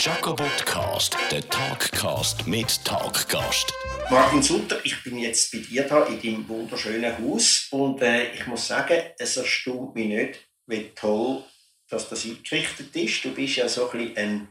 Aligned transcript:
Jacobotcast, 0.00 1.16
der 1.32 1.48
Talkcast 1.48 2.46
mit 2.46 2.84
Talkgast. 2.84 3.74
Martin 4.08 4.40
Sutter, 4.40 4.78
ich 4.84 5.02
bin 5.02 5.18
jetzt 5.18 5.50
bei 5.50 5.58
dir 5.58 5.88
da 5.88 6.04
in 6.04 6.22
deinem 6.22 6.48
wunderschönen 6.48 7.18
Haus 7.18 7.66
und 7.72 8.00
äh, 8.00 8.32
ich 8.32 8.46
muss 8.46 8.68
sagen, 8.68 9.02
es 9.18 9.36
erstaunt 9.36 9.96
mich 9.96 10.06
nicht, 10.06 10.48
wie 10.66 10.92
toll 10.94 11.42
dass 11.88 12.08
das 12.08 12.24
eingerichtet 12.24 12.94
ist. 12.94 13.24
Du 13.24 13.34
bist 13.34 13.56
ja 13.56 13.68
so 13.68 13.90
ein, 13.90 13.98
bisschen 13.98 14.18
ein 14.18 14.46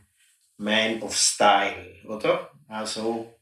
Man 0.57 1.01
of 1.01 1.15
Style, 1.15 1.95
oder? 2.05 2.51
Also, 2.67 3.39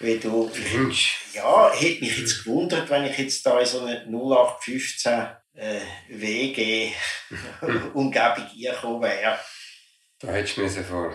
wie 0.00 0.18
du. 0.18 0.50
Mensch. 0.72 1.20
Ja, 1.34 1.70
hätte 1.74 2.00
mich 2.00 2.18
jetzt 2.18 2.44
gewundert, 2.44 2.88
wenn 2.88 3.04
ich 3.04 3.18
jetzt 3.18 3.44
da 3.44 3.60
in 3.60 3.66
so 3.66 3.80
eine 3.80 4.06
0815 4.06 5.12
äh, 5.54 5.80
WG-Umgebung 6.08 8.48
gekommen 8.58 9.02
wäre. 9.02 9.38
Da 10.20 10.28
hättest 10.28 10.56
du 10.56 10.82
vor 10.84 11.12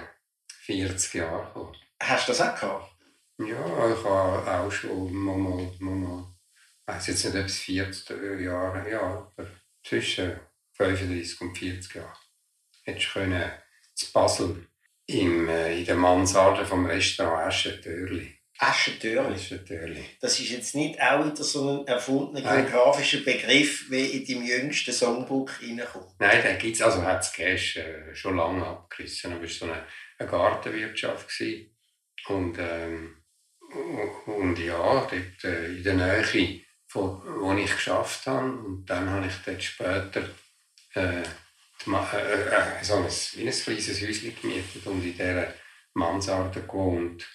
40 0.65 1.13
Jahren 1.15 1.53
kommen. 1.53 1.75
Hast 2.01 2.27
du 2.27 2.31
das 2.31 2.41
auch 2.41 2.59
gehabt? 2.59 2.95
Ja, 3.39 3.93
ich 3.93 4.03
habe 4.03 4.51
auch 4.51 4.71
schon 4.71 5.13
mal, 5.13 5.37
mal, 5.37 5.71
mal 5.79 6.25
ich 6.89 6.95
weiß 6.95 7.07
jetzt 7.07 7.25
nicht, 7.25 7.37
ob 7.37 7.45
es 7.45 7.57
40 7.59 8.41
Jahre, 8.41 8.89
ja, 8.89 9.01
aber 9.01 9.47
zwischen 9.83 10.39
35 10.73 11.41
und 11.41 11.57
40 11.57 11.95
Jahren. 11.95 12.17
Hättest 12.83 13.07
du 13.07 13.19
können 13.19 13.51
zu 13.95 14.11
Basel 14.11 14.67
im, 15.05 15.49
äh, 15.49 15.79
in 15.79 15.85
der 15.85 15.95
Mansarde 15.95 16.65
vom 16.65 16.85
Restaurant 16.85 17.47
Aschentörli. 17.47 18.38
Aschentörli? 18.59 19.35
Aschentörli. 19.35 20.05
Das 20.19 20.39
ist 20.39 20.49
jetzt 20.49 20.75
nicht 20.75 21.01
auch 21.01 21.25
wieder 21.25 21.43
so 21.43 21.79
ein 21.79 21.87
erfundener 21.87 22.61
geografischer 22.61 23.19
Begriff, 23.19 23.89
wie 23.89 24.05
in 24.05 24.25
deinem 24.25 24.45
jüngsten 24.45 24.91
Songbook 24.91 25.61
reinkommt? 25.61 26.19
Nein, 26.19 26.43
den 26.43 26.57
gibt 26.57 26.75
es, 26.75 26.81
also 26.81 27.01
hat 27.01 27.21
es 27.21 27.75
äh, 27.77 28.13
schon 28.13 28.35
lange 28.35 28.65
abgerissen, 28.65 29.33
aber 29.33 29.45
es 29.45 29.61
war 29.61 29.67
so 29.67 29.73
eine, 29.73 29.85
eine 30.17 30.29
Gartenwirtschaft. 30.29 31.29
Gewesen. 31.29 31.75
Und, 32.27 32.57
ähm, 32.59 33.23
und 34.25 34.59
ja, 34.59 34.77
dort 34.77 35.43
äh, 35.43 35.67
in 35.67 35.83
der 35.83 35.93
Nähe, 35.93 36.61
von, 36.89 37.21
wo 37.39 37.53
ich 37.53 37.71
geschafft 37.71 38.27
habe. 38.27 38.51
Und 38.51 38.85
dann 38.89 39.09
habe 39.09 39.27
ich 39.27 39.33
dort 39.45 39.63
später 39.63 40.21
äh, 40.95 41.23
die, 41.85 41.91
äh, 41.91 42.49
äh, 42.49 42.83
so 42.83 42.95
ein, 42.95 43.05
wie 43.05 43.47
ein 43.47 43.53
kleines 43.53 44.01
Häuschen 44.01 44.35
gemietet 44.41 44.85
und 44.85 45.03
in 45.03 45.13
dieser 45.13 45.53
Mansarde 45.93 46.61
gewohnt. 46.61 47.25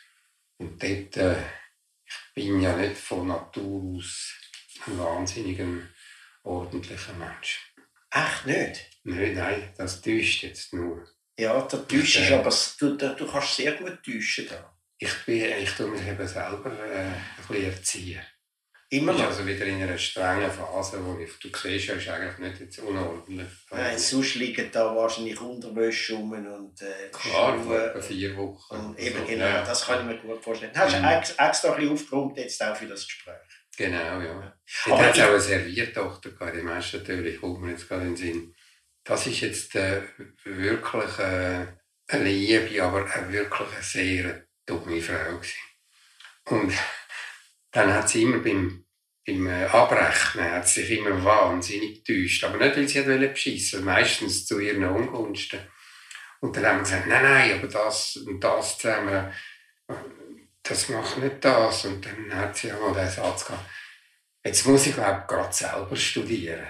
Und 0.58 0.82
dort, 0.82 1.16
äh, 1.16 1.36
ich 2.04 2.34
bin 2.34 2.60
ja 2.60 2.76
nicht 2.76 2.96
von 2.96 3.28
Natur 3.28 3.96
aus 3.96 4.34
ein 4.86 4.98
wahnsinniger, 4.98 5.66
ordentlicher 6.42 7.14
Mensch. 7.14 7.72
Echt 8.10 8.46
nicht? 8.46 8.90
Nein, 9.04 9.34
nein, 9.34 9.72
das 9.76 10.00
täuscht 10.00 10.42
jetzt 10.42 10.72
nur. 10.72 11.06
Ja, 11.36 11.60
da 11.62 11.78
täuscht 11.78 12.30
äh, 12.30 12.34
aber 12.34 12.54
du, 12.78 12.96
du 12.96 13.26
kannst 13.26 13.56
sehr 13.56 13.72
gut 13.72 14.02
täuschen. 14.04 14.46
Da. 14.48 14.76
Ich, 14.98 15.12
bin, 15.26 15.42
ich 15.42 15.70
tue 15.72 15.88
mich 15.88 16.06
eben 16.06 16.28
selber 16.28 16.72
äh, 16.72 17.06
ein 17.06 17.24
bisschen 17.48 17.64
erziehen. 17.64 18.22
Immer 18.90 19.12
noch? 19.12 19.24
also 19.24 19.46
wieder 19.46 19.64
in 19.64 19.82
einer 19.82 19.98
strengen 19.98 20.50
Phase, 20.50 21.04
wo 21.04 21.18
ich, 21.18 21.38
du 21.38 21.48
siehst, 21.48 21.88
ist 21.88 22.08
eigentlich 22.08 22.38
nicht 22.38 22.60
jetzt 22.60 22.78
unordentlich. 22.78 23.48
Nein, 23.70 23.98
sonst 23.98 24.34
liegen 24.36 24.70
da 24.70 24.94
wahrscheinlich 24.94 25.40
Unterwäsche 25.40 26.14
rum 26.14 26.32
und 26.32 26.80
äh, 26.82 27.08
Klar, 27.10 27.58
vor 27.62 27.78
etwa 27.78 28.00
vier 28.00 28.36
Wochen. 28.36 28.76
Und 28.76 28.98
eben 28.98 29.18
so, 29.18 29.24
genau, 29.24 29.44
ja. 29.44 29.64
das 29.64 29.86
kann 29.86 30.00
ich 30.00 30.06
mir 30.06 30.22
gut 30.22 30.42
vorstellen. 30.42 30.72
Hast 30.74 30.94
du 30.94 31.00
mhm. 31.00 31.04
extra 31.06 31.44
ein 31.44 31.76
bisschen 31.76 31.92
aufgeräumt 31.92 32.36
jetzt 32.36 32.62
auch 32.62 32.76
für 32.76 32.86
das 32.86 33.06
Gespräch? 33.06 33.34
Genau, 33.76 34.20
ja. 34.20 34.56
Dort 34.86 35.00
hat 35.00 35.16
es 35.16 35.22
auch 35.22 35.28
eine 35.30 35.40
Serviertochter 35.40 36.30
gehabt, 36.30 36.56
die 36.56 36.62
meisten 36.62 36.98
natürlich, 36.98 37.40
kommt 37.40 37.60
mir 37.60 37.72
jetzt 37.72 37.88
gerade 37.88 38.02
in 38.02 38.14
den 38.14 38.16
Sinn. 38.16 38.54
Das 39.02 39.26
ist 39.26 39.40
jetzt 39.40 39.74
äh, 39.74 40.02
wirklich 40.44 41.18
äh, 41.18 41.66
eine 42.08 42.24
Liebe, 42.24 42.82
aber 42.82 43.04
auch 43.04 43.32
wirklich 43.32 43.68
eine 43.74 43.82
sehr 43.82 44.46
dumme 44.66 45.00
Frau 45.00 45.36
gewesen. 45.36 45.58
Und 46.46 46.72
dann 47.74 47.92
hat 47.92 48.08
sie 48.08 48.22
immer 48.22 48.38
beim 48.38 48.84
beim 49.26 49.46
äh, 49.46 49.64
Abrechnen 49.64 50.52
hat 50.52 50.68
sich 50.68 50.90
immer 50.90 51.24
wahnsinnig 51.24 52.04
getäuscht. 52.04 52.44
Aber 52.44 52.58
nicht, 52.58 52.76
weil 52.76 52.88
sie 52.88 53.06
wollte 53.06 53.28
beschissen, 53.28 53.84
meistens 53.84 54.46
zu 54.46 54.58
ihren 54.60 54.84
Ungunsten. 54.84 55.60
Und 56.40 56.56
dann 56.56 56.66
haben 56.66 56.76
wir 56.76 56.82
gesagt, 56.82 57.06
nein, 57.06 57.22
nein, 57.22 57.58
aber 57.58 57.68
das 57.68 58.16
und 58.16 58.40
das 58.40 58.78
zusammen, 58.78 59.32
das 60.62 60.88
macht 60.90 61.18
nicht 61.18 61.42
das. 61.42 61.86
Und 61.86 62.04
dann 62.04 62.34
hat 62.34 62.56
sie 62.56 62.70
einmal 62.70 62.92
den 62.92 63.08
Satz 63.08 63.46
gehabt, 63.46 63.70
jetzt 64.44 64.66
muss 64.66 64.86
ich, 64.86 64.94
glaube 64.94 65.20
ich, 65.22 65.26
gerade 65.26 65.54
selber 65.54 65.96
studieren. 65.96 66.66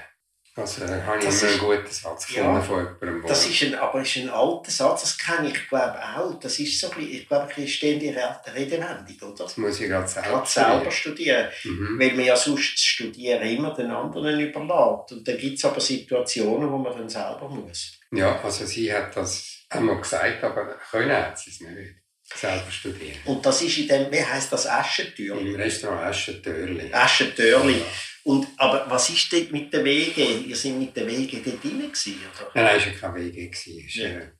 Also 0.56 0.87
da 0.87 1.03
habe 1.04 1.19
ich 1.19 1.25
das 1.25 1.42
immer 1.42 1.50
einen 1.50 1.60
guten 1.82 1.92
Satz 1.92 2.26
gefunden 2.28 2.54
ja, 2.54 2.60
von 2.60 2.76
jemandem. 3.00 3.26
Das 3.26 3.44
ist 3.44 3.62
ein, 3.65 3.75
aber 3.75 4.03
ist 4.03 4.16
ein 4.16 4.31
alter 4.31 4.70
Satz, 4.70 5.00
das 5.00 5.19
kenne 5.19 5.48
ich 5.48 5.69
glaube 5.69 5.98
auch. 5.98 6.38
Das 6.38 6.60
ist 6.60 6.81
so 6.81 6.91
ein 6.91 6.97
bisschen, 6.97 7.12
ich 7.12 7.28
glaube, 7.28 7.48
eine 7.56 7.66
stehende 7.66 8.15
Redewendung, 8.54 9.32
oder? 9.32 9.44
Das 9.44 9.56
muss 9.56 9.81
ich 9.81 9.88
gerade 9.88 10.06
selber, 10.06 10.28
grad 10.28 10.48
selber 10.48 10.91
studieren. 10.92 11.48
Mhm. 11.65 11.98
Weil 11.98 12.12
man 12.12 12.25
ja 12.25 12.37
sonst 12.37 12.75
das 12.75 12.82
Studieren 12.82 13.42
immer 13.42 13.75
den 13.75 13.91
anderen 13.91 14.38
überlässt. 14.38 15.12
Und 15.12 15.26
dann 15.26 15.38
gibt 15.38 15.59
es 15.59 15.65
aber 15.65 15.81
Situationen, 15.81 16.71
wo 16.71 16.78
man 16.78 16.97
dann 16.97 17.09
selber 17.09 17.48
muss. 17.48 17.98
Ja, 18.12 18.41
also 18.41 18.65
sie 18.65 18.92
hat 18.92 19.16
das 19.16 19.65
einmal 19.69 20.00
gesagt, 20.00 20.44
aber 20.44 20.76
können 20.88 21.10
hat 21.10 21.36
sie 21.36 21.50
es 21.50 21.60
nicht 21.60 21.97
selber 22.32 22.71
studieren. 22.71 23.19
Und 23.25 23.44
das 23.44 23.60
ist 23.60 23.76
in 23.78 23.88
dem, 23.88 24.12
wie 24.12 24.22
heisst 24.22 24.53
das, 24.53 24.69
Aschentürli? 24.69 25.50
Im 25.50 25.56
Restaurant 25.56 26.04
Aschentörli. 26.04 26.92
Aschentörli. 26.92 27.78
Ja. 27.78 27.84
Und, 28.24 28.48
aber 28.56 28.90
was 28.90 29.10
ist 29.10 29.30
denn 29.32 29.50
mit 29.52 29.72
der 29.72 29.84
WG? 29.84 30.46
Ihr 30.46 30.56
seid 30.56 30.74
mit 30.74 30.96
der 30.96 31.06
WG 31.06 31.42
dort 31.44 31.62
drin 31.62 31.80
gewesen, 31.80 32.20
oder? 32.34 32.50
Nein, 32.54 32.78
es 32.78 33.02
war 33.02 33.12
keine 33.12 33.26
WG. 33.26 33.50
Es 33.50 33.94
ja. 33.94 34.08
äh, 34.08 34.32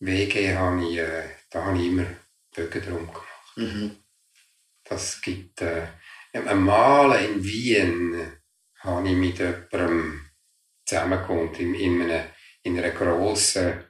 WG 0.00 0.54
habe 0.54 0.88
ich, 0.88 0.98
äh, 0.98 1.30
da 1.48 1.64
habe 1.64 1.78
ich 1.78 1.86
immer 1.86 2.06
Bögen 2.54 2.82
drum 2.82 3.06
gemacht. 3.06 3.28
Mhm. 3.56 3.96
Das 4.84 5.20
gibt, 5.22 5.62
äh, 5.62 5.86
einmal 6.32 7.24
in 7.24 7.44
Wien 7.44 8.32
habe 8.80 9.08
ich 9.08 9.16
mit 9.16 9.38
jemandem 9.38 10.30
zusammengewohnt, 10.84 11.60
in, 11.60 11.74
in, 11.74 12.02
einer, 12.02 12.26
in 12.62 12.78
einer 12.78 12.90
grossen, 12.90 13.84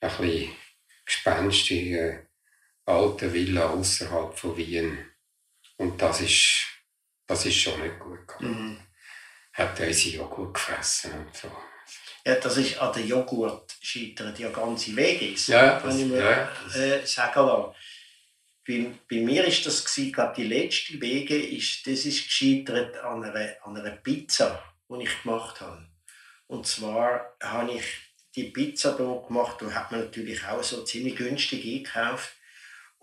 ein 0.00 0.16
bisschen 0.18 0.52
gespenstigen 1.04 2.28
alten 2.84 3.32
Villa 3.32 3.70
außerhalb 3.70 4.38
von 4.38 4.56
Wien. 4.56 4.98
Und 5.76 6.00
das 6.00 6.20
ist, 6.20 6.66
das 7.26 7.46
ist 7.46 7.56
schon 7.56 7.80
nicht 7.80 7.98
gut 7.98 8.26
gegangen. 8.26 8.68
Mhm 8.68 8.80
hat 9.54 9.78
unsere 9.80 10.16
Joghurt 10.16 10.54
gefressen 10.54 11.12
und 11.12 11.34
so. 11.34 11.50
Ja, 12.26 12.34
das 12.36 12.56
ist 12.56 12.78
an 12.78 12.92
der 12.92 13.04
Joghurt 13.04 13.76
scheitern 13.80 14.34
ja 14.36 14.48
ganze 14.50 14.96
Wege, 14.96 15.34
ja, 15.46 15.82
wenn 15.84 15.98
ich 15.98 16.06
mir 16.06 16.18
ja, 16.18 16.74
äh, 16.74 17.06
sagen 17.06 17.46
lasse. 17.46 17.74
Bei, 18.66 18.90
bei 19.08 19.20
mir 19.20 19.44
ist 19.44 19.66
das 19.66 19.84
gewesen, 19.84 20.12
glaub, 20.12 20.34
die 20.34 20.44
letzte 20.44 21.00
Wege 21.00 21.36
ist, 21.36 21.86
das 21.86 22.06
ist 22.06 22.24
gescheitert 22.24 22.96
an 22.96 23.22
einer, 23.22 23.54
an 23.62 23.76
einer 23.76 23.96
Pizza, 23.96 24.62
die 24.88 25.04
ich 25.04 25.22
gemacht 25.22 25.60
habe. 25.60 25.86
Und 26.46 26.66
zwar 26.66 27.36
habe 27.42 27.74
ich 27.74 27.84
die 28.34 28.44
Pizza 28.44 28.96
hier 28.96 29.22
gemacht, 29.28 29.60
da 29.60 29.70
hat 29.70 29.92
man 29.92 30.00
natürlich 30.00 30.44
auch 30.46 30.62
so 30.62 30.82
ziemlich 30.82 31.16
günstig 31.16 31.64
eingekauft. 31.64 32.32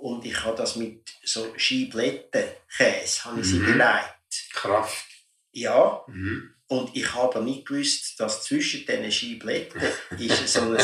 Und 0.02 0.26
ich 0.26 0.44
habe 0.44 0.58
das 0.58 0.76
mit 0.78 1.14
so 1.24 1.54
Scheiblettenkäse, 1.56 3.24
habe 3.24 3.40
ich 3.40 3.46
sie 3.46 3.60
mhm. 3.60 3.68
beleidigt. 3.68 4.16
Kraft. 4.52 5.06
Ja. 5.52 6.02
Mhm. 6.08 6.56
Und 6.68 6.96
ich 6.96 7.14
habe 7.14 7.44
nicht 7.44 7.68
gewusst, 7.68 8.20
dass 8.20 8.44
zwischen 8.44 8.86
diesen 8.86 9.12
Scheibletten 9.12 9.82
ist 10.18 10.48
so 10.48 10.62
ein 10.62 10.78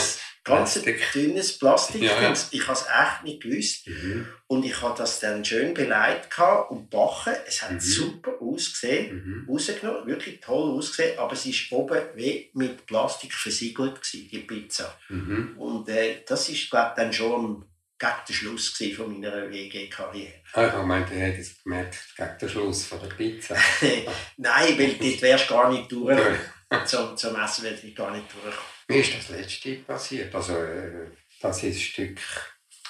ganz 0.44 0.80
dünnes 1.14 1.58
Plastik 1.58 2.04
ja, 2.04 2.22
ja. 2.22 2.34
Ich 2.52 2.68
habe 2.68 2.78
es 2.78 2.86
echt 2.86 3.24
nicht 3.24 3.42
gewusst. 3.42 3.88
Mhm. 3.88 4.28
Und 4.46 4.66
ich 4.66 4.80
habe 4.82 4.96
das 4.96 5.20
dann 5.20 5.44
schön 5.44 5.74
beleidigt 5.74 6.30
und 6.70 6.92
backen. 6.92 7.34
Es 7.48 7.64
hat 7.64 7.72
mhm. 7.72 7.80
super 7.80 8.34
ausgesehen, 8.40 9.16
mhm. 9.16 9.50
rausgenommen, 9.50 10.06
wirklich 10.06 10.42
toll 10.42 10.78
ausgesehen, 10.78 11.18
aber 11.18 11.34
es 11.34 11.46
war 11.48 11.80
oben 11.80 12.02
wie 12.16 12.52
mit 12.54 12.86
Plastik 12.86 13.34
versiegelt, 13.34 13.96
gewesen, 13.96 14.30
die 14.30 14.40
Pizza. 14.40 14.96
Mhm. 15.10 15.56
Und 15.58 15.90
äh, 15.90 16.22
das 16.28 16.50
ist, 16.50 16.70
glaube 16.70 16.92
ich, 16.92 17.02
dann 17.02 17.14
schon 17.14 17.66
gegen 18.00 18.13
den 18.28 18.34
Schluss 18.35 18.77
von 18.95 19.13
meiner 19.13 19.50
WG-Karriere. 19.50 20.33
Ah, 20.54 20.68
ich 20.68 20.74
habe 20.74 21.16
ihr 21.16 21.19
hättet 21.19 21.42
es 21.42 21.63
gemerkt, 21.63 21.98
gegen 22.16 22.38
den 22.39 22.50
Schluss 22.50 22.86
von 22.86 23.00
der 23.00 23.07
Pizza. 23.07 23.56
Nein, 24.38 24.77
weil 24.77 24.94
dort 24.94 25.22
wärst 25.22 25.50
du 25.50 25.54
gar 25.54 25.72
nicht 25.72 25.92
durch. 25.92 26.19
zum, 26.86 27.18
zum 27.18 27.36
Essen 27.36 27.63
wärst 27.63 27.83
du 27.83 27.94
gar 27.94 28.12
nicht 28.12 28.27
durch. 28.33 28.56
Mir 28.88 29.01
ist 29.01 29.18
das 29.18 29.30
letzte 29.30 29.75
passiert. 29.77 30.33
Also, 30.33 30.56
äh, 30.56 31.12
dass 31.42 31.63
ich 31.63 31.75
ein 31.75 31.80
Stück, 31.80 32.19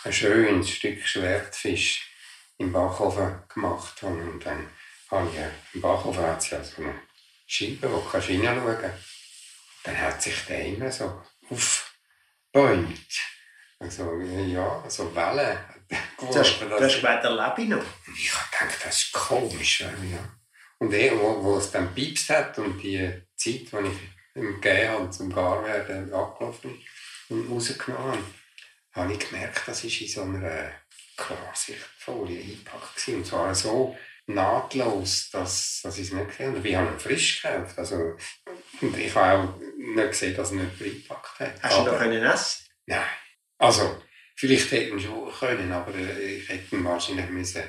ein 0.04 0.14
schönes 0.14 0.70
Stück 0.70 1.06
Schwertfisch 1.06 2.12
im 2.58 2.72
Backofen 2.72 3.44
gemacht 3.54 4.02
habe. 4.02 4.16
Und 4.16 4.46
dann 4.46 4.70
habe 5.10 5.30
ich, 5.30 5.76
im 5.76 5.82
Backofen 5.82 6.24
hat 6.24 6.40
es 6.40 6.50
ja 6.50 6.64
so 6.64 6.82
eine 6.82 7.02
Scheibe, 7.46 7.92
wo 7.92 8.00
du 8.00 8.20
hineinschauen 8.20 8.78
kannst. 8.82 9.06
Dann 9.84 10.02
hat 10.02 10.22
sich 10.22 10.36
der 10.46 10.66
immer 10.66 10.92
so 10.92 11.24
aufgebäumt. 11.50 13.37
Also, 13.80 14.20
ja, 14.20 14.84
so 14.88 15.16
Wellen. 15.16 15.58
Du 16.20 16.28
hast, 16.36 16.60
du 16.60 16.70
hast 16.70 16.96
gemeint, 17.02 17.24
erlebe 17.24 17.62
ich 17.62 17.70
noch? 17.70 17.84
Ich 18.14 18.32
denke, 18.60 18.76
das 18.84 19.04
ist 19.04 19.14
komisch. 19.14 19.82
Ja. 19.82 20.38
Und 20.80 20.94
er, 20.94 21.18
wo, 21.18 21.44
wo 21.44 21.58
es 21.58 21.72
dann 21.72 21.94
piepst 21.94 22.30
hat 22.30 22.58
und 22.60 22.80
die 22.82 22.98
Zeit, 23.36 23.72
die 23.72 23.88
ich 23.88 24.36
ihm 24.36 24.62
gegeben 24.62 24.90
habe, 24.90 25.10
zum 25.10 25.34
Garwerden 25.34 26.14
abgelaufen 26.14 26.84
und 27.30 27.50
rausgenommen 27.50 28.12
habe, 28.12 28.24
habe 28.94 29.14
ich 29.14 29.20
gemerkt, 29.20 29.68
das 29.68 29.84
war 29.84 30.02
in 30.02 30.08
so 30.08 30.22
einer 30.24 30.72
Klarsichtfolie 31.16 32.42
eingepackt. 32.42 33.08
Und 33.08 33.26
zwar 33.26 33.54
so 33.56 33.96
nahtlos, 34.26 35.30
dass, 35.32 35.82
dass 35.84 35.98
ich 35.98 36.08
es 36.08 36.14
nicht 36.14 36.30
gesehen 36.30 36.56
habe. 36.56 36.68
Ich 36.68 36.76
habe 36.76 36.92
ihn 36.92 37.00
frisch 37.00 37.42
gekauft. 37.42 37.78
Also, 37.78 38.18
und 38.82 38.98
ich 38.98 39.16
habe 39.16 39.50
auch 39.50 39.60
nicht 39.78 40.10
gesehen, 40.10 40.36
dass 40.36 40.52
er 40.52 40.58
nicht 40.58 40.82
eingepackt 40.82 41.40
hat. 41.40 41.64
Hast 41.64 41.78
du 41.78 41.82
ihn 41.82 42.24
noch 42.24 42.34
essen? 42.34 42.66
Nein. 42.86 43.06
Also, 43.60 44.02
vielleicht 44.36 44.72
hätte 44.72 44.92
man 44.92 45.00
schon 45.00 45.32
können, 45.32 45.72
aber 45.72 45.94
äh, 45.96 46.38
ich 46.38 46.50
hätte 46.50 46.76
ihn 46.76 46.86
wahrscheinlich 46.86 47.30
müssen 47.30 47.64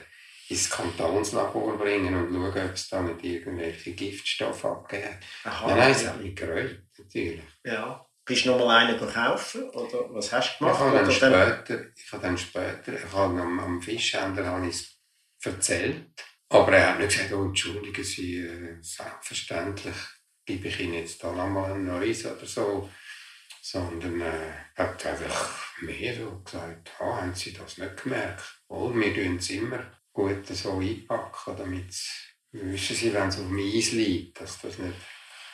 ins 0.48 0.70
Kantonslabor 0.70 1.76
bringen 1.78 2.14
und 2.14 2.32
schauen, 2.32 2.68
ob 2.68 2.74
es 2.74 2.88
da 2.88 3.02
nicht 3.02 3.22
irgendwelche 3.24 3.92
Giftstoffe 3.92 4.64
abgegeben 4.64 5.18
hat. 5.44 5.66
Nein, 5.66 5.76
nein, 5.78 5.90
es 5.92 6.06
hat 6.06 6.20
mich 6.22 6.34
gereut, 6.34 6.82
natürlich. 6.96 7.42
Ja. 7.64 8.04
Bist 8.24 8.44
du 8.44 8.50
noch 8.50 8.58
mal 8.58 8.86
einen 8.86 8.98
kaufen? 8.98 9.70
Oder 9.70 10.12
was 10.14 10.30
hast 10.32 10.58
du 10.60 10.66
Ich 10.66 10.76
gemacht? 10.76 10.80
habe 10.80 10.98
dann 10.98 11.10
später, 11.10 11.86
ich 11.96 12.12
habe 12.12 12.22
dann 12.22 12.38
später, 12.38 12.92
ich 12.94 13.12
habe 13.12 13.40
am, 13.40 13.58
am 13.58 13.82
Fischhändler 13.82 14.46
habe 14.46 14.68
ich 14.68 14.74
es 14.74 14.98
erzählt, 15.42 16.06
aber 16.50 16.72
er 16.72 16.90
hat 16.90 16.98
nicht 16.98 17.12
gesagt, 17.12 17.32
oh, 17.32 17.44
entschuldigen 17.44 18.04
Sie, 18.04 18.38
äh, 18.40 18.76
selbstverständlich 18.82 19.96
gebe 20.44 20.68
ich 20.68 20.80
Ihnen 20.80 20.94
jetzt 20.94 21.22
da 21.24 21.32
nochmal 21.32 21.72
ein 21.72 21.84
neues 21.86 22.24
oder 22.26 22.44
so, 22.46 22.90
sondern 23.70 24.20
äh, 24.22 24.52
hat 24.76 25.04
einfach 25.04 25.80
mehr 25.82 26.14
so 26.16 26.40
gesagt, 26.40 26.90
ah, 27.00 27.20
haben 27.20 27.34
Sie 27.34 27.52
das 27.52 27.76
nicht 27.76 28.02
gemerkt? 28.02 28.62
Oh, 28.68 28.94
wir 28.94 29.14
tun 29.14 29.36
es 29.36 29.50
immer 29.50 29.78
gut 30.10 30.46
so 30.46 30.78
einpacken, 30.78 31.54
damit 31.56 31.90
es, 31.90 32.08
wissen 32.52 32.96
Sie, 32.96 33.12
wenn 33.12 33.28
es 33.28 33.38
auf 33.38 33.46
dem 33.46 33.58
Eis 33.58 33.92
liegt, 33.92 34.40
dass 34.40 34.58
das 34.62 34.78
nicht 34.78 34.96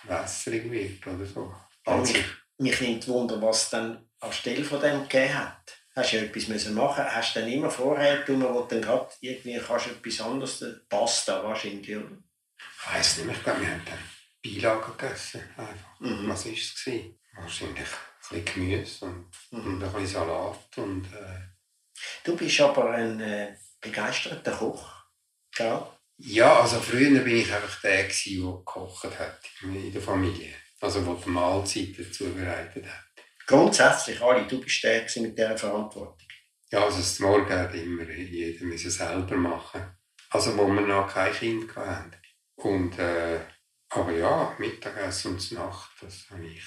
wässrig 0.04 0.70
wird 0.70 1.04
oder 1.08 1.26
so. 1.26 1.52
Also, 1.84 2.14
mich, 2.58 2.80
nimmt 2.80 3.08
Wunder, 3.08 3.42
was 3.42 3.70
dann 3.70 4.08
anstelle 4.20 4.64
von 4.64 4.80
dem 4.80 5.02
gegeben 5.02 5.34
hat. 5.34 5.76
Hast 5.96 6.12
du 6.12 6.16
ja 6.16 6.22
etwas 6.22 6.48
müssen 6.48 6.74
machen 6.74 7.04
Hast 7.04 7.34
du 7.34 7.40
dann 7.40 7.50
immer 7.50 7.70
vorher 7.70 8.24
tun, 8.24 8.42
wo 8.42 8.62
du 8.62 8.66
dann 8.68 8.82
gerade 8.82 9.08
irgendwie 9.20 9.58
kannst 9.58 9.86
du 9.86 9.90
etwas 9.90 10.20
anderes, 10.20 10.64
Pasta 10.88 11.42
wahrscheinlich, 11.42 11.96
oder? 11.96 12.16
Ich 12.56 12.94
weiß 12.94 13.16
nicht 13.16 13.26
mehr, 13.26 13.36
ich 13.36 13.42
glaube, 13.42 13.60
wir 13.60 13.70
haben 13.70 13.82
dann 13.84 13.98
Beilagen 14.42 14.96
gegessen. 14.96 15.40
Einfach. 15.56 16.00
Mhm. 16.00 16.28
Was 16.28 16.46
war 16.46 16.52
es? 16.52 16.84
Wahrscheinlich 17.36 17.88
ein 17.88 18.42
bisschen 18.42 18.44
Gemüse 18.44 19.04
und, 19.06 19.30
Mhm. 19.50 19.66
und 19.66 19.82
ein 19.84 19.92
bisschen 19.92 20.06
Salat. 20.06 20.78
Und, 20.78 21.06
äh, 21.12 21.40
Du 22.24 22.36
bist 22.36 22.60
aber 22.60 22.90
ein 22.92 23.20
äh, 23.20 23.56
begeisterter 23.80 24.52
Koch, 24.52 24.84
gell? 25.54 25.86
ja, 26.18 26.60
also 26.60 26.80
früher 26.80 27.20
bin 27.22 27.36
ich 27.36 27.52
einfach 27.52 27.80
der, 27.82 28.04
gewesen, 28.04 28.42
der 28.42 28.52
gekocht 28.52 29.18
hat 29.18 29.40
in 29.62 29.92
der 29.92 30.02
Familie. 30.02 30.54
Also 30.80 31.00
der 31.02 31.14
die 31.14 31.30
Mahlzeiten 31.30 32.12
zubereitet 32.12 32.84
hat. 32.86 33.04
Grundsätzlich 33.46 34.20
alle, 34.20 34.46
du 34.46 34.60
bist 34.60 34.82
der 34.84 35.00
gewesen 35.00 35.22
mit 35.22 35.38
dieser 35.38 35.56
Verantwortung. 35.56 36.28
Ja, 36.70 36.84
also 36.84 36.98
das 36.98 37.18
Morgen 37.20 37.52
hat 37.52 37.74
immer 37.74 38.08
jeder 38.10 38.64
müssen 38.64 38.90
selber 38.90 39.36
machen. 39.36 39.96
Also 40.30 40.56
wo 40.58 40.66
wir 40.66 40.80
noch 40.82 41.12
kein 41.12 41.32
Kind 41.32 41.74
hatten. 41.76 42.16
Und, 42.56 42.98
äh, 42.98 43.40
aber 43.90 44.12
ja, 44.12 44.54
Mittagessen 44.58 45.32
und 45.32 45.52
Nacht, 45.52 45.90
das 46.02 46.28
habe 46.30 46.46
ich 46.46 46.62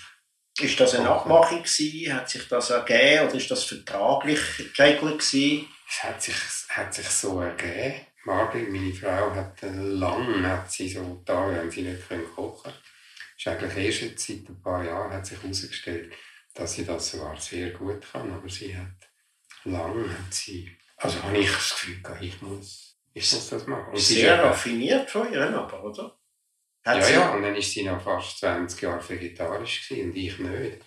Ist 0.59 0.79
das 0.79 0.95
eine 0.95 1.09
Abmachung 1.09 1.61
gewesen? 1.61 2.13
Hat 2.13 2.29
sich 2.29 2.47
das 2.47 2.71
ergeben 2.71 3.27
oder 3.27 3.35
ist 3.35 3.51
das 3.51 3.63
vertraglich 3.63 4.39
geregelt 4.75 5.19
gewesen? 5.19 5.67
Es 5.87 6.03
hat 6.03 6.21
sich, 6.21 6.35
hat 6.69 6.93
sich 6.93 7.07
so 7.07 7.39
ergeben. 7.41 8.07
Margret, 8.25 8.69
meine 8.71 8.93
Frau, 8.93 9.33
hat 9.33 9.61
lange 9.61 10.49
hat 10.49 10.71
sie 10.71 10.89
so 10.89 11.21
da, 11.23 11.47
wenn 11.49 11.71
sie 11.71 11.83
nicht 11.83 12.07
können 12.07 12.25
kochen 12.35 12.63
konnte. 12.63 12.79
ist 13.37 13.47
eigentlich 13.47 14.01
erst 14.01 14.27
seit 14.27 14.49
ein 14.49 14.61
paar 14.61 14.83
Jahren 14.83 15.13
hat 15.13 15.25
sich 15.25 15.41
herausgestellt, 15.41 16.13
dass 16.53 16.73
sie 16.73 16.85
das 16.85 17.11
sogar 17.11 17.39
sehr 17.39 17.69
gut 17.69 18.03
kann. 18.11 18.33
Aber 18.33 18.49
sie 18.49 18.75
hat 18.75 19.09
lange 19.63 20.09
hat 20.09 20.33
sie, 20.33 20.75
also 20.97 21.21
habe 21.23 21.37
ich 21.37 21.51
das 21.51 21.69
Gefühl 21.69 22.01
gehabt, 22.01 22.21
ich 22.21 22.41
muss, 22.41 22.97
ich 23.13 23.31
muss 23.31 23.49
das 23.49 23.67
machen. 23.67 23.93
Und 23.93 23.99
Sehr 23.99 24.43
raffiniert 24.43 25.09
von 25.09 25.31
ihr, 25.31 25.57
aber, 25.57 25.83
oder? 25.83 26.17
Hat 26.87 27.01
ja, 27.01 27.09
ja, 27.09 27.29
und 27.33 27.41
dann 27.43 27.53
war 27.53 27.61
sie 27.61 27.83
noch 27.83 28.01
fast 28.01 28.39
20 28.39 28.81
Jahre 28.81 29.09
vegetarisch 29.09 29.87
gewesen, 29.89 30.09
und 30.11 30.15
ich 30.17 30.39
nicht. 30.39 30.77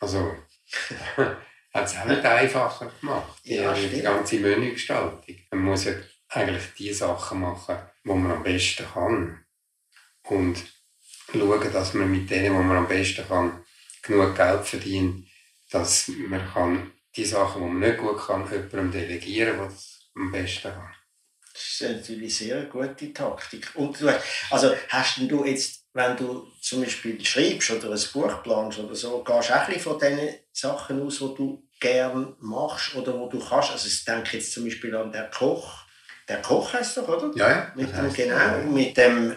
Also, 0.00 0.36
hat 1.16 1.86
es 1.86 1.96
auch 1.96 2.04
nicht 2.04 2.24
einfacher 2.24 2.92
gemacht, 3.00 3.40
die, 3.44 3.54
Ja, 3.54 3.72
die 3.72 3.86
stimmt. 3.88 4.02
ganze 4.02 4.36
Menügestaltung. 4.38 5.36
Man 5.50 5.60
muss 5.62 5.84
ja 5.84 5.92
eigentlich 6.28 6.74
die 6.78 6.92
Sachen 6.92 7.40
machen, 7.40 7.78
die 8.04 8.08
man 8.08 8.32
am 8.32 8.42
besten 8.42 8.86
kann. 8.92 9.44
Und 10.24 10.64
schauen, 11.32 11.72
dass 11.72 11.94
man 11.94 12.10
mit 12.10 12.30
denen, 12.30 12.44
die 12.56 12.64
man 12.64 12.76
am 12.78 12.88
besten 12.88 13.26
kann, 13.26 13.64
genug 14.02 14.36
Geld 14.36 14.66
verdient, 14.66 15.26
dass 15.70 16.08
man 16.08 16.46
kann 16.52 16.92
die 17.16 17.24
Sachen, 17.24 17.62
die 17.62 17.68
man 17.68 17.80
nicht 17.80 17.98
gut 17.98 18.18
kann, 18.26 18.50
jemandem 18.50 18.92
delegieren, 18.92 19.56
der 19.58 19.66
das 19.66 20.10
am 20.14 20.30
besten 20.32 20.72
kann. 20.72 20.94
Das 21.56 21.80
ist 21.80 21.90
natürlich 21.90 22.36
sehr 22.36 22.56
eine 22.58 22.66
gute 22.68 23.14
Taktik. 23.14 23.70
Und 23.76 23.98
du 23.98 24.08
also 24.50 24.74
hast 24.90 25.16
denn 25.16 25.28
du 25.28 25.42
jetzt, 25.44 25.84
wenn 25.94 26.14
du 26.14 26.46
zum 26.60 26.82
Beispiel 26.82 27.24
schreibst 27.24 27.70
oder 27.70 27.90
ein 27.92 28.00
Buch 28.12 28.42
planst 28.42 28.78
oder 28.78 28.94
so, 28.94 29.24
gehst 29.24 29.48
du 29.48 29.54
auch 29.54 29.60
ein 29.60 29.66
bisschen 29.66 29.80
von 29.82 29.98
diesen 29.98 30.34
Sachen 30.52 31.02
aus, 31.06 31.18
die 31.18 31.34
du 31.34 31.62
gerne 31.80 32.36
machst 32.40 32.94
oder 32.94 33.18
wo 33.18 33.26
du 33.28 33.38
kannst? 33.38 33.70
Also 33.72 33.86
ich 33.88 34.04
denke 34.04 34.36
jetzt 34.36 34.52
zum 34.52 34.64
Beispiel 34.64 34.94
an 34.94 35.10
den 35.10 35.30
Koch. 35.30 35.84
Der 36.28 36.42
Koch 36.42 36.74
heißt 36.74 36.98
doch, 36.98 37.08
oder? 37.08 37.30
Ja, 37.36 37.48
ja. 37.50 37.72
Mit 37.74 37.96
dem, 37.96 38.12
genau, 38.12 38.36
äh, 38.36 38.62
mit 38.64 38.96
dem 38.96 39.32
äh, 39.32 39.34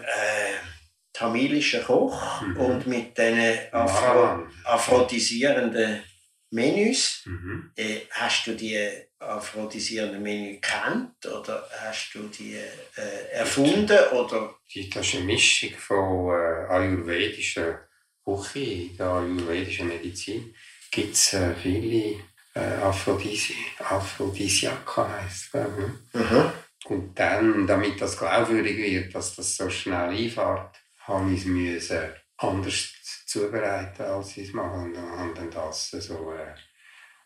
tamilischen 1.14 1.82
Koch 1.84 2.42
Mhm. 2.42 2.56
und 2.58 2.86
mit 2.86 3.16
diesen 3.16 3.72
Afro 3.72 4.46
aphrodisierenden 4.64 6.02
Menüs. 6.50 7.22
Mhm. 7.26 7.72
Äh, 7.76 8.00
hast 8.10 8.46
du 8.46 8.54
die 8.54 8.78
aphrodisierenden 9.18 10.22
Menü 10.22 10.54
gekannt 10.54 11.24
oder 11.26 11.68
hast 11.80 12.10
du 12.14 12.28
die 12.28 12.54
äh, 12.54 13.32
erfunden? 13.32 13.98
Oder? 14.12 14.54
Das 14.92 15.06
ist 15.06 15.14
eine 15.14 15.24
Mischung 15.24 15.70
von 15.78 16.30
äh, 16.30 16.72
ayurvedischer 16.72 17.88
Küche, 18.24 18.58
in 18.58 18.96
der 18.96 19.06
ayurvedischen 19.06 19.88
Medizin. 19.88 20.54
Gibt 20.90 21.14
es 21.14 21.34
äh, 21.34 21.54
viele 21.54 22.16
äh, 22.54 22.82
Aphrodisi 22.82 23.54
Aphrodisiaka, 23.78 25.20
heisst 25.22 25.54
es, 25.54 25.60
ich. 25.60 26.20
Mhm. 26.20 26.52
Und 26.86 27.18
dann, 27.18 27.66
damit 27.66 28.00
das 28.00 28.18
glaubwürdig 28.18 28.76
wird, 28.76 29.14
dass 29.14 29.36
das 29.36 29.56
so 29.56 29.70
schnell 29.70 30.10
einfährt, 30.10 30.76
habe 31.00 31.32
ich 31.32 31.46
es 31.76 31.92
anders 32.40 32.94
zubereiten, 33.26 34.02
als 34.02 34.36
ich 34.36 34.48
es 34.48 34.54
mache. 34.54 34.78
Und 34.78 34.94
dann 34.94 35.18
habe 35.18 35.34
dann 35.34 35.50
das 35.50 35.90
so 35.90 36.32
äh, 36.32 36.54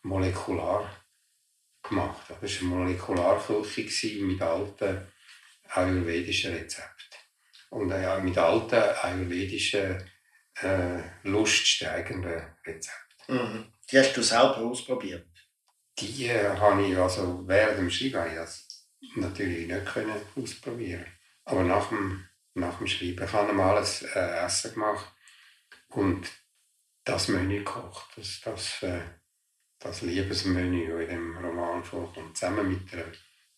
molekular 0.02 0.90
gemacht. 1.82 2.26
Das 2.28 2.40
war 2.40 2.60
eine 2.60 2.68
Molekularküche 2.68 4.22
mit 4.24 4.42
alten 4.42 5.06
ayurvedischen 5.68 6.54
Rezepten. 6.54 7.18
Und 7.70 7.90
äh, 7.90 8.20
mit 8.20 8.36
alten 8.38 8.74
ayurvedischen, 8.74 10.10
äh, 10.60 11.02
luststeigenden 11.22 12.42
Rezepten. 12.66 13.04
Mhm. 13.28 13.72
Die 13.90 13.98
hast 13.98 14.16
du 14.16 14.22
selber 14.22 14.58
ausprobiert. 14.58 15.26
Die 15.98 16.26
äh, 16.26 16.56
habe 16.56 16.86
ich 16.86 16.96
also 16.96 17.42
während 17.46 17.78
dem 17.78 17.90
Schreiben 17.90 18.18
habe 18.18 18.28
ich 18.30 18.36
das 18.36 18.88
natürlich 19.16 19.68
nicht 19.68 19.86
können 19.86 20.16
ausprobieren. 20.36 21.06
Aber 21.44 21.62
nach 21.62 21.88
dem, 21.88 22.26
nach 22.54 22.78
dem 22.78 22.86
Schreiben 22.86 23.24
ich 23.24 23.32
habe 23.32 23.52
mal 23.52 23.76
ein 23.78 23.86
äh, 24.14 24.44
Essen 24.46 24.74
gemacht 24.74 25.12
und 25.88 26.28
das 27.04 27.28
Menü 27.28 27.58
gekocht. 27.58 28.06
Das, 28.16 28.40
das, 28.42 28.82
äh, 28.82 29.02
das 29.78 30.00
Liebesmenü, 30.02 30.88
das 30.90 31.00
in 31.02 31.08
dem 31.08 31.36
Roman 31.36 31.84
vorkommt, 31.84 32.36
zusammen 32.36 32.70
mit 32.70 32.92
einer 32.92 33.04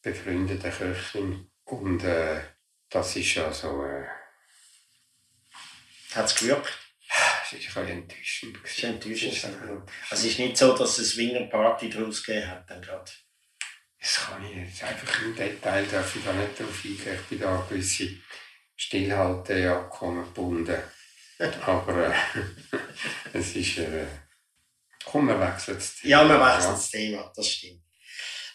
befreundeten 0.03 0.73
Köchin. 0.73 1.51
Und 1.65 2.03
äh, 2.05 2.41
das 2.89 3.17
ist 3.17 3.39
also 3.39 3.85
äh, 3.85 4.07
Hat 6.15 6.27
es 6.27 6.35
gewirkt? 6.35 6.79
das 7.09 7.53
ist 7.61 7.77
ein 7.77 7.85
bisschen 7.85 7.99
enttäuschend. 7.99 8.59
Das 8.63 8.71
ist 8.73 8.85
enttäuschend. 8.85 9.45
Einfach- 9.45 9.93
Also 10.11 10.27
es 10.27 10.33
ist 10.33 10.39
nicht 10.41 10.57
so, 10.57 10.77
dass 10.77 10.99
es 10.99 10.99
eine 10.99 11.29
Swingerparty 11.29 11.91
daraus 11.91 12.25
gegeben 12.25 12.51
hat. 12.51 12.69
Dann 12.71 12.83
gerade. 12.83 13.11
Das 14.01 14.17
kann 14.27 14.45
ich 14.45 14.57
jetzt 14.57 14.83
einfach 14.83 15.23
im 15.23 15.35
Detail 15.37 15.87
darf 15.87 16.15
ich 16.17 16.25
da 16.25 16.33
nicht 16.33 16.59
drauf 16.59 16.85
eingehen. 16.85 17.15
Ich 17.21 17.27
bin 17.29 17.41
da 17.41 17.59
an 17.61 17.69
gewisse 18.77 18.87
Stillhalteabkommen 18.87 20.25
gebunden. 20.25 20.77
Aber 21.67 22.09
äh, 22.09 22.15
es 23.33 23.57
ist. 23.57 23.79
Äh, 23.79 24.07
komm, 25.05 25.29
wir 25.29 25.41
wechseln 25.41 25.77
das 25.77 25.97
Thema. 25.97 26.11
Ja, 26.11 26.29
wir 26.29 26.41
wechseln 26.41 26.73
das 26.73 26.91
Thema, 26.91 27.33
das 27.35 27.49
stimmt. 27.49 27.83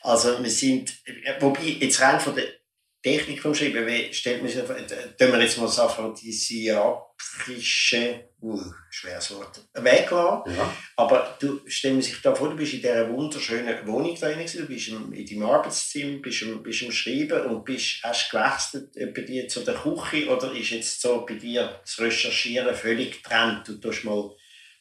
Also 0.02 0.44
wir 0.44 0.50
sind, 0.50 0.98
wobei 1.40 1.62
jetzt 1.62 2.02
rein 2.02 2.20
von 2.20 2.36
der 2.36 2.61
Technik 3.02 3.42
vom 3.42 3.56
Schreiben, 3.56 3.88
wie 3.88 4.14
stellt 4.14 4.44
man 4.44 4.52
sich 4.52 4.64
vor, 4.64 4.78
äh, 4.78 4.86
tun 4.86 5.32
wir 5.32 5.42
jetzt 5.42 5.58
mal 5.58 5.66
das 5.66 5.80
aphrodisiakische, 5.80 8.26
uh, 8.44 8.62
schweres 8.92 9.36
Wort, 9.36 9.60
weglassen. 9.74 10.56
Ja, 10.56 10.72
Aber 10.98 11.36
du 11.40 11.62
stell 11.66 11.94
mir 11.94 12.04
sich 12.04 12.22
da 12.22 12.36
vor, 12.36 12.50
du 12.50 12.56
bist 12.56 12.74
in 12.74 12.82
dieser 12.82 13.10
wunderschönen 13.10 13.88
Wohnung 13.88 14.16
da 14.20 14.32
drin, 14.32 14.46
du 14.46 14.68
bist 14.68 14.90
im, 14.90 15.12
in 15.14 15.26
deinem 15.26 15.50
Arbeitszimmer, 15.50 16.20
bist 16.20 16.44
am, 16.44 16.62
bist 16.62 16.84
am 16.84 16.92
Schreiben 16.92 17.44
und 17.48 17.66
bist, 17.66 18.04
hast 18.04 18.30
gewechselt 18.30 18.96
äh, 18.96 19.08
bei 19.08 19.22
dir 19.22 19.48
zu 19.48 19.62
der 19.62 19.74
Küche 19.74 20.30
oder 20.30 20.54
ist 20.54 20.70
jetzt 20.70 21.02
so 21.02 21.26
bei 21.26 21.34
dir 21.34 21.80
das 21.82 22.00
Recherchieren 22.00 22.76
völlig 22.76 23.24
getrennt? 23.24 23.68
Du 23.68 23.80
tust 23.80 24.04
mal 24.04 24.30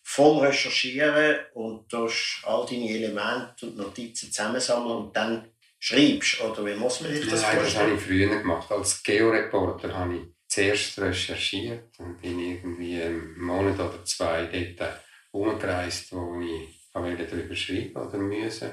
voll 0.03 0.45
recherchieren 0.45 1.39
und 1.55 1.89
tust 1.89 2.43
all 2.43 2.67
deine 2.67 2.91
Elemente 2.91 3.65
und 3.67 3.79
Notizen 3.79 4.31
zusammensammeln 4.31 5.07
und 5.07 5.17
dann 5.17 5.51
schreibst? 5.81 6.41
Oder 6.43 6.65
wie 6.67 6.75
muss 6.75 7.01
man 7.01 7.13
sich 7.13 7.29
das 7.29 7.43
Nein, 7.43 7.57
das 7.57 7.63
vorstellen? 7.65 7.87
habe 7.91 7.97
ich 7.97 8.03
früher 8.07 8.29
gemacht. 8.39 8.71
Als 8.71 9.03
Georeporter 9.03 9.93
habe 9.97 10.17
ich 10.17 10.23
zuerst 10.47 10.99
recherchiert 11.01 11.99
und 11.99 12.21
bin 12.21 12.39
irgendwie 12.39 13.03
einen 13.03 13.41
Monat 13.41 13.79
oder 13.81 14.05
zwei 14.05 14.45
dort 14.79 15.01
umgereist, 15.33 16.13
wo 16.13 16.41
ich 16.41 16.69
darüber 16.93 17.55
schreiben 17.57 17.97
oder 17.97 18.19
müssen. 18.19 18.71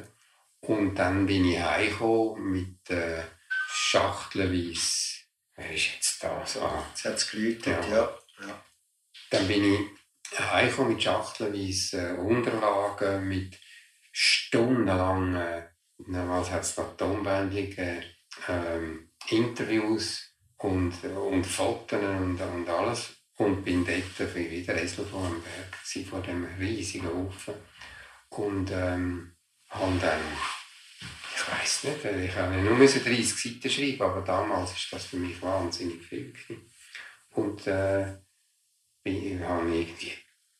Und 0.62 0.96
dann 0.96 1.26
bin 1.26 1.46
ich 1.46 1.60
heimgekommen 1.60 2.52
mit 2.52 2.90
äh, 2.90 3.24
schachtelweise. 3.70 5.18
Wer 5.56 5.72
ist 5.74 5.94
jetzt 5.96 6.24
das? 6.24 6.58
Ah, 6.58 6.84
Jetzt 6.90 7.06
hat 7.06 7.14
es 7.16 7.32
geläutet, 7.32 7.68
Ja. 7.68 7.96
ja. 7.96 8.18
ja. 8.48 8.64
Dann 9.30 9.48
bin 9.48 9.74
ich 9.74 10.40
heimgekommen 10.40 10.94
mit 10.94 11.04
schachtelweise 11.04 12.10
äh, 12.10 12.18
Unterlagen, 12.20 13.28
mit 13.28 13.58
stundenlangen, 14.12 15.64
damals 15.98 16.52
hat 16.52 16.62
es 16.62 16.78
noch 16.78 16.96
Tonbändchen 16.98 17.70
gegeben, 17.70 18.04
ähm, 18.48 19.12
Interviews 19.30 20.36
und, 20.58 21.04
und 21.04 21.46
Fotos 21.46 22.00
und, 22.02 22.40
und 22.40 22.70
alles. 22.70 23.14
Und 23.38 23.64
bin 23.64 23.86
dort 23.86 24.36
wie 24.36 24.64
der 24.64 24.84
Esel 24.84 25.06
vor 25.06 25.28
dem 25.28 25.44
Berg, 25.44 26.08
vor 26.10 26.22
dem 26.22 26.46
riesigen 26.60 27.08
Ofen. 27.08 27.54
Und 28.30 28.72
ähm, 28.72 29.36
habe 29.70 30.00
dann, 30.00 30.22
ich 31.36 31.52
weiß 31.52 31.84
nicht, 31.84 32.06
äh, 32.06 32.26
ich 32.26 32.36
habe 32.36 32.58
nur 32.58 32.76
müssen 32.76 33.04
30 33.04 33.36
Seiten 33.36 33.70
schreiben, 33.70 34.02
aber 34.02 34.22
damals 34.22 34.72
ist 34.74 34.92
das 34.92 35.06
für 35.06 35.18
mich 35.18 35.40
wahnsinnig 35.42 36.04
viel. 36.04 36.34
Gewesen. 36.34 36.70
Und 37.32 37.68
äh, 37.68 38.18
ich 39.04 39.40
habe 39.40 39.70
irgendwie 39.70 40.14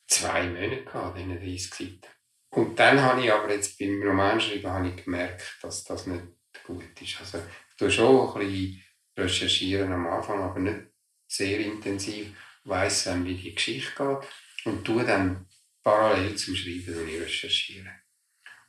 zwei 0.08 0.48
Monate 0.48 0.84
gehabt, 0.84 1.18
diese 1.18 1.36
30 1.36 1.74
Seiten. 1.74 2.17
Und 2.58 2.80
dann 2.80 3.00
habe 3.00 3.22
ich 3.22 3.32
aber 3.32 3.54
jetzt 3.54 3.78
beim 3.78 4.02
Romanschreiben 4.02 4.72
habe 4.72 4.90
ich 4.90 5.04
gemerkt, 5.04 5.60
dass 5.62 5.84
das 5.84 6.08
nicht 6.08 6.24
gut 6.66 7.00
ist. 7.00 7.20
Also 7.20 7.38
ich 7.38 7.78
tue 7.78 7.92
schon 7.92 8.36
ein 8.36 8.40
bisschen 8.40 8.84
recherchieren 9.16 9.94
am 9.94 10.08
Anfang, 10.08 10.42
aber 10.42 10.60
nicht 10.60 10.88
sehr 11.28 11.60
intensiv, 11.60 12.36
weiss 12.64 13.04
dann, 13.04 13.24
wie 13.26 13.36
die 13.36 13.54
Geschichte 13.54 13.92
geht 13.96 14.66
und 14.66 14.84
tue 14.84 15.06
dann 15.06 15.46
parallel 15.84 16.36
zum 16.36 16.56
Schreiben 16.56 16.98
und 16.98 17.08
ich 17.08 17.22
recherchiere. 17.22 17.92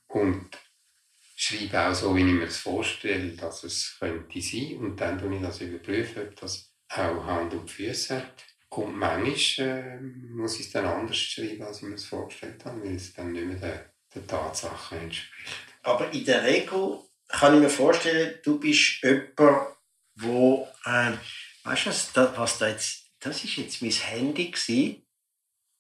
Und 0.09 0.51
schreibe 1.35 1.89
auch 1.89 1.95
so, 1.95 2.15
wie 2.15 2.21
ich 2.21 2.27
mir 2.27 2.45
das 2.45 2.59
vorstelle, 2.59 3.31
dass 3.37 3.65
es 3.65 3.97
könnte 3.99 4.43
sein 4.43 4.77
und 4.77 5.01
dann 5.01 5.19
tue 5.19 5.35
ich 5.35 5.41
das 5.41 5.63
ob 5.63 6.37
das 6.37 6.75
auch 6.91 7.25
Hand 7.25 7.55
und 7.55 7.71
Füße 7.71 8.19
hat. 8.19 8.45
Und 8.71 8.97
manchmal 8.97 9.69
äh, 9.69 10.01
muss 10.01 10.61
ich 10.61 10.67
es 10.67 10.73
dann 10.73 10.85
anders 10.85 11.17
schreiben, 11.17 11.63
als 11.63 11.79
ich 11.79 11.89
mir 11.89 11.95
es 11.95 12.05
vorgestellt 12.05 12.65
habe, 12.65 12.83
weil 12.83 12.97
es 12.97 13.15
dann 13.15 13.33
nicht 13.33 13.47
mehr 13.47 13.57
den, 13.57 13.81
den 14.15 14.27
Tatsachen 14.27 14.99
entspricht. 14.99 15.57
Aber 15.83 16.13
in 16.13 16.25
der 16.25 16.45
Regel 16.45 16.99
kann 17.29 17.55
ich 17.55 17.61
mir 17.61 17.71
vorstellen, 17.71 18.39
du 18.45 18.61
bist 18.61 19.03
jemand, 19.03 19.69
wo, 20.17 20.69
äh, 20.85 21.13
weißt 21.65 21.87
du, 21.87 21.91
was 21.91 22.13
da, 22.13 22.37
was 22.37 22.59
da 22.59 22.69
jetzt, 22.69 23.07
das 23.21 23.43
ist 23.43 23.57
jetzt 23.57 23.83
mein 23.83 23.91
Handy 23.91 24.51
gewesen. 24.51 25.07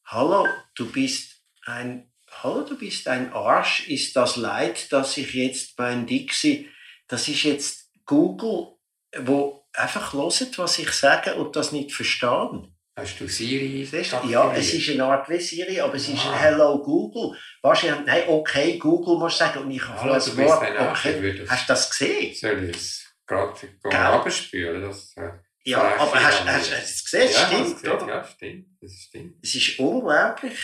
Hallo, 0.07 0.47
du 0.75 0.90
bist 0.90 1.42
ein, 1.66 2.11
hallo, 2.30 2.62
du 2.62 2.78
bist 2.78 3.07
ein 3.07 3.33
Arsch, 3.33 3.87
ist 3.88 4.16
das 4.16 4.37
leid, 4.37 4.90
dass 4.92 5.16
ich 5.18 5.35
jetzt 5.35 5.78
mein 5.78 6.07
Dixie, 6.07 6.71
das 7.07 7.28
ist 7.28 7.42
jetzt 7.42 7.90
Google, 8.07 8.78
wo 9.18 9.66
einfach 9.75 10.14
hört, 10.14 10.59
was 10.59 10.78
ich 10.78 10.90
sage 10.92 11.35
und 11.35 11.54
das 11.54 11.73
nicht 11.73 11.92
verstehen. 11.92 12.75
Hast 12.99 13.21
du 13.21 13.28
Siri 13.28 13.85
Siehst 13.85 14.12
du? 14.12 14.28
Ja, 14.28 14.52
es 14.55 14.75
ist 14.75 14.90
eine 14.90 15.05
Art 15.05 15.28
wie 15.28 15.38
Siri, 15.38 15.81
aber 15.81 15.95
es 15.95 16.09
ist 16.09 16.19
Ah. 16.26 16.33
ein 16.33 16.38
Hello 16.40 16.83
Google. 16.83 17.38
Wahrscheinlich, 17.62 18.05
nein, 18.07 18.25
okay, 18.26 18.76
Google 18.76 19.19
musst 19.19 19.40
du 19.40 19.45
sagen. 19.45 19.61
Und 19.61 19.71
ich 19.71 19.87
habe 19.87 20.00
Hallo, 20.00 20.14
das 20.14 20.37
Wort, 20.37 20.62
ich 20.64 20.81
okay. 20.81 21.47
Hast 21.49 21.69
du 21.69 21.73
das 21.73 21.90
gesehen? 21.90 22.35
Soll 22.35 22.64
ich 22.71 22.76
es 22.76 23.07
gerade 23.25 23.55
Gell? 23.85 23.95
abspülen? 23.95 24.83
Das, 24.83 25.17
äh, 25.17 25.31
Ja, 25.64 25.81
aber 25.97 26.17
ich 26.17 26.25
hast, 26.25 26.45
du 26.45 26.75
es 26.75 27.05
gesehen? 27.05 27.31
ja, 27.33 27.47
stimmt, 27.47 27.83
geht, 27.83 27.93
oder? 27.93 28.09
Ja, 28.09 28.25
stimmt. 28.25 28.67
Das 28.81 28.93
stimmt. 28.93 29.35
Es 29.45 29.55
ist 29.55 29.78
unglaublich. 29.78 30.59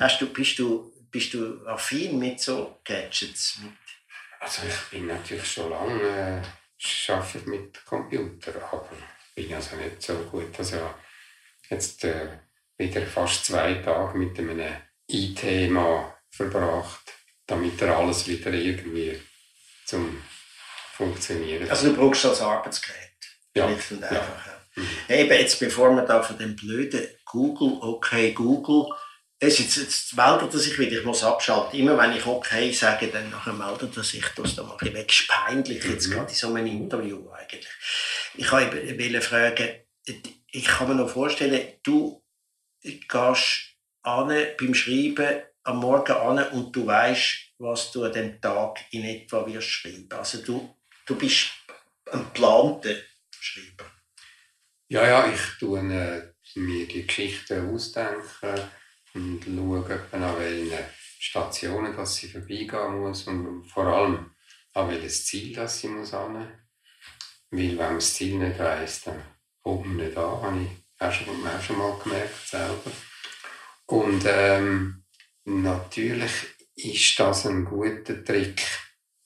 Hast 0.00 0.20
du, 0.20 0.26
bist, 0.32 0.58
du, 0.58 0.92
bist 1.12 1.34
du 1.34 1.64
affin 1.66 2.18
mit 2.18 2.40
so 2.40 2.80
Gadgets? 2.84 3.58
Mit 3.62 3.72
Also 4.40 4.62
ich 4.66 4.90
bin 4.90 5.06
natürlich 5.06 5.46
schon 5.52 5.70
lange 5.70 6.42
äh, 6.42 7.12
arbeite 7.12 7.48
mit 7.48 7.84
Computer, 7.84 8.52
aber 8.72 8.90
bin 9.36 9.54
also 9.54 9.76
nicht 9.76 10.02
so 10.02 10.14
gut. 10.32 10.50
Also 10.58 10.78
jetzt 11.70 12.04
äh, 12.04 12.28
wieder 12.76 13.02
fast 13.06 13.44
zwei 13.46 13.74
Tage 13.74 14.18
mit 14.18 14.38
einem 14.38 14.60
IT-Mann 15.08 16.12
verbracht, 16.30 17.12
damit 17.46 17.80
er 17.82 17.96
alles 17.96 18.26
wieder 18.26 18.52
irgendwie 18.52 19.20
zum 19.86 20.22
Funktionieren 20.96 21.68
also 21.68 21.88
du 21.90 21.96
brauchst 21.96 22.24
das 22.24 22.40
Arbeitsgerät. 22.40 22.96
Ja, 23.54 23.68
Schlicht 23.68 23.92
und 23.92 24.04
einfach. 24.04 24.46
Ja. 24.46 24.52
Mhm. 24.76 24.88
Eben 25.08 25.38
jetzt, 25.38 25.60
bevor 25.60 25.90
wir 25.94 26.02
da 26.02 26.22
von 26.22 26.38
dem 26.38 26.56
blöden 26.56 27.06
Google, 27.26 27.78
okay, 27.82 28.32
Google, 28.32 28.86
es 29.38 29.58
jetzt, 29.58 29.76
jetzt 29.76 30.16
meldet 30.16 30.54
er 30.54 30.58
sich 30.58 30.78
wieder, 30.78 30.98
ich 30.98 31.04
muss 31.04 31.22
abschalten. 31.22 31.78
Immer 31.78 31.98
wenn 31.98 32.16
ich 32.16 32.24
okay 32.24 32.72
sage, 32.72 33.08
dann 33.08 33.28
nachher 33.30 33.52
meldet 33.52 33.94
er 33.96 34.02
sich, 34.04 34.24
das 34.34 34.56
da 34.56 34.62
mache 34.62 34.88
ich 34.88 34.94
weg. 34.94 35.10
Ist 35.10 35.28
peinlich, 35.28 35.84
jetzt 35.84 36.08
Mhm. 36.08 36.12
gerade 36.12 36.30
in 36.30 36.34
so 36.34 36.54
einem 36.54 36.66
Interview 36.66 37.28
eigentlich. 37.30 37.66
Ich 38.34 38.50
wollte 38.50 39.20
fragen, 39.20 39.68
ich 40.56 40.64
kann 40.64 40.88
mir 40.88 40.94
noch 40.94 41.10
vorstellen, 41.10 41.74
du 41.82 42.22
gehst 42.82 43.76
an 44.02 44.28
beim 44.58 44.74
Schreiben 44.74 45.42
am 45.64 45.78
Morgen 45.78 46.12
an 46.12 46.48
und 46.52 46.74
du 46.74 46.86
weißt, 46.86 47.52
was 47.58 47.92
du 47.92 48.04
an 48.04 48.12
dem 48.12 48.40
Tag 48.40 48.78
in 48.90 49.04
etwa 49.04 49.46
wirst 49.46 49.68
schreiben. 49.68 50.08
Also 50.12 50.42
du, 50.42 50.74
du 51.04 51.16
bist 51.16 51.50
ein 52.10 52.20
geplanter 52.20 52.94
Schreiber. 53.38 53.84
Ja, 54.88 55.06
ja, 55.06 55.30
ich 55.30 55.58
tue 55.58 55.80
äh, 55.80 56.32
mir 56.58 56.86
die 56.86 57.06
Geschichten 57.06 57.74
ausdenken 57.74 58.54
und 59.12 59.44
schaue 59.44 60.00
an 60.12 60.38
welchen 60.38 60.84
Stationen 61.18 61.94
dass 61.94 62.14
sie 62.14 62.28
vorbeigehen 62.28 63.00
muss 63.00 63.26
und 63.26 63.64
vor 63.66 63.86
allem 63.88 64.30
an 64.72 64.88
welches 64.88 65.26
Ziel 65.26 65.54
das 65.54 65.80
sie 65.80 65.88
muss. 65.88 66.12
Weil 66.12 66.48
wenn 67.50 67.76
man 67.76 67.94
das 67.96 68.14
Ziel 68.14 68.38
nicht 68.38 68.58
weiss, 68.58 69.02
dann 69.02 69.35
kommt 69.66 69.96
nicht 69.96 70.16
an, 70.16 70.42
habe 70.42 70.60
ich 70.60 71.02
auch 71.02 71.12
schon, 71.12 71.44
auch 71.44 71.60
schon 71.60 71.78
mal 71.78 71.98
gemerkt 71.98 72.46
selber. 72.46 72.92
Und 73.86 74.24
ähm, 74.24 75.02
natürlich 75.44 76.30
ist 76.76 77.18
das 77.18 77.46
ein 77.46 77.64
guter 77.64 78.24
Trick 78.24 78.62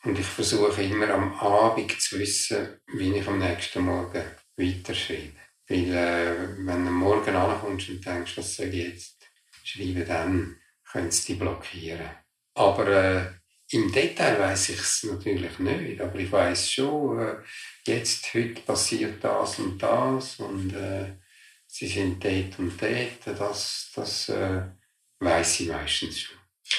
und 0.02 0.18
ich 0.18 0.25
versuche 0.25 0.82
immer 0.82 1.11
am 1.11 1.35
Abend 1.35 2.00
zu 2.00 2.18
wissen, 2.18 2.80
wie 2.94 3.12
ich 3.12 3.28
am 3.28 3.38
nächsten 3.38 3.85
Morgen 3.85 4.25
weiterschreibe. 4.56 5.37
Weil 5.68 5.94
äh, 5.94 6.56
wenn 6.56 6.85
du 6.85 6.88
am 6.88 6.94
Morgen 6.94 7.37
ankommst 7.37 7.90
und 7.90 8.04
denkst, 8.04 8.38
was 8.38 8.56
soll 8.56 8.68
ich 8.68 8.88
jetzt 8.88 9.28
schreiben, 9.62 10.06
dann 10.06 10.56
können 10.90 11.11
sie 11.11 11.35
dich 11.35 11.38
blockieren. 11.38 12.11
Aber 12.54 12.88
äh, 12.88 13.26
im 13.73 13.93
Detail 13.93 14.39
weiß 14.39 14.71
ich 14.71 14.81
es 14.81 15.05
natürlich 15.05 15.59
nicht. 15.59 16.00
Aber 16.00 16.19
ich 16.19 16.31
weiß 16.31 16.73
schon, 16.73 17.19
äh, 17.21 17.37
jetzt, 17.87 18.35
heute 18.35 18.61
passiert 18.62 19.23
das 19.23 19.59
und 19.59 19.79
das 19.79 20.37
und 20.41 20.75
äh, 20.75 21.17
sie 21.67 21.87
sind 21.87 22.25
dort 22.25 22.59
und 22.59 22.81
dort. 22.81 23.39
Das, 23.39 23.91
das 23.95 24.29
äh, 24.29 24.62
weiß 25.21 25.61
ich 25.61 25.69
meistens 25.69 26.21
schon. 26.21 26.37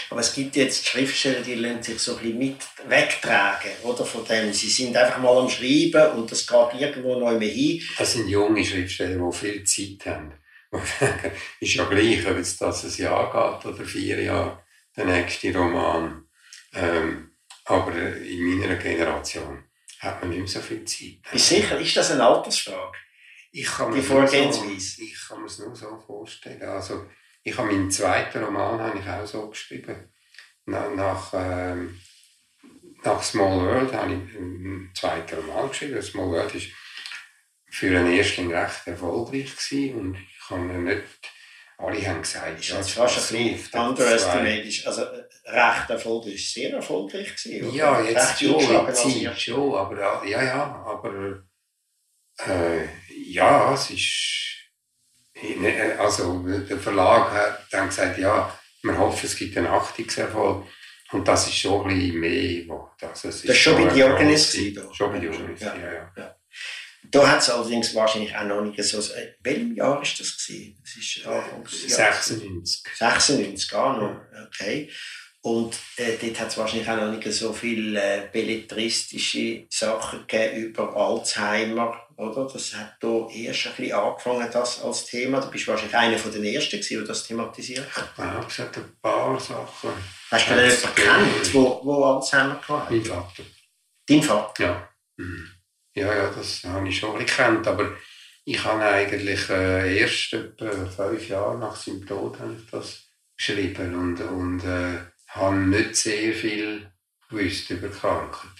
Aber 0.09 0.21
es 0.21 0.33
gibt 0.33 0.55
jetzt 0.55 0.87
Schriftsteller, 0.87 1.41
die 1.41 1.55
lassen 1.55 1.83
sich 1.83 1.99
so 1.99 2.15
ein 2.15 2.23
bisschen 2.23 2.37
mit 2.37 2.57
wegtragen, 2.87 3.71
oder? 3.83 4.05
Von 4.05 4.25
dem. 4.25 4.53
Sie 4.53 4.69
sind 4.69 4.95
einfach 4.95 5.19
mal 5.19 5.37
am 5.37 5.49
Schreiben 5.49 6.17
und 6.17 6.31
das 6.31 6.47
geht 6.47 6.79
irgendwo 6.79 7.19
noch 7.19 7.37
mehr 7.37 7.49
hin. 7.49 7.81
Das 7.97 8.13
sind 8.13 8.29
junge 8.29 8.63
Schriftsteller, 8.63 9.29
die 9.29 9.37
viel 9.37 9.63
Zeit 9.63 10.05
haben. 10.05 10.33
Ist 11.59 11.73
ja 11.73 11.83
gleich, 11.85 12.25
ob 12.25 12.37
jetzt 12.37 12.61
das 12.61 12.85
ein 12.85 13.03
Jahr 13.03 13.59
geht 13.61 13.73
oder 13.73 13.83
vier 13.83 14.21
Jahre, 14.21 14.63
der 14.95 15.05
nächste 15.05 15.53
Roman. 15.53 16.25
Ähm, 16.73 17.31
aber 17.65 17.95
in 17.95 18.59
meiner 18.59 18.75
Generation 18.75 19.63
hat 19.99 20.21
man 20.21 20.29
nicht 20.29 20.39
mehr 20.39 20.47
so 20.47 20.59
viel 20.61 20.83
Zeit. 20.85 21.19
Ist 21.33 21.49
sicher, 21.49 21.79
ist 21.79 21.95
das 21.95 22.11
eine 22.11 22.25
Altersfrage? 22.25 22.97
Ich 23.51 23.65
kann 23.65 23.91
Die 23.91 23.97
nur 23.97 24.05
so, 24.07 24.13
Vorgehensweise. 24.15 25.03
ich 25.03 25.27
kann 25.27 25.41
mir 25.41 25.45
es 25.47 25.59
nur 25.59 25.75
so 25.75 25.97
vorstellen. 26.05 26.61
Also, 26.63 27.05
ich 27.43 27.57
habe 27.57 27.67
meinen 27.67 27.91
zweiten 27.91 28.43
Roman 28.43 28.79
habe 28.79 28.99
ich 28.99 29.07
auch 29.07 29.25
so 29.27 29.49
geschrieben. 29.49 30.11
Na, 30.65 30.89
nach, 30.89 31.33
ähm, 31.33 31.99
nach 33.03 33.21
Small 33.21 33.59
World 33.65 33.93
habe 33.93 34.13
ich 34.13 34.37
einen 34.37 34.91
zweiten 34.95 35.35
Roman 35.35 35.69
geschrieben. 35.69 36.01
Small 36.01 36.29
World 36.29 36.55
ist 36.55 36.67
für 37.69 37.87
einen 37.87 38.11
Erstling 38.13 38.53
recht 38.53 38.87
erfolgreich 38.87 39.55
gewesen 39.55 39.95
und 39.95 40.15
ich 40.17 40.49
habe 40.49 40.61
ihn 40.61 40.83
nicht, 40.83 41.03
alle 41.77 42.07
haben 42.07 42.21
gesagt, 42.21 42.59
Ist 42.59 42.69
ja, 42.69 42.77
jetzt 42.77 42.91
fast 42.91 43.33
ein 43.33 43.43
bisschen 43.55 43.71
der 43.71 43.81
underestimated. 43.81 44.85
Also 44.87 45.03
äh, 45.03 45.20
recht 45.51 45.89
erfolgreich, 45.89 46.51
sehr 46.51 46.73
erfolgreich 46.73 47.35
gewesen. 47.35 47.67
oder? 47.67 47.75
Ja, 47.75 48.01
jetzt 48.01 48.39
schon, 48.39 48.53
eingeschlagen 48.53 48.79
in 48.79 48.87
als 48.87 49.03
Zeit 49.03 49.15
ihr. 49.15 49.35
schon, 49.35 49.75
aber 49.75 50.25
ja, 50.25 50.43
ja, 50.43 50.85
aber 50.85 51.43
äh, 52.47 52.85
ja, 53.25 53.73
es 53.73 53.89
ist, 53.91 55.59
ne, 55.59 55.95
also 55.99 56.39
der 56.47 56.77
Verlag 56.77 57.31
hat 57.31 57.67
dann 57.71 57.87
gesagt, 57.87 58.17
ja, 58.17 58.57
wir 58.83 58.97
hoffen, 58.97 59.25
es 59.25 59.35
gibt 59.35 59.57
einen 59.57 59.67
Achtungserfolg. 59.67 60.65
Und 61.11 61.27
das 61.27 61.47
ist 61.47 61.57
schon 61.57 61.89
ein 61.89 61.99
bisschen 61.99 62.19
mehr. 62.19 62.89
Also 63.01 63.27
das 63.27 63.43
ist 63.43 63.57
schon 63.57 63.83
bei 63.83 63.93
Diogenes 63.93 64.53
gewesen? 64.53 64.93
Schon 64.93 65.11
bei 65.11 65.19
Diogenes, 65.19 65.59
ja. 65.59 65.75
ja, 65.75 65.91
ja. 65.91 66.13
ja. 66.15 66.35
Da 67.09 67.27
hat 67.27 67.39
es 67.39 67.49
allerdings 67.49 67.93
wahrscheinlich 67.95 68.35
auch 68.35 68.45
noch 68.45 68.61
nicht 68.61 68.81
so. 68.83 68.99
In 68.99 69.33
welchem 69.41 69.75
Jahr 69.75 69.95
war 69.95 70.01
das? 70.01 70.17
Gewesen? 70.17 70.77
Das 70.81 70.95
ist 70.95 71.25
Anfangs 71.25 71.81
96. 71.87 72.83
96, 72.95 73.73
auch 73.73 73.97
noch. 73.97 74.21
Okay. 74.47 74.89
Und 75.43 75.75
äh, 75.97 76.17
dort 76.21 76.39
hat 76.39 76.47
es 76.49 76.57
wahrscheinlich 76.57 76.87
auch 76.87 76.97
noch 76.97 77.11
nicht 77.11 77.33
so 77.33 77.51
viele 77.51 77.99
äh, 77.99 78.27
belletristische 78.31 79.65
Sachen 79.69 80.27
gegeben 80.27 80.67
über 80.67 80.95
Alzheimer, 80.95 81.99
oder? 82.15 82.47
Das 82.47 82.75
hat 82.75 82.97
hier 83.01 83.47
erst 83.47 83.65
ein 83.65 83.73
bisschen 83.75 83.93
angefangen, 83.93 84.47
das 84.53 84.83
als 84.83 85.05
Thema. 85.05 85.39
Du 85.39 85.49
bist 85.49 85.67
wahrscheinlich 85.67 85.95
einer 85.95 86.17
von 86.19 86.31
den 86.31 86.43
Ersten, 86.43 86.79
der 86.79 87.01
das 87.01 87.25
thematisiert 87.25 87.91
hat. 87.95 88.09
Ja, 88.19 88.45
es 88.47 88.59
hat 88.59 88.77
ein 88.77 88.97
paar 89.01 89.39
Sachen. 89.39 89.89
Hast 90.29 90.47
du 90.47 90.53
denn 90.53 90.69
jemanden 90.69 90.95
kennt, 90.95 91.53
wo, 91.55 91.81
wo 91.83 92.03
Alzheimer 92.03 92.61
hatte? 92.61 92.93
Mein 92.93 93.03
Vater. 93.03 93.43
Dein 94.07 94.21
Vater? 94.21 94.63
Ja. 94.63 94.89
Mhm. 95.17 95.49
Ja, 95.95 96.15
ja, 96.15 96.29
das 96.29 96.63
habe 96.63 96.87
ich 96.87 96.99
schon 96.99 97.17
gekannt, 97.17 97.67
aber 97.67 97.91
ich 98.45 98.63
habe 98.63 98.83
eigentlich 98.83 99.49
äh, 99.49 99.99
erst 99.99 100.33
etwa 100.33 100.85
fünf 100.85 101.27
Jahre 101.27 101.57
nach 101.57 101.75
seinem 101.75 102.05
Tod 102.05 102.37
ich 102.57 102.69
das 102.69 103.07
geschrieben 103.35 103.95
und, 103.95 104.21
und 104.21 104.63
äh, 104.63 104.99
habe 105.31 105.55
nicht 105.55 105.95
sehr 105.95 106.33
viel 106.33 106.91
gewusst 107.29 107.69
über 107.69 107.87
die 107.87 107.97
Krankheit. 107.97 108.51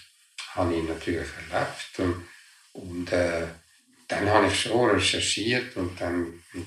Habe 0.54 0.74
ich 0.74 0.82
natürlich 0.82 1.28
erlebt 1.50 1.98
und, 1.98 2.28
und 2.72 3.12
äh, 3.12 3.46
dann 4.08 4.28
habe 4.28 4.46
ich 4.46 4.60
schon 4.60 4.90
recherchiert 4.90 5.76
und 5.76 5.98
dann 6.00 6.42
mit 6.52 6.66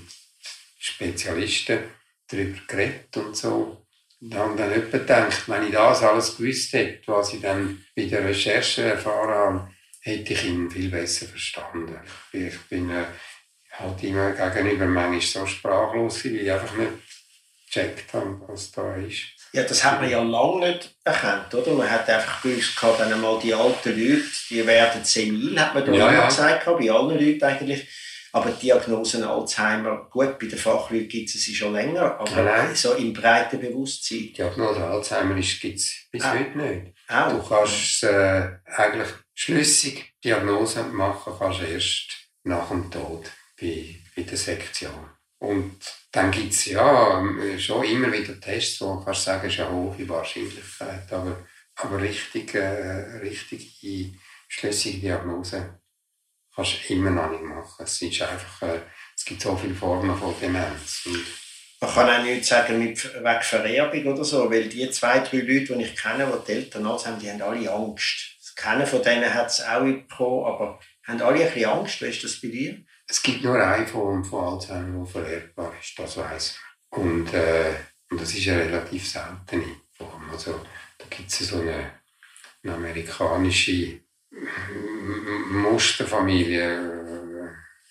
Spezialisten 0.79 1.79
darüber 2.27 2.59
geredet 2.67 3.17
und 3.17 3.35
so. 3.35 3.85
Und 4.21 4.33
habe 4.33 4.55
dann 4.55 4.71
etwa 4.71 4.97
gedacht, 4.97 5.47
wenn 5.47 5.65
ich 5.65 5.73
das 5.73 6.01
alles 6.01 6.37
gewusst 6.37 6.73
hätte, 6.73 7.07
was 7.07 7.33
ich 7.33 7.41
dann 7.41 7.85
bei 7.95 8.05
der 8.05 8.25
Recherche 8.25 8.83
erfahren 8.83 9.29
habe, 9.29 9.71
hätte 10.01 10.33
ich 10.33 10.45
ihn 10.45 10.71
viel 10.71 10.89
besser 10.89 11.27
verstanden. 11.27 11.99
Ich 12.31 12.57
bin 12.69 12.89
äh, 12.89 13.05
halt 13.71 14.03
immer 14.03 14.31
gegenüber 14.31 14.85
manchmal 14.85 15.21
so 15.21 15.45
sprachlos, 15.45 16.23
weil 16.25 16.35
ich 16.37 16.51
einfach 16.51 16.75
nicht 16.77 16.91
gecheckt 17.67 18.13
habe, 18.13 18.41
was 18.47 18.71
da 18.71 18.95
ist. 18.95 19.34
Ja, 19.55 19.63
das 19.63 19.85
hat 19.85 20.01
man 20.01 20.09
ja 20.09 20.21
lange 20.21 20.67
nicht 20.67 20.97
erkannt, 21.05 21.53
oder? 21.55 21.71
Man 21.71 21.89
hat 21.89 22.09
einfach 22.09 22.41
gewusst, 22.41 22.77
dann 22.81 23.13
einmal 23.13 23.39
die 23.39 23.53
alten 23.53 23.97
Leute, 23.97 24.25
die 24.49 24.67
werden 24.67 25.01
senil, 25.05 25.57
hat 25.57 25.73
man 25.73 25.85
da 25.85 25.93
ja, 25.93 26.11
ja. 26.11 26.25
gesagt, 26.27 26.65
bei 26.65 26.91
allen 26.91 27.17
Leuten 27.17 27.41
eigentlich. 27.41 27.87
Aber 28.33 28.49
die 28.49 28.65
Diagnose 28.65 29.25
Alzheimer, 29.25 30.09
gut, 30.11 30.37
bei 30.39 30.47
den 30.47 30.59
Fachleuten 30.59 31.07
gibt 31.07 31.33
es 31.33 31.41
sie 31.41 31.55
schon 31.55 31.71
länger, 31.71 32.19
aber 32.19 32.43
Nein. 32.43 32.75
so 32.75 32.95
im 32.95 33.13
breiten 33.13 33.61
Bewusstsein. 33.61 34.17
Die 34.17 34.33
Diagnose 34.33 34.83
Alzheimer 34.83 35.35
gibt 35.35 35.63
es 35.63 36.05
bis 36.11 36.23
ah. 36.25 36.33
heute 36.33 36.57
nicht. 36.57 36.93
Ah. 37.07 37.29
Du 37.29 37.41
kannst 37.41 38.03
äh, 38.03 38.57
eigentlich 38.65 39.07
schlüssig 39.33 40.11
Diagnose 40.21 40.83
machen 40.83 41.31
kannst 41.39 41.61
erst 41.61 42.07
nach 42.43 42.67
dem 42.67 42.91
Tod 42.91 43.31
bei, 43.57 43.95
bei 44.17 44.23
der 44.23 44.37
Sektion. 44.37 45.14
Und 45.45 45.79
dann 46.11 46.31
gibt 46.31 46.53
es 46.53 46.65
ja 46.65 47.23
schon 47.57 47.83
immer 47.83 48.11
wieder 48.11 48.39
Tests, 48.39 48.81
wo 48.81 48.95
du 48.95 49.05
kannst 49.05 49.23
sagen, 49.23 49.47
es 49.47 49.53
ist 49.53 49.59
eine 49.59 49.71
hohe 49.71 50.09
Wahrscheinlichkeit, 50.09 51.11
aber, 51.11 51.45
aber 51.75 52.01
richtig, 52.01 52.55
äh, 52.55 53.19
richtige 53.21 54.17
schlüssige 54.47 54.99
Diagnose 54.99 55.79
kannst 56.55 56.89
du 56.89 56.93
immer 56.93 57.11
noch 57.11 57.29
nicht 57.29 57.43
machen. 57.43 57.83
Es, 57.83 58.01
ist 58.01 58.21
einfach, 58.21 58.61
äh, 58.61 58.81
es 59.15 59.25
gibt 59.25 59.41
so 59.41 59.55
viele 59.55 59.75
Formen 59.75 60.17
von 60.17 60.33
Demenz. 60.41 61.05
Und 61.05 61.25
man 61.81 61.93
kann 61.93 62.09
auch 62.09 62.23
nicht 62.23 62.45
sagen 62.45 62.79
mit, 62.79 63.03
wegen 63.03 63.41
Vererbung 63.41 64.13
oder 64.13 64.23
so, 64.23 64.49
weil 64.49 64.69
die 64.69 64.89
zwei, 64.89 65.19
drei 65.19 65.37
Leute, 65.37 65.77
die 65.77 65.83
ich 65.83 65.95
kenne, 65.95 66.25
die 66.25 66.45
die 66.47 66.57
Eltern 66.57 66.87
haben, 66.87 67.19
die 67.19 67.29
haben 67.29 67.41
alle 67.41 67.71
Angst. 67.71 68.31
Keiner 68.55 68.87
von 68.87 69.03
denen 69.03 69.33
hat 69.33 69.47
es 69.47 69.61
auch 69.61 69.83
bekommen, 69.83 70.45
aber 70.45 70.79
haben 71.03 71.21
alle 71.21 71.41
ein 71.41 71.53
bisschen 71.53 71.69
Angst. 71.69 72.01
Wie 72.01 72.05
ist 72.05 72.23
das 72.23 72.39
bei 72.39 72.47
dir? 72.47 72.85
Es 73.07 73.21
gibt 73.21 73.43
nur 73.43 73.61
eine 73.61 73.85
Form 73.85 74.23
von 74.23 74.53
Alzheimer, 74.53 75.05
die 75.05 75.11
vererbbar 75.11 75.73
ist, 75.79 75.97
das 75.97 76.17
weiß 76.17 76.59
man. 76.91 77.01
Und, 77.01 77.33
äh, 77.33 77.75
und 78.09 78.21
das 78.21 78.33
ist 78.33 78.47
eine 78.47 78.65
relativ 78.65 79.07
seltene 79.07 79.75
Form. 79.91 80.29
Also, 80.31 80.59
da 80.97 81.05
gibt 81.09 81.29
es 81.29 81.39
so 81.39 81.59
eine, 81.59 81.91
eine 82.63 82.73
amerikanische 82.73 84.01
Musterfamilie, 85.51 87.05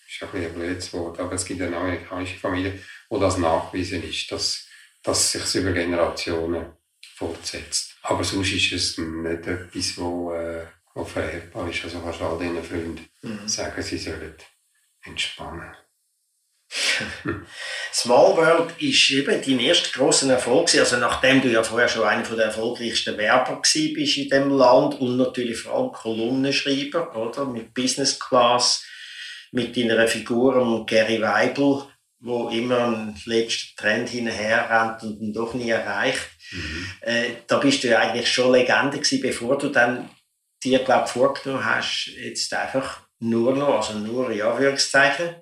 ist 0.09 0.22
ein 0.22 0.31
bisschen 0.31 0.46
ein 0.46 0.55
blödes 0.55 0.92
Wort, 0.92 1.18
aber 1.20 1.33
es 1.33 1.44
gibt 1.44 1.62
eine 1.62 1.77
amerikanische 1.77 2.38
Familie, 2.38 2.79
wo 3.09 3.18
das 3.18 3.38
nachgewiesen 3.38 4.03
ist, 4.03 4.31
dass, 4.31 4.66
dass 5.03 5.33
sich 5.33 5.55
über 5.55 5.72
Generationen 5.72 6.72
fortsetzt. 7.16 7.96
Aber 8.03 8.24
sonst 8.24 8.53
ist 8.53 8.72
es 8.72 8.98
nicht 8.98 9.46
etwas, 9.46 9.96
wo, 9.96 10.33
äh, 10.33 10.66
wo 10.94 11.05
vererbbar 11.05 11.68
ist. 11.70 11.85
Also 11.85 12.00
fast 12.00 12.20
all 12.20 12.38
diesen 12.38 12.62
Freunden 12.62 13.07
mhm. 13.22 13.48
sagen, 13.48 13.83
sie 13.83 13.98
sollen 13.98 14.35
entspannen. 15.05 15.75
Small 17.93 18.37
World 18.37 18.81
ist 18.81 19.11
eben 19.11 19.40
dein 19.40 19.61
erster 19.61 19.99
grosser 19.99 20.31
Erfolg. 20.31 20.75
Also 20.75 20.97
nachdem 20.97 21.40
du 21.40 21.49
ja 21.49 21.62
vorher 21.62 21.88
schon 21.88 22.05
einer 22.05 22.23
der 22.23 22.47
erfolgreichsten 22.47 23.17
Werber 23.17 23.61
bist 23.61 23.77
in 23.77 23.95
diesem 23.95 24.51
Land 24.51 25.01
und 25.01 25.17
natürlich 25.17 25.59
vor 25.59 25.75
allem 25.75 25.93
Kolumnenschreiber, 25.93 27.14
oder? 27.17 27.45
Mit 27.45 27.75
Business 27.75 28.19
Class, 28.19 28.85
mit 29.53 29.77
deiner 29.77 30.09
Figur 30.09 30.85
Gary 30.87 31.21
Weibel, 31.21 31.85
wo 32.19 32.49
immer 32.49 32.79
am 32.79 33.14
letzten 33.27 33.77
Trend 33.77 34.09
hinterher 34.09 34.69
rennt 34.71 35.03
und 35.03 35.21
ihn 35.21 35.33
doch 35.33 35.55
nie 35.55 35.71
erreicht. 35.71 36.31
Mhm. 36.51 36.90
Äh, 37.03 37.31
da 37.47 37.59
bist 37.59 37.85
du 37.85 37.88
ja 37.88 37.99
eigentlich 37.99 38.33
schon 38.33 38.53
Legende 38.53 38.99
gewesen, 38.99 39.21
bevor 39.21 39.59
du 39.59 39.69
dann 39.69 40.09
dir, 40.62 40.79
glaube 40.81 41.07
vorgenommen 41.07 41.64
hast, 41.64 42.07
jetzt 42.17 42.53
einfach 42.55 43.04
nur 43.25 43.57
noch, 43.57 43.77
also 43.77 43.99
nur 43.99 44.31
in 44.31 44.43
Anführungszeichen, 44.43 45.37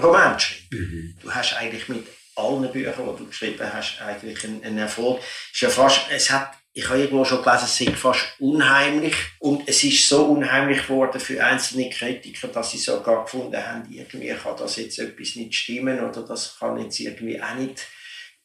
Roman 0.00 0.38
schreiben. 0.38 0.66
Mhm. 0.70 1.16
Du 1.20 1.32
hast 1.32 1.54
eigentlich 1.54 1.88
mit 1.88 2.06
allen 2.36 2.70
Büchern, 2.72 2.94
die 3.12 3.18
du 3.18 3.26
geschrieben 3.28 3.72
hast, 3.72 4.00
eigentlich 4.00 4.44
einen, 4.44 4.64
einen 4.64 4.78
Erfolg. 4.78 5.20
Ist 5.52 5.60
ja 5.60 5.68
fast, 5.68 6.06
es 6.10 6.30
hat 6.30 6.52
ich 6.72 6.88
habe 6.88 7.00
irgendwo 7.00 7.24
schon 7.24 7.42
gelesen, 7.42 7.64
es 7.64 7.76
sei 7.76 7.92
fast 7.92 8.24
unheimlich. 8.38 9.14
Und 9.40 9.68
es 9.68 9.82
ist 9.82 10.08
so 10.08 10.26
unheimlich 10.26 10.82
geworden 10.82 11.20
für 11.20 11.44
einzelne 11.44 11.90
Kritiker, 11.90 12.48
dass 12.48 12.70
sie 12.70 12.78
sogar 12.78 13.24
gefunden 13.24 13.56
haben, 13.56 13.90
irgendwie 13.90 14.28
kann 14.28 14.56
das 14.56 14.76
jetzt 14.76 14.98
etwas 15.00 15.34
nicht 15.34 15.54
stimmen 15.54 15.98
oder 15.98 16.22
das 16.22 16.56
kann 16.58 16.80
jetzt 16.80 17.00
irgendwie 17.00 17.42
auch 17.42 17.54
nicht 17.56 17.84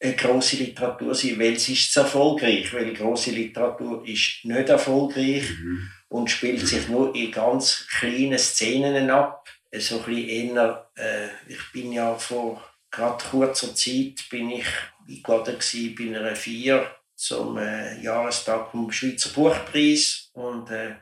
eine 0.01 0.15
grosse 0.15 0.57
Literatur 0.57 1.13
sein, 1.13 1.39
weil 1.39 1.53
es 1.53 1.69
ist 1.69 1.93
zu 1.93 2.01
erfolgreich, 2.01 2.73
weil 2.73 2.93
grosse 2.93 3.31
Literatur 3.31 4.05
ist 4.05 4.43
nicht 4.43 4.69
erfolgreich 4.69 5.49
mhm. 5.49 5.89
Und 6.09 6.29
spielt 6.29 6.65
sich 6.67 6.87
nur 6.87 7.13
in 7.15 7.31
ganz 7.31 7.87
kleinen 7.97 8.39
Szenen 8.39 9.09
ab. 9.09 9.47
So 9.77 10.03
ein 10.05 10.17
eher, 10.17 10.89
äh, 10.95 11.27
ich 11.47 11.71
bin 11.73 11.91
ja 11.91 12.15
vor 12.15 12.63
gerade 12.91 13.23
kurzer 13.25 13.75
Zeit 13.75 14.29
bin 14.29 14.49
ich 14.49 14.65
eingeladen 15.07 15.57
bei 15.97 16.17
einer 16.17 16.35
Vier 16.35 16.89
zum 17.15 17.57
äh, 17.57 18.01
Jahrestag 18.01 18.71
vom 18.71 18.91
Schweizer 18.91 19.29
Buchpreis 19.29 20.29
und 20.33 20.69
äh, 20.71 20.95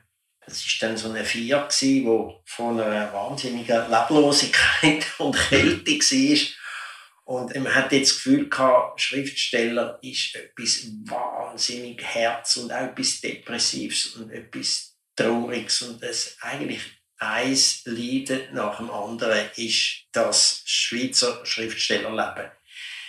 das 0.46 0.66
ist 0.66 0.82
dann 0.82 0.98
so 0.98 1.10
eine 1.10 1.24
Vier 1.24 1.68
wo 2.04 2.42
von 2.46 2.80
einer 2.80 3.13
wahnsinnigen 3.13 3.89
Leblosigkeit 3.89 5.06
und 5.20 5.36
Kälte 5.36 5.92
war. 5.92 6.54
Und 7.26 7.56
man 7.56 7.74
hat 7.74 7.94
jetzt 7.94 8.10
das 8.10 8.16
Gefühl 8.18 8.50
gehabt, 8.50 9.00
Schriftsteller 9.00 9.98
ist 10.02 10.36
etwas 10.36 10.88
wahnsinnig 11.06 12.04
Herz 12.04 12.58
und 12.58 12.74
auch 12.74 12.82
etwas 12.82 13.22
Depressives 13.22 14.08
und 14.18 14.30
etwas 14.32 14.93
Trauriges 15.15 15.82
und 15.84 16.02
das 16.02 16.38
eigentlich 16.41 16.82
eins 17.17 17.82
Leiden 17.86 18.41
nach 18.54 18.78
dem 18.78 18.89
anderen 18.91 19.49
ist 19.56 20.06
das 20.12 20.62
Schweizer 20.65 21.45
Schriftstellerleben. 21.45 22.52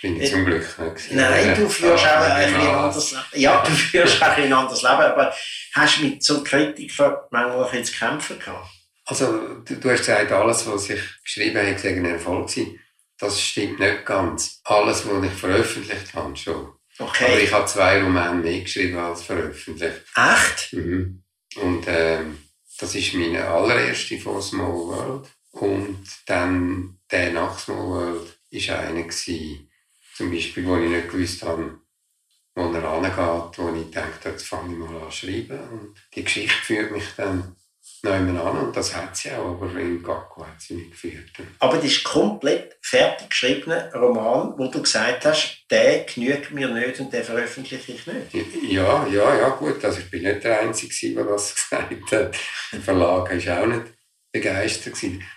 Bin 0.01 0.21
ich 0.21 0.29
zum 0.29 0.45
Glück 0.45 0.63
nicht. 0.79 1.11
Nein, 1.13 1.55
du 1.55 1.67
führst 1.67 2.05
auch 2.05 2.21
ein 2.21 2.53
bisschen 2.53 2.67
anderes 2.67 3.11
Leben. 3.11 3.25
Ja, 3.33 3.63
du 3.63 3.71
führst 3.71 4.21
auch 4.21 4.37
ein 4.37 4.53
anderes 4.53 4.81
Leben, 4.81 4.93
aber 4.93 5.33
hast 5.73 5.97
du 5.97 6.03
mit 6.03 6.23
so 6.23 6.43
Kritikern 6.43 7.15
manchmal 7.31 7.73
jetzt 7.73 7.97
kämpfen 7.97 8.37
gehabt? 8.37 8.69
Also, 9.05 9.59
du, 9.59 9.75
du 9.75 9.89
hast 9.89 9.99
gesagt, 9.99 10.31
alles, 10.31 10.67
was 10.67 10.89
ich 10.89 11.01
geschrieben 11.23 11.57
habe, 11.57 11.77
sei 11.77 11.89
ein 11.89 12.05
Erfolg 12.05 12.47
gewesen. 12.47 12.79
Das 13.17 13.41
stimmt 13.41 13.79
nicht 13.79 14.05
ganz. 14.05 14.61
Alles, 14.65 15.07
was 15.07 15.23
ich 15.23 15.31
veröffentlicht 15.31 16.13
habe, 16.13 16.35
schon. 16.35 16.73
Okay. 16.97 17.25
Aber 17.25 17.39
ich 17.39 17.51
habe 17.51 17.65
zwei 17.65 18.01
Romane 18.01 18.41
mehr 18.41 18.61
geschrieben 18.61 18.97
als 18.97 19.23
veröffentlicht. 19.23 20.01
Echt? 20.15 20.73
Mhm. 20.73 21.23
Und 21.55 21.85
ähm, 21.87 22.37
das 22.79 22.95
ist 22.95 23.13
meine 23.13 23.47
allererste 23.47 24.19
von 24.19 24.41
Small 24.41 24.73
World. 24.73 25.29
Und 25.51 26.05
dann 26.25 26.99
der 27.09 27.31
nach 27.31 27.57
Small 27.57 27.87
World 27.87 28.39
war 28.51 28.79
einer 28.79 29.03
gewesen, 29.03 29.69
zum 30.15 30.31
Beispiel, 30.31 30.65
wo 30.65 30.77
ich 30.77 30.89
nicht 30.89 31.09
gewusst 31.09 31.43
habe, 31.43 31.79
wo 32.55 32.71
er 32.73 32.83
angeht, 32.83 33.57
wo 33.57 33.75
ich 33.75 33.91
dachte, 33.91 34.29
jetzt 34.29 34.47
fange 34.47 34.73
ich 34.73 34.79
mal 34.79 35.01
an 35.01 35.11
zu 35.11 35.17
schreiben. 35.17 35.59
Und 35.69 35.97
die 36.13 36.23
Geschichte 36.23 36.55
führt 36.63 36.91
mich 36.91 37.05
dann 37.17 37.55
nehmen 38.05 38.37
an 38.37 38.57
und 38.57 38.75
das 38.75 38.95
hat 38.95 39.15
sie 39.15 39.31
auch, 39.31 39.61
aber 39.61 39.79
in 39.79 40.01
Gacko 40.01 40.45
hat 40.45 40.61
sie 40.61 40.75
nicht 40.75 40.91
geführt. 40.91 41.31
Aber 41.59 41.77
das 41.77 41.85
ist 41.85 42.03
komplett 42.03 42.77
fertig 42.81 43.29
geschriebener 43.29 43.93
Roman, 43.93 44.53
wo 44.57 44.67
du 44.67 44.81
gesagt 44.81 45.25
hast, 45.25 45.65
der 45.69 46.03
genügt 46.03 46.51
mir 46.51 46.69
nicht 46.69 46.99
und 46.99 47.11
den 47.11 47.23
veröffentliche 47.23 47.91
ich 47.91 48.07
nicht. 48.07 48.71
Ja, 48.71 49.07
ja, 49.07 49.35
ja, 49.35 49.49
gut. 49.49 49.83
Also 49.83 49.99
ich 49.99 50.09
bin 50.09 50.23
nicht 50.23 50.43
der 50.43 50.61
Einzige, 50.61 51.15
der 51.15 51.23
das 51.25 51.55
gesagt 51.71 52.11
hat. 52.11 52.35
Der 52.71 52.81
Verlag 52.81 53.47
war 53.47 53.61
auch 53.61 53.67
nicht 53.67 53.85
begeistert. 54.31 54.95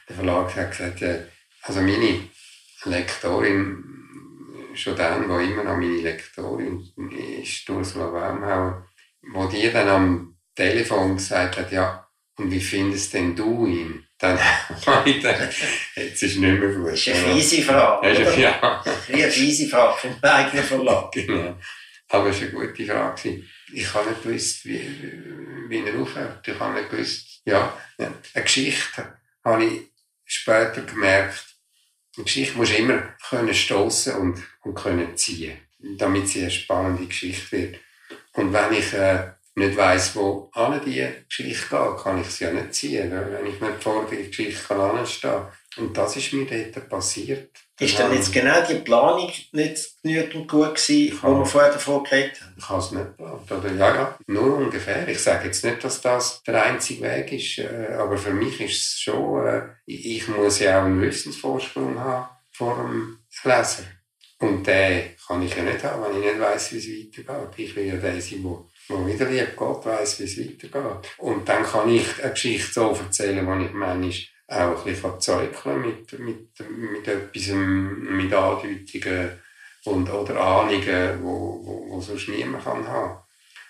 Der 0.09 0.17
Verlag 0.17 0.55
hat 0.55 0.71
gesagt, 0.71 1.03
äh, 1.03 1.25
also 1.63 1.81
meine 1.81 2.29
Lektorin, 2.85 3.85
schon 4.75 4.97
dann, 4.97 5.29
wo 5.29 5.39
immer 5.39 5.65
noch 5.65 5.77
meine 5.77 6.01
Lektorin 6.01 6.89
ist, 7.43 7.69
Ursula 7.69 8.07
Baumhauer, 8.07 8.87
wo 9.33 9.47
die 9.47 9.71
dann 9.71 9.89
am 9.89 10.37
Telefon 10.55 11.17
gesagt 11.17 11.57
hat, 11.57 11.73
ja, 11.73 12.08
wie 12.39 12.61
findest 12.61 13.15
denn 13.15 13.35
du 13.35 13.67
ihn? 13.67 14.07
Dann 14.19 14.39
habe 14.87 15.11
ich 15.11 15.17
gedacht, 15.17 15.55
jetzt 15.97 16.23
ist 16.23 16.39
nicht 16.39 16.61
mehr 16.61 16.73
gut. 16.73 16.93
Das 16.93 16.99
ist 17.07 17.25
eine 17.25 17.35
fiese 17.35 17.63
Frage. 17.63 18.11
Oder? 18.11 18.39
Ja. 18.39 18.85
Eine 19.13 19.31
fiese 19.31 19.69
Frage 19.69 19.99
vom 19.99 20.17
eigenen 20.23 20.65
Verlag. 20.65 21.13
Genau. 21.13 21.57
Aber 22.09 22.31
es 22.31 22.41
war 22.41 22.49
eine 22.49 22.69
gute 22.69 22.87
Frage. 22.87 23.45
Ich 23.73 23.95
habe 23.95 24.11
nicht 24.11 24.23
gewusst, 24.23 24.65
wie, 24.65 24.81
wie 25.69 25.85
er 25.85 26.01
aufhört. 26.01 26.47
Ich 26.47 26.59
habe 26.59 26.75
nicht 26.75 26.91
gewusst, 26.91 27.43
ja, 27.45 27.77
eine 27.99 28.43
Geschichte 28.43 29.19
habe 29.45 29.65
ich 29.65 29.81
später 30.25 30.83
gemerkt. 30.83 31.45
Eine 32.17 32.25
Geschichte 32.25 32.57
muss 32.57 32.73
immer 32.73 33.15
können 33.29 33.55
stoßen 33.55 34.15
und, 34.15 34.43
und 34.63 34.75
können 34.75 35.17
ziehen, 35.17 35.59
damit 35.79 36.29
sie 36.29 36.43
eine 36.43 36.51
spannende 36.51 37.07
Geschichte 37.07 37.53
wird. 37.53 37.81
Und 38.33 38.53
wenn 38.53 38.73
ich 38.73 38.93
äh, 38.93 39.33
nicht 39.59 39.77
weiss, 39.77 40.15
wo 40.17 40.51
alle 40.53 40.81
die 40.81 41.07
Geschichte 41.29 41.69
geht, 41.69 42.03
kann 42.03 42.21
ich 42.21 42.29
sie 42.29 42.45
ja 42.45 42.53
nicht 42.53 42.75
ziehen, 42.75 43.11
wenn 43.11 43.47
ich 43.47 43.61
nicht 43.61 43.83
vor 43.83 44.07
der 44.11 44.23
Geschichte 44.23 44.75
anstehen 44.75 45.31
kann. 45.31 45.49
Und 45.79 45.97
das 45.97 46.17
ist 46.17 46.33
mir 46.33 46.47
dort 46.47 46.89
passiert. 46.89 47.51
Ist 47.79 47.99
dann 47.99 48.13
jetzt 48.13 48.33
genau 48.33 48.61
die 48.69 48.81
Planung 48.81 49.31
nicht 49.53 50.03
genügend 50.03 50.49
gut 50.49 50.75
gewesen, 50.75 51.19
wo 51.23 51.39
wir 51.39 51.47
vorher 51.47 51.73
davon 51.73 52.03
geredet 52.03 52.41
haben? 52.41 52.55
Ich 52.59 52.69
habe 52.69 52.81
es 52.81 52.91
nicht 52.91 53.05
geplant. 53.05 53.53
Oder, 53.53 53.73
ja, 53.75 53.95
ja, 53.95 54.19
nur 54.27 54.57
ungefähr. 54.57 55.07
Ich 55.07 55.21
sage 55.21 55.47
jetzt 55.47 55.65
nicht, 55.65 55.85
dass 55.85 56.01
das 56.01 56.43
der 56.43 56.65
einzige 56.65 57.03
Weg 57.03 57.33
ist, 57.33 57.59
äh, 57.59 57.95
aber 57.97 58.17
für 58.17 58.33
mich 58.33 58.61
ist 58.61 58.81
es 58.81 59.01
schon, 59.01 59.47
äh, 59.47 59.63
ich 59.87 60.27
muss 60.27 60.59
ja 60.59 60.81
auch 60.81 60.87
einen 60.87 61.01
Wissensvorsprung 61.01 62.01
haben 62.01 62.29
vor 62.51 62.77
dem 62.77 63.21
Leser. 63.45 63.85
Und 64.41 64.67
den 64.67 65.17
kann 65.27 65.43
ich 65.43 65.55
ja 65.55 65.63
nicht 65.63 65.85
haben, 65.85 66.03
wenn 66.03 66.21
ich 66.21 66.33
nicht 66.33 66.41
weiss, 66.41 66.73
wie 66.73 66.79
es 66.79 67.27
weitergeht. 67.27 67.59
Ich 67.59 67.77
will 67.77 67.87
ja 67.87 67.97
der 67.97 68.21
sein, 68.21 68.43
der 68.43 68.65
wo 68.89 69.07
wieder 69.07 69.29
lieb 69.29 69.55
Gott 69.57 69.85
weiss, 69.87 70.19
wie 70.19 70.25
es 70.25 70.39
weitergeht. 70.39 71.11
Und 71.19 71.49
dann 71.49 71.63
kann 71.63 71.89
ich 71.91 72.23
eine 72.23 72.33
Geschichte 72.33 72.73
so 72.73 72.91
erzählen, 72.91 73.47
die 73.47 73.67
ich 73.67 73.73
manchmal 73.73 74.13
auch 74.49 74.79
ein 74.79 74.93
bisschen 74.93 75.21
zeugeln 75.21 75.81
mit, 75.83 76.19
mit, 76.19 76.49
mit 76.69 77.07
etwas, 77.07 77.49
mit 77.49 78.33
Andeutungen 78.33 79.39
und, 79.85 80.11
oder 80.11 80.41
Ahnungen, 80.41 81.23
wo, 81.23 81.61
wo, 81.63 81.87
wo 81.91 82.01
sonst 82.01 82.29
niemand 82.29 82.65
kann 82.65 82.87
haben. 82.87 83.19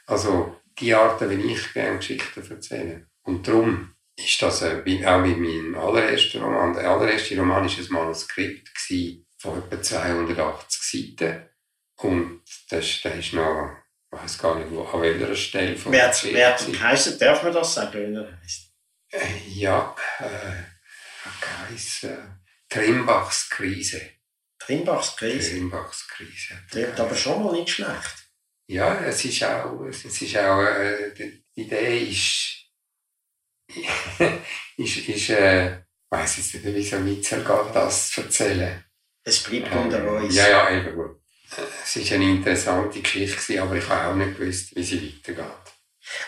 Also, 0.07 0.57
die 0.79 0.95
Art, 0.95 1.21
wie 1.29 1.53
ich 1.53 1.73
gerne 1.73 1.99
Geschichten 1.99 2.49
erzähle. 2.49 3.09
Und 3.23 3.47
darum 3.47 3.95
ist 4.17 4.41
das 4.43 4.63
äh, 4.63 4.83
auch 5.07 5.25
wie 5.25 5.35
mein 5.35 5.75
allererster 5.75 6.41
Roman. 6.41 6.75
Der 6.75 6.91
allererste 6.91 7.37
Roman 7.37 7.65
war 7.65 7.71
ein 7.71 7.87
Manuskript 7.93 8.71
von 9.39 9.59
etwa 9.59 9.83
280 9.83 11.17
Seiten. 11.19 11.49
Und 11.97 12.43
das, 12.71 13.01
das 13.03 13.17
ist 13.17 13.33
noch 13.33 13.71
ich 14.11 14.19
weiß 14.19 14.39
gar 14.39 14.59
nicht, 14.59 14.71
wo, 14.71 14.85
an 14.85 15.03
welcher 15.03 15.35
Stelle 15.37 15.77
von 15.77 15.93
Wer, 15.93 16.15
wer 16.23 16.59
heisst, 16.59 17.21
darf 17.21 17.43
man 17.43 17.53
das 17.53 17.75
sagen, 17.75 18.17
äh, 19.11 19.19
Ja, 19.49 19.95
äh, 20.19 21.71
heisst, 21.71 22.05
äh, 22.05 22.17
Trimbachs 22.69 23.51
Krise. 23.51 24.01
Trimbachs 24.59 25.17
Krise? 25.17 25.51
Trimbachs 25.51 26.09
Krise. 26.09 26.55
Klingt 26.71 27.01
aber 27.01 27.15
schon 27.15 27.43
mal 27.43 27.53
nicht 27.53 27.71
schlecht. 27.71 28.29
Ja, 28.67 28.99
es 29.01 29.25
ist 29.25 29.43
auch, 29.45 29.81
es 29.87 30.05
ist 30.05 30.37
auch 30.37 30.63
äh, 30.63 31.13
die 31.15 31.45
Idee 31.55 32.09
ist, 32.09 32.67
ist, 34.77 34.97
ist 35.09 35.31
äh, 35.31 35.79
ich 35.79 35.85
weiss 36.11 36.37
jetzt 36.39 36.55
nicht, 36.55 36.65
wie 36.65 36.83
so 36.83 36.97
weitergeht, 36.97 37.75
das 37.75 38.11
zu 38.11 38.23
erzählen. 38.23 38.85
Es 39.25 39.43
bleibt 39.43 39.75
unter 39.75 40.01
ähm, 40.01 40.25
uns. 40.25 40.35
Ja, 40.35 40.49
ja, 40.49 40.71
eben 40.71 40.95
gut 40.95 41.18
es 41.85 41.97
war 41.97 42.17
eine 42.17 42.31
interessante 42.31 43.01
Geschichte, 43.01 43.63
aber 43.63 43.77
ich 43.77 43.89
habe 43.89 44.11
auch 44.11 44.15
nicht 44.15 44.39
gewusst, 44.39 44.75
wie 44.77 44.83
sie 44.83 45.15
weitergeht. 45.27 45.69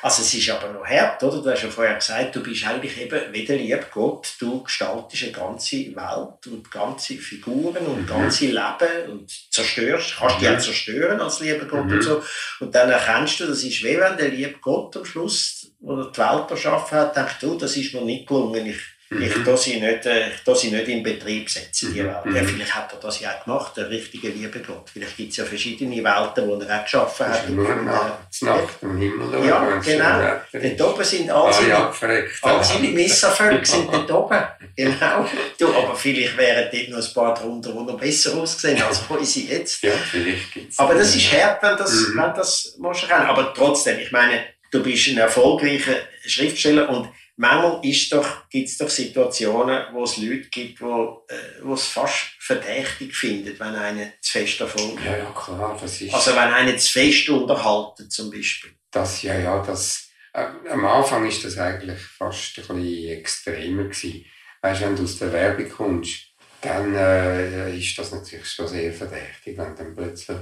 Also 0.02 0.22
es 0.22 0.34
ist 0.34 0.50
aber 0.50 0.72
noch 0.72 0.86
hart, 0.86 1.22
oder? 1.22 1.42
Du 1.42 1.50
hast 1.50 1.62
ja 1.62 1.70
vorher 1.70 1.94
gesagt, 1.94 2.36
du 2.36 2.42
bist 2.42 2.66
eigentlich 2.66 3.00
eben 3.00 3.32
wie 3.32 3.44
der 3.44 3.56
liebe 3.56 3.86
Gott. 3.92 4.34
Du 4.38 4.62
gestaltest 4.62 5.22
eine 5.22 5.32
ganze 5.32 5.76
Welt 5.96 6.46
und 6.46 6.70
ganze 6.70 7.14
Figuren 7.14 7.86
und 7.86 8.02
mhm. 8.02 8.06
ganze 8.06 8.46
Leben 8.46 9.10
und 9.10 9.30
zerstörst, 9.50 10.16
kannst 10.18 10.36
mhm. 10.36 10.40
die 10.40 10.48
auch 10.48 10.58
zerstören 10.58 11.20
als 11.20 11.40
lieber 11.40 11.64
Gott 11.64 11.86
mhm. 11.86 11.92
und 11.92 12.02
so. 12.02 12.22
Und 12.60 12.74
dann 12.74 12.90
erkennst 12.90 13.40
du, 13.40 13.46
das 13.46 13.62
ist 13.62 13.82
wie 13.82 13.98
wenn 13.98 14.16
der 14.16 14.28
liebe 14.28 14.58
Gott 14.60 14.96
am 14.96 15.04
Schluss, 15.04 15.72
oder 15.80 16.10
die 16.10 16.18
Welt 16.18 16.50
erschaffen 16.50 16.98
hat, 16.98 17.16
denkt, 17.16 17.36
du, 17.40 17.56
das 17.56 17.76
ist 17.76 17.94
mir 17.94 18.02
nicht 18.02 18.26
gelungen. 18.26 18.66
Ich. 18.66 18.80
Ich 19.12 19.32
tue 19.42 19.56
sie 19.56 19.80
nicht, 19.80 20.06
äh, 20.06 20.28
ich 20.28 20.56
sie 20.56 20.70
nicht 20.70 20.86
in 20.86 21.02
Betrieb 21.02 21.50
setzen, 21.50 21.92
die 21.92 22.00
mhm. 22.00 22.06
Welt. 22.06 22.36
Ja, 22.36 22.44
vielleicht 22.44 22.74
hat 22.76 22.92
er 22.92 23.00
das 23.00 23.18
ja 23.18 23.30
auch 23.30 23.44
gemacht, 23.44 23.76
der 23.76 23.90
richtige 23.90 24.28
liebe 24.28 24.60
Gott. 24.60 24.88
Vielleicht 24.92 25.16
gibt 25.16 25.32
es 25.32 25.38
ja 25.38 25.44
verschiedene 25.44 25.96
Welten, 25.96 26.60
die 26.60 26.66
er 26.66 26.78
auch 26.78 26.84
geschaffen 26.84 27.26
hat. 27.26 27.48
Nur 27.48 27.74
nachts, 27.74 28.42
Nacht 28.42 28.76
im 28.82 28.96
Himmel. 28.98 29.44
Ja, 29.44 29.80
genau. 29.84 30.40
Dort 30.52 30.94
oben 30.94 31.04
sind 31.04 31.28
all 31.28 31.52
seine, 31.52 32.30
all 32.42 32.62
seine 32.62 32.88
Misserfolge 32.88 33.66
sind 33.66 33.92
dort 33.92 34.12
oben. 34.12 34.38
Genau. 34.76 35.26
Du, 35.58 35.74
aber 35.74 35.96
vielleicht 35.96 36.36
wären 36.36 36.68
dort 36.72 36.88
noch 36.90 37.08
ein 37.08 37.14
paar 37.14 37.34
drunter, 37.34 37.72
die 37.72 37.78
noch 37.78 37.98
besser 37.98 38.36
aussehen 38.36 38.80
als 38.80 39.00
unsere 39.08 39.46
jetzt. 39.46 39.82
Ja, 39.82 39.92
vielleicht 40.08 40.52
gibt's. 40.52 40.78
Aber 40.78 40.94
das 40.94 41.16
ist 41.16 41.32
hart, 41.32 41.60
wenn 41.64 41.76
das, 41.76 41.92
mhm. 41.92 42.16
wenn 42.16 42.34
das 42.34 42.76
musst 42.78 43.02
du 43.02 43.12
Aber 43.12 43.52
trotzdem, 43.54 43.98
ich 43.98 44.12
meine, 44.12 44.44
du 44.70 44.80
bist 44.84 45.08
ein 45.08 45.18
erfolgreicher 45.18 45.96
Schriftsteller 46.24 46.88
und 46.88 47.08
manchmal 47.40 47.80
gibt 47.80 48.68
es 48.68 48.76
doch 48.78 48.88
Situationen, 48.88 49.86
wo 49.92 50.04
es 50.04 50.18
Leute 50.18 50.48
gibt, 50.50 50.80
die 50.80 50.84
äh, 50.84 51.72
es 51.72 51.86
fast 51.86 52.36
verdächtig 52.38 53.16
finden, 53.16 53.58
wenn 53.58 53.74
einer 53.74 54.12
zu 54.20 54.38
fest 54.38 54.60
davon 54.60 54.98
Ja, 55.04 55.16
ja, 55.16 55.30
klar, 55.30 55.78
das 55.80 56.00
ist... 56.00 56.12
Also 56.12 56.32
wenn 56.32 56.52
einer 56.52 56.76
zu 56.76 56.92
fest 56.92 57.28
unterhalten, 57.30 58.10
zum 58.10 58.30
Beispiel. 58.30 58.72
Das, 58.90 59.22
ja, 59.22 59.38
ja, 59.38 59.62
das... 59.64 60.10
Äh, 60.34 60.46
am 60.68 60.84
Anfang 60.84 61.26
ist 61.26 61.44
das 61.44 61.56
eigentlich 61.56 61.98
fast 61.98 62.58
ein 62.58 62.82
bisschen 62.82 63.08
extremer 63.08 63.84
gewesen. 63.84 64.26
Weißt, 64.60 64.82
wenn 64.82 64.96
du 64.96 65.04
aus 65.04 65.18
der 65.18 65.32
Werbung 65.32 65.70
kommst, 65.70 66.26
dann 66.60 66.94
äh, 66.94 67.74
ist 67.74 67.98
das 67.98 68.12
natürlich 68.12 68.46
schon 68.46 68.68
sehr 68.68 68.92
verdächtig, 68.92 69.56
wenn 69.56 69.74
dann 69.74 69.96
plötzlich 69.96 70.36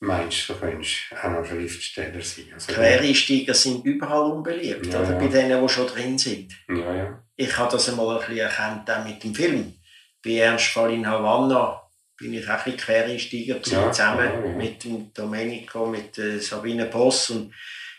meinst, 0.00 0.48
du 0.48 0.54
könntest 0.54 0.96
auch 1.22 1.30
noch 1.30 1.44
Schriftsteller 1.44 2.22
sein. 2.22 2.46
Also, 2.54 2.72
Quereinsteiger 2.72 3.54
sind 3.54 3.84
überall 3.84 4.32
unbeliebt, 4.32 4.86
ja, 4.86 5.00
oder? 5.00 5.12
Ja. 5.12 5.18
bei 5.18 5.28
denen, 5.28 5.62
die 5.62 5.68
schon 5.68 5.86
drin 5.86 6.18
sind. 6.18 6.52
Ja, 6.68 6.94
ja. 6.94 7.22
Ich 7.36 7.56
habe 7.56 7.70
das 7.70 7.88
einmal 7.88 8.16
ein 8.16 8.20
bisschen 8.20 8.38
erkannt, 8.38 8.90
auch 8.90 9.04
mit 9.04 9.22
dem 9.22 9.34
Film. 9.34 9.74
Bei 10.22 10.36
Ernst 10.36 10.66
Fall 10.66 10.92
in 10.92 11.06
Havanna 11.06 11.82
bin 12.16 12.34
ich 12.34 12.46
auch 12.46 12.52
ein 12.52 12.64
bisschen 12.64 12.80
Quereinsteiger 12.80 13.60
ja, 13.64 13.92
zusammen 13.92 14.56
mit 14.56 14.84
dem 14.84 15.12
Domenico, 15.14 15.86
mit 15.86 16.18
äh, 16.18 16.38
Sabine 16.38 16.86
Boss. 16.86 17.30
Und 17.30 17.54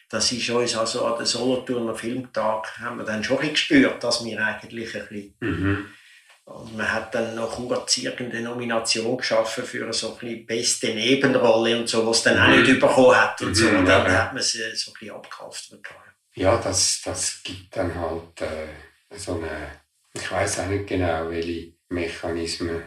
das 0.10 0.32
ist 0.32 0.50
uns 0.50 0.76
also 0.76 1.06
an 1.06 1.18
den 1.18 1.26
Solothurner 1.26 1.96
Filmtag, 1.96 2.80
haben 2.80 2.98
wir 2.98 3.06
dann 3.06 3.24
schon 3.24 3.40
gespürt, 3.40 4.04
dass 4.04 4.24
wir 4.26 4.46
eigentlich 4.46 4.96
ein 4.96 5.08
bisschen 5.08 5.34
mhm 5.40 5.86
man 6.46 6.92
hat 6.92 7.14
dann 7.14 7.36
noch 7.36 7.56
kurz 7.56 7.98
irgendeine 7.98 8.50
Nomination 8.50 9.18
geschaffen 9.18 9.64
für 9.64 9.92
so 9.94 10.18
ein 10.22 10.46
beste 10.46 10.94
Nebenrolle 10.94 11.80
und 11.80 11.88
so, 11.88 12.06
was 12.06 12.24
dann 12.24 12.40
auch 12.40 12.48
nicht 12.48 12.68
mhm. 12.68 12.80
bekommen 12.80 13.16
hat 13.16 13.42
und 13.42 13.50
mhm, 13.50 13.56
so. 13.56 13.70
Und 13.70 13.86
dann 13.86 14.12
hat 14.12 14.34
man 14.34 14.42
sie 14.42 14.60
so 14.76 14.92
ein 14.92 14.94
bisschen 15.00 15.16
abgekauft. 15.16 15.72
Ja, 16.34 16.58
das, 16.58 17.02
das 17.04 17.42
gibt 17.44 17.76
dann 17.76 17.94
halt 17.94 18.42
äh, 18.42 18.68
so 19.18 19.36
eine, 19.36 19.82
ich 20.14 20.32
weiß 20.32 20.60
auch 20.60 20.68
nicht 20.68 20.88
genau, 20.88 21.30
welche 21.30 21.74
Mechanismen 21.90 22.84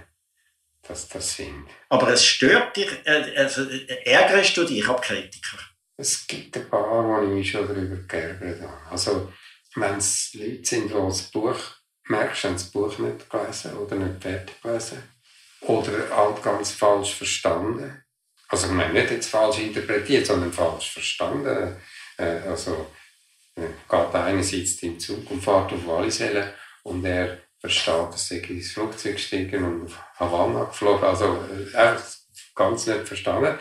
das, 0.87 1.09
das 1.09 1.37
sind. 1.37 1.67
Aber 1.88 2.09
es 2.09 2.25
stört 2.25 2.77
dich, 2.77 2.90
äh, 3.05 3.37
also, 3.37 3.62
äh, 3.69 4.03
ärgerst 4.05 4.57
du 4.57 4.64
dich 4.64 4.87
ab 4.88 5.03
Kritiker? 5.03 5.59
Es 5.97 6.27
gibt 6.27 6.57
ein 6.57 6.69
paar, 6.69 7.05
wo 7.05 7.23
ich 7.23 7.29
mich 7.29 7.51
schon 7.51 7.67
darüber 7.69 7.97
geärgert 7.97 8.61
habe. 8.62 8.90
Also, 8.90 9.33
wenn 9.77 9.97
es 9.97 10.35
Leute 10.35 10.64
sind, 10.64 10.90
die 10.90 10.95
das 10.95 11.23
Buch 11.31 11.59
merkst, 12.09 12.45
haben 12.45 12.55
das 12.55 12.71
Buch 12.71 12.99
nicht 12.99 13.29
gelesen 13.31 13.77
oder 13.77 13.97
nicht 13.97 14.23
fertig 14.23 14.61
gelesen. 14.62 15.03
Oder 15.62 15.93
halt 16.14 16.43
ganz 16.43 16.73
falsch 16.73 17.14
verstanden. 17.14 18.05
Also, 18.49 18.67
ich 18.67 18.73
meine, 18.73 18.93
nicht 18.93 19.11
jetzt 19.11 19.31
falsch 19.31 19.59
interpretiert, 19.59 20.27
sondern 20.27 20.53
falsch 20.53 20.93
verstanden. 20.93 21.77
Äh, 22.19 22.40
also, 22.49 22.87
äh, 23.57 23.62
geht 23.88 24.14
einer 24.14 24.43
sitzt 24.43 24.83
im 24.83 25.01
Zug 25.01 25.31
und 25.31 25.43
fährt 25.43 25.73
auf 25.73 25.87
Walliselle 25.87 26.55
und 26.83 27.05
er 27.05 27.38
versteht, 27.59 28.12
dass 28.12 28.31
er 28.31 28.51
ins 28.51 28.73
Flugzeug 28.73 29.14
gestiegen 29.14 29.64
und 29.64 29.85
auf 29.87 29.99
Havanna 30.21 30.64
geflogen. 30.64 31.05
Also, 31.05 31.43
äh, 31.75 31.97
ganz 32.55 32.87
nicht 32.87 33.09
verstanden. 33.09 33.59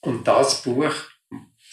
Und 0.00 0.26
das 0.26 0.62
Buch 0.62 0.94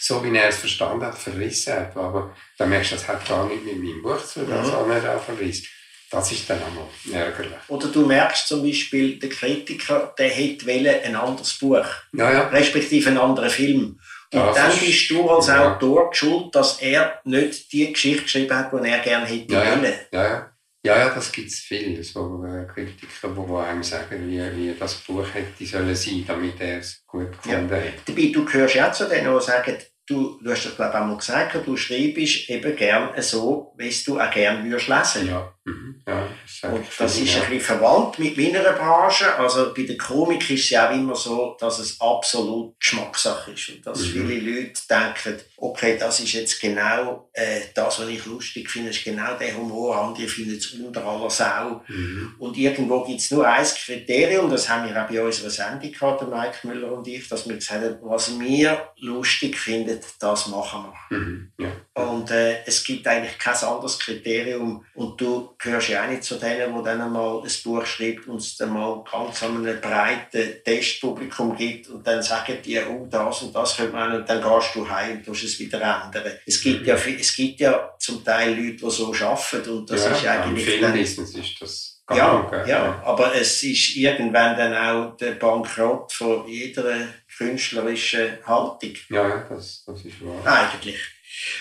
so 0.03 0.21
wie 0.23 0.35
er 0.35 0.49
es 0.49 0.57
verstanden 0.57 1.05
hat, 1.05 1.17
verrissen 1.17 1.73
hat. 1.73 1.95
Aber 1.95 2.35
dann 2.57 2.69
merkst 2.69 2.91
du, 2.91 2.95
das 2.95 3.07
hat 3.07 3.25
gar 3.25 3.47
nicht 3.47 3.63
mit 3.63 3.77
meinem 3.77 4.01
Buch 4.01 4.21
zu 4.21 4.41
tun, 4.41 4.49
Mhm. 4.49 4.57
also 4.57 4.91
er 4.91 5.15
auch 5.15 5.23
verrissen. 5.23 5.65
Das 6.13 6.31
ist 6.31 6.49
dann 6.49 6.59
einmal 6.63 6.85
ärgerlich. 7.11 7.53
Oder 7.67 7.87
du 7.87 8.05
merkst 8.05 8.47
zum 8.47 8.61
Beispiel, 8.63 9.17
der 9.19 9.29
Kritiker, 9.29 10.13
der 10.17 10.29
hätte 10.29 10.67
ein 11.03 11.15
anderes 11.15 11.53
Buch, 11.55 11.85
Ja, 12.13 12.31
ja. 12.31 12.47
respektive 12.49 13.09
einen 13.09 13.17
anderen 13.17 13.49
Film. 13.49 13.99
Und 14.31 14.39
Das 14.39 14.55
dann 14.55 14.71
ist- 14.71 14.79
bist 14.85 15.09
du 15.11 15.29
als 15.29 15.47
ja. 15.47 15.75
Autor 15.75 16.13
schuld, 16.13 16.53
dass 16.55 16.79
er 16.81 17.19
nicht 17.23 17.71
die 17.73 17.91
Geschichte 17.91 18.23
geschrieben 18.23 18.55
hat, 18.55 18.71
die 18.73 18.87
er 18.89 18.99
gerne 18.99 19.25
hätte 19.25 19.53
Ja, 19.53 19.63
ja. 19.63 19.71
wollen. 19.81 19.93
Ja, 20.11 20.23
ja. 20.23 20.49
Ja, 20.85 20.97
ja, 20.97 21.09
das 21.15 21.31
gibt 21.31 21.47
es 21.49 21.59
viel. 21.59 22.03
So 22.03 22.43
äh, 22.45 22.65
Kritiker, 22.65 23.29
die 23.29 23.55
einem 23.55 23.83
sagen, 23.83 24.27
wie, 24.29 24.39
wie 24.57 24.75
das 24.77 24.95
Buch 24.95 25.25
hätte 25.33 25.65
sollen 25.65 25.95
sein, 25.95 26.25
damit 26.27 26.59
er 26.59 26.79
es 26.79 27.03
gut 27.07 27.31
gefunden 27.41 27.73
hätte. 27.73 28.01
Dabei, 28.05 28.31
du 28.33 28.43
gehörst 28.43 28.75
ja 28.75 28.89
auch 28.89 28.93
zu 28.93 29.05
denen, 29.07 29.33
die 29.33 29.45
sagen, 29.45 29.77
du, 30.07 30.37
du 30.43 30.51
hast 30.51 30.65
das 30.65 30.75
glaube 30.75 30.91
ich 30.93 30.99
auch 30.99 31.05
mal 31.05 31.15
gesagt, 31.17 31.55
du 31.65 31.77
schreibst 31.77 32.49
eben 32.49 32.75
gern 32.75 33.09
so, 33.21 33.73
wie 33.77 33.95
du 34.05 34.19
auch 34.19 34.29
gerne 34.31 34.69
würdest 34.69 34.89
lesen. 34.89 35.27
Ja, 35.29 35.52
mhm. 35.65 36.01
ja 36.07 36.27
das 36.61 36.71
Und 36.71 36.85
das 36.97 37.17
ist 37.17 37.35
ja. 37.35 37.41
ein 37.41 37.49
bisschen 37.49 37.77
verwandt 37.77 38.19
mit 38.19 38.37
meiner 38.37 38.73
Branche. 38.73 39.33
Also 39.37 39.73
bei 39.73 39.83
der 39.83 39.97
Komik 39.97 40.49
ist 40.49 40.65
es 40.65 40.69
ja 40.71 40.89
auch 40.89 40.93
immer 40.93 41.15
so, 41.15 41.55
dass 41.59 41.79
es 41.79 41.99
absolut 41.99 42.79
Geschmackssache 42.79 43.51
ist. 43.51 43.69
Und 43.69 43.85
dass 43.85 43.99
Mhm. 43.99 44.27
viele 44.27 44.39
Leute 44.39 44.81
denken, 44.89 45.41
okay, 45.57 45.97
das 45.99 46.19
ist 46.19 46.33
jetzt 46.33 46.59
genau 46.59 47.29
äh, 47.33 47.61
das, 47.73 47.99
was 47.99 48.07
ich 48.07 48.25
lustig 48.25 48.69
finde, 48.69 48.89
ist 48.89 49.03
genau 49.03 49.37
der 49.37 49.55
Humor, 49.55 49.97
andere 49.97 50.27
finden 50.27 50.57
es 50.57 50.71
unter 50.71 51.05
aller 51.05 51.29
Sau. 51.29 51.81
Mhm. 51.87 52.35
Und 52.39 52.57
irgendwo 52.57 53.03
gibt 53.03 53.21
es 53.21 53.31
nur 53.31 53.47
ein 53.47 53.65
Kriterium, 53.65 54.49
das 54.49 54.67
haben 54.69 54.87
wir 54.87 55.01
auch 55.01 55.07
bei 55.07 55.21
unserer 55.21 55.49
Sendung 55.49 55.91
gehabt, 55.91 56.21
der 56.21 56.27
Mike 56.27 56.67
Müller 56.67 56.91
und 56.91 57.07
ich, 57.07 57.27
dass 57.27 57.47
wir 57.47 57.55
gesagt 57.55 57.83
haben, 57.83 57.97
was 58.01 58.39
wir 58.39 58.89
lustig 58.97 59.57
finden, 59.57 59.99
das 60.19 60.47
machen 60.47 60.85
wir. 61.09 61.17
Mhm. 61.17 61.51
Ja. 61.57 61.71
Und 61.95 62.31
äh, 62.31 62.63
es 62.65 62.83
gibt 62.83 63.05
eigentlich 63.05 63.37
kein 63.37 63.55
anderes 63.55 63.99
Kriterium. 63.99 64.83
Und 64.95 65.21
du 65.21 65.53
gehörst 65.59 65.89
ja 65.89 66.03
auch 66.03 66.09
nicht 66.09 66.23
zu 66.23 66.35
denen, 66.35 66.75
die 66.75 66.83
dann 66.83 67.11
mal 67.11 67.43
ein 67.43 67.51
Buch 67.63 67.85
schreibt 67.85 68.27
und 68.27 68.37
es 68.37 68.57
dann 68.57 68.73
mal 68.73 69.03
ganz 69.09 69.43
an 69.43 69.57
einem 69.57 69.79
breiten 69.79 70.63
Testpublikum 70.63 71.55
gibt 71.55 71.89
und 71.89 72.05
dann 72.05 72.23
sagen 72.23 72.57
die, 72.65 72.79
oh, 72.79 73.07
das 73.07 73.43
und 73.43 73.55
das 73.55 73.77
könnte 73.77 73.93
man 73.93 74.15
und 74.15 74.27
dann 74.27 74.41
gehst 74.41 74.73
du 74.73 74.89
heim 74.89 75.17
und 75.17 75.25
tust 75.25 75.43
es 75.43 75.59
wieder 75.59 75.79
ändern. 75.81 76.33
Es 76.47 76.61
gibt, 76.61 76.87
ja, 76.87 76.95
es 76.95 77.35
gibt 77.35 77.59
ja 77.59 77.93
zum 77.99 78.23
Teil 78.23 78.55
Leute, 78.55 78.85
die 78.85 78.89
so 78.89 79.13
arbeiten 79.13 79.69
und 79.69 79.89
das 79.91 80.05
ja, 80.05 80.11
ist 80.11 80.25
eigentlich 80.25 80.67
Im 80.67 80.79
Filmbusiness 80.79 81.35
ist 81.35 81.61
das 81.61 81.93
ja, 82.11 82.47
gell? 82.49 82.67
ja, 82.67 83.01
aber 83.05 83.33
es 83.33 83.63
ist 83.63 83.95
irgendwann 83.95 84.57
dann 84.57 84.75
auch 84.75 85.15
der 85.15 85.33
Bankrott 85.33 86.11
von 86.11 86.47
jeder 86.47 87.07
künstlerischen 87.37 88.45
Haltung. 88.45 88.93
Ja, 89.09 89.27
ja, 89.27 89.47
das, 89.49 89.83
das 89.85 90.03
ist 90.03 90.21
wahr. 90.21 90.45
Eigentlich. 90.45 90.99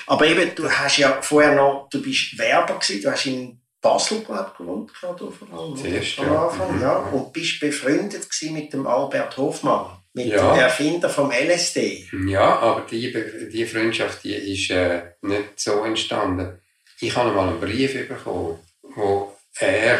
Aber 0.07 0.27
eben, 0.27 0.55
du 0.55 0.71
hast 0.71 0.99
ja 0.99 1.21
vorher 1.23 1.55
noch, 1.55 1.89
du 1.91 2.03
bist 2.03 2.39
Werber 2.39 2.79
gewesen, 2.79 3.03
du 3.03 3.11
hast 3.11 3.27
in 3.27 3.61
Basel, 3.81 4.21
gewohnt, 4.21 4.95
gerade 4.95 5.31
vor 5.33 5.53
allem? 5.59 5.77
Zuerst, 5.77 6.19
am. 6.21 6.37
Anfang, 6.37 6.81
ja. 6.81 6.99
Und 6.99 7.33
bist 7.33 7.59
befreundet 7.59 8.31
gewesen 8.31 8.55
mit 8.55 8.73
dem 8.73 8.87
Albert 8.87 9.37
Hofmann, 9.37 9.99
mit 10.15 10.27
Ja. 10.27 10.53
dem 10.55 10.61
Erfinder 10.61 11.09
vom 11.11 11.33
LSD. 11.33 12.09
Ja, 12.27 12.59
aber 12.61 12.83
die, 12.83 13.13
die 13.53 13.67
Freundschaft 13.67 14.23
die 14.23 14.35
ist 14.35 14.71
äh, 14.71 15.03
nicht 15.23 15.59
so 15.59 15.83
entstanden. 15.85 16.61
Ich 17.01 17.17
habe 17.17 17.33
mal 17.33 17.49
einen 17.49 17.59
Brief 17.61 18.07
bekommen, 18.09 18.61
wo 18.83 19.37
er 19.59 19.99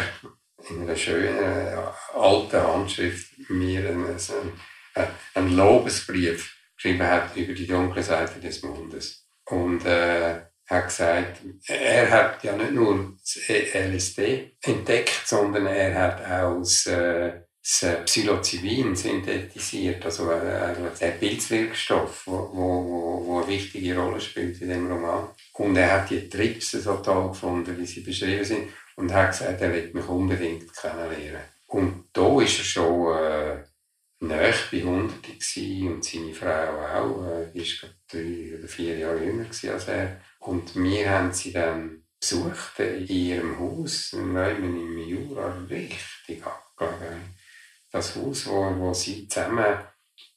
in 0.69 0.83
einer 0.83 0.95
schönen 0.95 1.37
äh, 1.37 1.75
alten 2.15 2.61
Handschrift 2.65 3.33
mir 3.49 3.89
einen, 3.89 4.17
so 4.17 4.33
einen, 4.95 5.07
einen 5.33 5.57
Lobesbrief 5.57 6.55
geschrieben 6.77 7.05
hat 7.05 7.35
über 7.35 7.51
die 7.53 7.67
dunkle 7.67 8.01
Seite 8.01 8.39
des 8.39 8.63
Mondes. 8.63 9.22
Und 9.45 9.85
äh, 9.85 10.41
hat 10.65 10.85
gesagt, 10.85 11.41
er 11.67 12.09
hat 12.09 12.43
ja 12.43 12.55
nicht 12.55 12.71
nur 12.71 13.13
das 13.19 13.37
LSD 13.73 14.57
entdeckt, 14.61 15.27
sondern 15.27 15.67
er 15.67 15.95
hat 15.95 16.25
auch 16.25 16.59
das, 16.59 16.85
äh, 16.85 17.41
das 17.61 17.83
äh, 17.83 18.03
Psilocybin 18.03 18.95
synthetisiert, 18.95 20.03
also 20.05 20.31
äh, 20.31 20.73
der 20.99 21.11
Pilzwirkstoff, 21.11 22.23
wo, 22.25 22.49
wo, 22.53 23.25
wo, 23.25 23.37
eine 23.39 23.47
wichtige 23.47 23.97
Rolle 23.97 24.19
spielt 24.19 24.61
in 24.61 24.69
dem 24.69 24.91
Roman. 24.91 25.29
Und 25.53 25.75
er 25.75 25.91
hat 26.01 26.09
die 26.09 26.29
Trips 26.29 26.71
so 26.71 26.95
toll 26.97 27.29
gefunden, 27.29 27.77
wie 27.77 27.85
sie 27.85 28.01
beschrieben 28.01 28.45
sind, 28.45 28.69
und 28.95 29.13
hat 29.13 29.31
gesagt, 29.31 29.61
er 29.61 29.73
will 29.73 29.91
mich 29.93 30.07
unbedingt 30.07 30.73
kennenlernen. 30.75 31.41
Und 31.67 32.05
da 32.13 32.41
ist 32.41 32.59
er 32.59 32.65
schon 32.65 33.17
äh, 33.17 33.63
nahe 34.19 34.53
bei 34.71 34.83
Hunderten 34.83 35.39
gewesen 35.39 35.93
und 35.93 36.05
seine 36.05 36.33
Frau 36.33 36.47
auch. 36.47 37.25
Äh, 37.25 37.59
gerade 37.59 37.93
drei 38.13 38.57
oder 38.57 38.67
vier 38.67 38.97
Jahre 38.97 39.23
jünger 39.23 39.45
als 39.47 39.87
er. 39.87 40.21
Und 40.39 40.75
wir 40.75 41.09
haben 41.09 41.33
sie 41.33 41.51
dann 41.51 42.03
besucht 42.19 42.79
in 42.79 43.07
ihrem 43.07 43.59
Haus, 43.59 44.13
neu 44.13 44.51
im 44.51 44.97
Jura, 44.97 45.57
richtig 45.69 46.45
abgelegen. 46.45 47.35
Das 47.91 48.15
Haus, 48.15 48.47
wo, 48.47 48.73
wo 48.77 48.93
sie 48.93 49.27
zusammen 49.27 49.77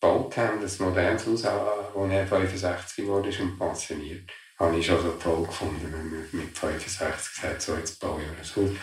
gebaut 0.00 0.36
haben, 0.36 0.60
das 0.60 0.78
modernes 0.78 1.26
Haus, 1.26 1.44
wo 1.94 2.06
er 2.06 2.26
65 2.26 3.04
geworden 3.04 3.28
ist 3.28 3.40
und 3.40 3.58
pensioniert. 3.58 4.30
Habe 4.58 4.78
ich 4.78 4.86
schon 4.86 5.02
so 5.02 5.12
toll 5.12 5.46
gefunden, 5.46 5.92
wenn 5.92 6.10
man 6.10 6.28
mit 6.32 6.56
65 6.56 7.40
sagt, 7.40 7.62
so 7.62 7.76
jetzt 7.76 8.00
baue 8.00 8.22
ich 8.22 8.28
ein 8.28 8.38
Haus. 8.38 8.76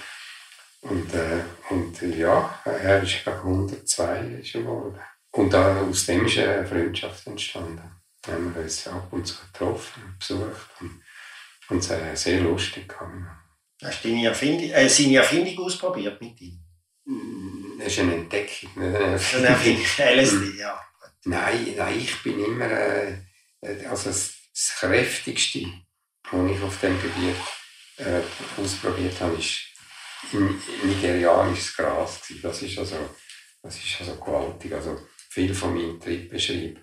Und, 0.81 1.13
äh, 1.13 1.41
und 1.69 2.01
äh, 2.01 2.17
ja, 2.17 2.59
er 2.65 3.01
ist 3.01 3.23
glaube 3.23 3.39
102 3.39 4.19
ist 4.41 4.55
er 4.55 4.61
geworden. 4.61 4.99
Und 5.31 5.55
aus 5.55 6.05
dem 6.05 6.25
ist 6.25 6.37
eine 6.37 6.65
Freundschaft 6.65 7.25
entstanden. 7.25 8.02
Da 8.23 8.31
haben 8.31 8.55
wir 8.55 8.61
uns 8.63 8.87
ab 8.87 9.07
und 9.11 9.25
zu 9.25 9.35
getroffen 9.45 10.03
und 10.03 10.19
besucht 10.19 10.69
und, 10.79 11.01
und 11.69 11.79
es 11.79 11.89
äh, 11.89 12.15
sehr 12.15 12.39
lustig 12.41 12.87
gehabt. 12.87 13.11
Hast 13.83 14.03
du 14.03 14.09
deine 14.09 14.27
Erfindung, 14.27 14.69
äh, 14.69 14.89
seine 14.89 15.17
Erfindung 15.17 15.65
ausprobiert 15.65 16.21
mit 16.21 16.39
ihm? 16.39 16.59
Das 17.79 17.87
ist 17.87 17.99
eine 17.99 18.15
Entdeckung. 18.15 18.69
Nicht 18.75 18.95
eine 18.95 18.97
Eine 18.97 19.47
Erfindung, 19.47 19.85
LSD, 19.97 20.57
ja. 20.59 20.79
Nein, 21.25 21.73
nein, 21.77 21.99
ich 21.99 22.23
bin 22.23 22.43
immer, 22.43 22.69
äh, 22.69 23.17
äh, 23.61 23.85
also 23.85 24.09
das, 24.09 24.33
das 24.53 24.75
Kräftigste, 24.79 25.65
was 26.31 26.51
ich 26.51 26.61
auf 26.61 26.79
dem 26.79 27.01
Gebiet 27.01 27.35
äh, 27.97 28.21
ausprobiert 28.61 29.19
habe, 29.19 29.35
ist 29.35 29.59
nigerianisches 30.83 31.75
Gras. 31.75 32.21
gewesen. 32.21 32.41
Das 32.41 32.61
ist 32.61 32.77
also, 32.77 33.09
das 33.61 33.75
ist 33.77 33.99
also 33.99 34.15
gewaltig. 34.15 34.73
Also 34.73 34.97
viel 35.29 35.53
von 35.53 35.73
meinem 35.73 35.99
Trippenschreib, 35.99 36.79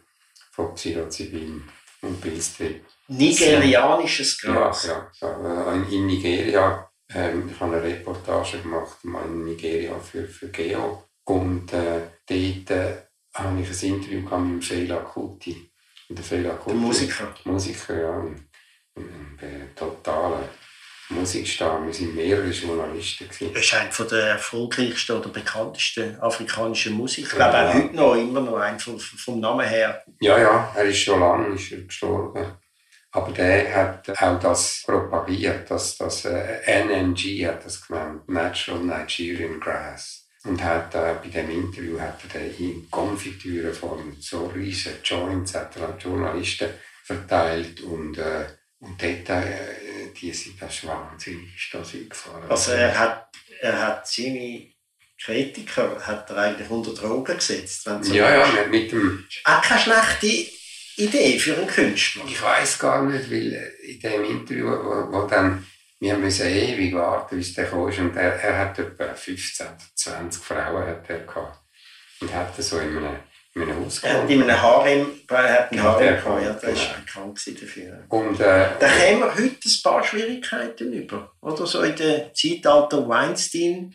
von 0.50 0.74
Psilocybin 0.74 1.62
und 2.02 2.20
Pilztrip. 2.20 2.84
Nigerianisches 3.08 4.40
Ja, 4.42 4.52
Gras. 4.52 4.86
ja. 4.86 5.10
So, 5.12 5.26
äh, 5.26 5.94
in, 5.94 6.06
Nigeria, 6.06 6.88
ähm, 7.12 7.48
ich 7.52 7.60
habe 7.60 7.76
eine 7.76 7.82
Reportage 7.84 8.58
gemacht, 8.60 9.04
mal 9.04 9.24
in 9.26 9.44
Nigeria 9.44 9.98
für, 9.98 10.26
für 10.26 10.48
Geo. 10.48 11.04
Und 11.24 11.72
äh, 11.72 12.00
dort 12.26 12.70
äh, 12.70 12.96
habe 13.34 13.60
ich 13.60 13.68
ein 13.82 13.88
Interview 13.94 14.24
gehabt 14.24 14.42
mit 14.42 14.52
dem 14.54 14.62
Fela 14.62 14.96
Kuti. 15.00 15.70
Und 16.08 16.18
der 16.18 16.38
Der 16.42 16.54
Kuti, 16.54 16.74
Musiker. 16.76 17.34
Musiker, 17.44 18.00
ja. 18.00 18.18
Ein, 18.20 18.48
ein, 18.96 19.38
ein 19.40 19.70
totaler 19.76 20.48
Musikstar. 21.10 21.84
Wir 21.84 21.92
sind 21.92 22.14
mehrere 22.14 22.50
Journalisten. 22.50 23.28
Er 23.40 23.60
ist 23.60 23.74
einer 23.74 23.90
von 23.90 24.08
der 24.08 24.28
erfolgreichsten 24.30 25.16
oder 25.16 25.28
bekanntesten 25.28 26.18
afrikanischen 26.20 26.94
Musiker. 26.94 27.28
Ich 27.28 27.34
glaube 27.34 27.58
auch 27.58 27.74
heute 27.74 27.94
noch, 27.94 28.14
immer 28.14 28.40
noch 28.40 28.58
ein 28.58 28.78
vom, 28.78 28.98
vom 28.98 29.40
Namen 29.40 29.66
her. 29.66 30.02
Ja, 30.20 30.38
ja, 30.38 30.72
er 30.74 30.84
ist 30.84 30.98
schon 30.98 31.20
lange 31.20 31.54
ist 31.54 31.72
er 31.72 31.80
gestorben. 31.82 32.52
Aber 33.12 33.32
der 33.32 33.74
hat 33.74 34.22
auch 34.22 34.38
das 34.38 34.84
propagiert, 34.86 35.68
dass 35.70 35.98
das 35.98 36.24
äh, 36.24 36.60
NNG 36.64 37.44
hat 37.46 37.64
das 37.64 37.86
genannt, 37.86 38.28
Natural 38.28 38.80
Nigerian 38.80 39.58
Grass. 39.58 40.28
Und 40.44 40.62
hat 40.62 40.94
äh, 40.94 41.16
bei 41.22 41.28
dem 41.28 41.50
Interview 41.50 42.00
hat 42.00 42.20
er 42.32 42.58
in 42.58 42.88
Konfitürenform 42.90 44.16
so 44.20 44.46
riesige 44.46 44.96
Joints 45.02 45.54
hat 45.54 45.76
er 45.76 45.88
an 45.88 45.98
Journalisten 45.98 46.70
verteilt 47.04 47.80
und 47.80 48.16
äh, 48.16 48.46
und 48.80 49.02
dort, 49.02 49.28
äh, 49.28 49.89
die 50.12 50.32
sind 50.32 50.60
das 50.60 50.86
wahnsinnig 50.86 51.68
das 51.72 51.94
eingefahren. 51.94 52.50
Also 52.50 52.72
er 52.72 52.98
hat, 52.98 53.28
er 53.60 53.78
hat 53.86 54.06
seine 54.08 54.70
Kritiker 55.22 56.00
hat 56.06 56.30
er 56.30 56.36
eigentlich 56.38 56.70
unter 56.70 56.94
Drogen 56.94 57.36
gesetzt. 57.36 57.84
Wenn 57.86 58.02
so 58.02 58.14
ja, 58.14 58.30
ja, 58.38 58.46
mit- 58.52 58.70
mit 58.70 58.92
dem 58.92 59.26
Auch 59.44 59.60
keine 59.62 59.80
schlechte 59.80 60.50
Idee 60.96 61.38
für 61.38 61.56
einen 61.56 61.66
Künstler. 61.66 62.24
Ich 62.26 62.40
weiß 62.40 62.78
gar 62.78 63.04
nicht, 63.04 63.30
weil 63.30 63.52
äh, 63.52 63.92
in 63.92 64.00
dem 64.00 64.24
Interview, 64.24 64.66
wo, 64.70 65.12
wo 65.12 65.26
dann, 65.26 65.66
wir 65.98 66.16
müssen 66.16 66.46
ewig 66.48 66.94
warten, 66.94 67.36
bis 67.36 67.52
der 67.54 67.66
kam, 67.66 67.80
und 67.80 68.16
er, 68.16 68.34
er 68.40 68.58
hat 68.58 68.78
etwa 68.78 69.12
15, 69.14 69.66
20 69.94 70.42
Frauen 70.42 70.86
hat 70.86 71.08
er 71.10 71.20
gehabt. 71.20 71.58
Und 72.20 72.34
hat 72.34 72.62
so 72.62 72.78
in 72.78 72.96
einem, 72.96 73.06
in 73.06 73.18
einem 73.56 73.84
Haus 73.84 74.02
Er 74.04 74.22
hat 74.22 74.30
in 74.30 74.42
einem 74.42 74.62
Harem, 74.62 75.10
er 75.28 75.52
hat 75.52 75.70
einen 75.72 75.78
Ja, 75.78 75.84
Harem 75.84 75.98
der 75.98 76.12
gehabt, 76.16 76.42
ja, 76.42 76.48
kommt, 76.50 76.62
der 76.62 76.70
ist 76.70 76.88
genau. 77.12 77.60
dafür. 77.60 78.04
Und, 78.08 78.40
äh, 78.40 78.68
Da 78.78 78.88
haben 78.88 79.18
wir 79.20 79.34
heute 79.34 79.44
ein 79.44 79.82
paar 79.82 80.04
Schwierigkeiten 80.04 80.92
über. 80.92 81.32
Oder 81.40 81.66
so 81.66 81.82
in 81.82 81.96
der 81.96 82.32
Zeitalter 82.32 83.08
Weinstein. 83.08 83.94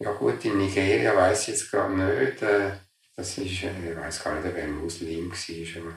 ja 0.00 0.12
gut, 0.12 0.44
in 0.44 0.58
Nigeria 0.58 1.14
weiß 1.16 1.42
ich 1.42 1.48
jetzt 1.48 1.70
gerade 1.70 1.94
nicht, 1.94 2.42
äh, 2.42 2.72
das 3.14 3.38
ist, 3.38 3.62
äh, 3.62 3.90
ich 3.90 3.96
weiß 3.96 4.24
gar 4.24 4.34
nicht, 4.34 4.48
ob 4.48 4.56
er 4.56 4.64
ein 4.64 4.74
Muslim 4.76 5.30
war, 5.30 5.82
aber 5.82 5.96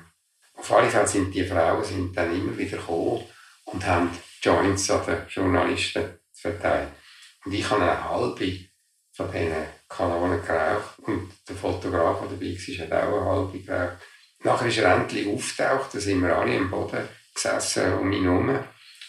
Auf 0.58 0.72
alle 0.72 0.90
Fälle 0.90 1.08
sind 1.08 1.34
die 1.34 1.44
Frauen 1.46 1.84
sind 1.84 2.16
dann 2.16 2.34
immer 2.34 2.56
wieder 2.58 2.78
gekommen 2.78 3.24
und 3.66 3.86
haben 3.86 4.10
Joints 4.42 4.90
an 4.92 5.06
den 5.06 5.18
Journalisten 5.28 6.20
verteilt. 6.34 6.90
Und 7.44 7.54
ich 7.54 7.68
habe 7.70 7.82
eine 7.82 8.04
halbe 8.10 8.52
von 9.14 9.32
diesen 9.32 9.54
Kanonen 9.88 10.42
geraucht. 10.46 11.00
Und 11.00 11.32
der 11.48 11.56
Fotograf, 11.56 12.20
der 12.22 12.30
dabei 12.30 12.56
war, 12.56 12.86
hat 12.86 12.92
auch 12.92 13.18
eine 13.18 13.26
halbe 13.26 13.60
geraucht. 13.60 13.98
Nachher 14.40 14.68
ist 14.68 14.78
er 14.78 14.96
endlich 14.96 15.28
aufgetaucht, 15.28 15.94
da 15.94 16.00
sind 16.00 16.22
wir 16.22 16.38
alle 16.38 16.58
am 16.58 16.70
Boden 16.70 17.08
gesessen 17.34 17.94
um 17.94 18.12
ihn 18.12 18.24
herum. 18.24 18.60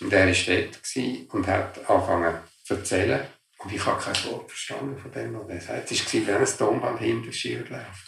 Und 0.00 0.12
er 0.12 0.26
war 0.26 0.56
dort 0.56 1.34
und 1.34 1.46
hat 1.46 1.90
angefangen 1.90 2.38
zu 2.64 2.74
erzählen. 2.74 3.26
Und 3.58 3.72
ich 3.72 3.84
habe 3.84 4.02
kein 4.02 4.24
Wort 4.30 4.50
verstanden 4.50 4.98
von 4.98 5.12
dem, 5.12 5.34
was 5.34 5.48
er 5.48 5.60
sagt. 5.60 5.90
Es 5.90 6.14
war 6.14 6.26
wie 6.26 6.32
ein 6.32 6.58
Tonband 6.58 7.00
hinter 7.00 7.32
Schier 7.32 7.64
läuft. 7.68 8.06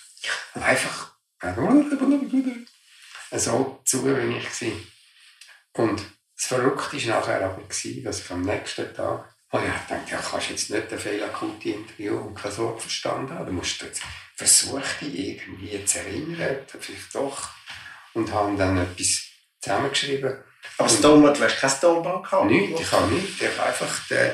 Einfach 0.55 1.13
so 3.33 3.81
zu, 3.85 4.05
wie 4.05 4.37
ich 4.37 4.63
war. 4.63 5.85
Und 5.85 6.03
das 6.37 6.47
Verrückte 6.47 6.97
war 6.97 7.21
nachher 7.21 7.45
aber, 7.45 7.63
dass 7.63 7.85
ich 7.85 8.31
am 8.31 8.43
nächsten 8.43 8.95
Tag 8.95 9.35
und 9.51 9.63
ich 9.65 9.71
dachte, 9.89 10.11
ja, 10.11 10.19
kannst 10.19 10.51
jetzt 10.51 10.71
nicht 10.71 10.93
ein 10.93 10.99
fehlakute 10.99 11.71
Interview 11.71 12.19
und 12.19 12.35
kein 12.35 12.57
Wort 12.59 12.83
verstanden 12.83 13.33
haben. 13.33 13.47
Du 13.47 13.53
musst 13.53 13.81
jetzt 13.81 14.03
versuchen, 14.37 14.83
dich 15.01 15.19
irgendwie 15.19 15.85
zu 15.87 16.01
erinnern, 16.01 16.59
vielleicht 16.79 17.15
doch. 17.15 17.49
Und 18.13 18.31
haben 18.33 18.59
dann 18.59 18.77
etwas 18.77 19.23
zusammengeschrieben. 19.61 20.45
Aber 20.77 20.89
das 20.89 21.01
Tonband, 21.01 21.39
du 21.39 21.45
hast 21.45 21.61
kein 21.61 21.81
Tonband 21.81 22.25
gehabt? 22.25 22.51
Nicht, 22.51 22.81
ich 22.81 22.93
habe 22.93 23.13
nicht. 23.13 23.41
Ich 23.41 23.59
habe 23.59 23.69
einfach 23.69 24.09
den, 24.09 24.33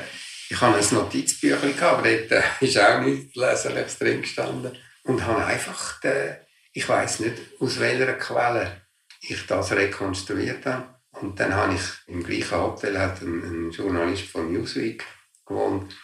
ich 0.49 0.61
habe 0.61 0.77
ein 0.77 0.93
Notizbüchlein 0.93 1.75
gehabt, 1.75 1.99
aber 1.99 2.09
dort 2.09 2.31
äh, 2.31 2.43
ist 2.65 2.77
auch 2.77 2.99
nichts 2.99 3.35
Leserliches 3.35 3.97
drin 3.97 4.21
gestanden. 4.21 4.77
Und 5.03 5.25
habe 5.25 5.45
einfach 5.45 5.99
den, 6.01 6.35
ich 6.73 6.89
weiß 6.89 7.21
nicht, 7.21 7.37
aus 7.61 7.79
welcher 7.79 8.13
Quelle 8.13 8.81
ich 9.21 9.45
das 9.47 9.71
rekonstruiert 9.71 10.65
habe. 10.65 10.94
Und 11.21 11.39
dann 11.39 11.53
habe 11.53 11.75
ich 11.75 11.81
im 12.07 12.23
gleichen 12.23 12.57
Hotel 12.57 12.99
hat 12.99 13.21
ein, 13.21 13.43
ein 13.43 13.71
Journalist 13.71 14.27
von 14.27 14.51
Newsweek 14.51 15.03
gewohnt. 15.45 15.95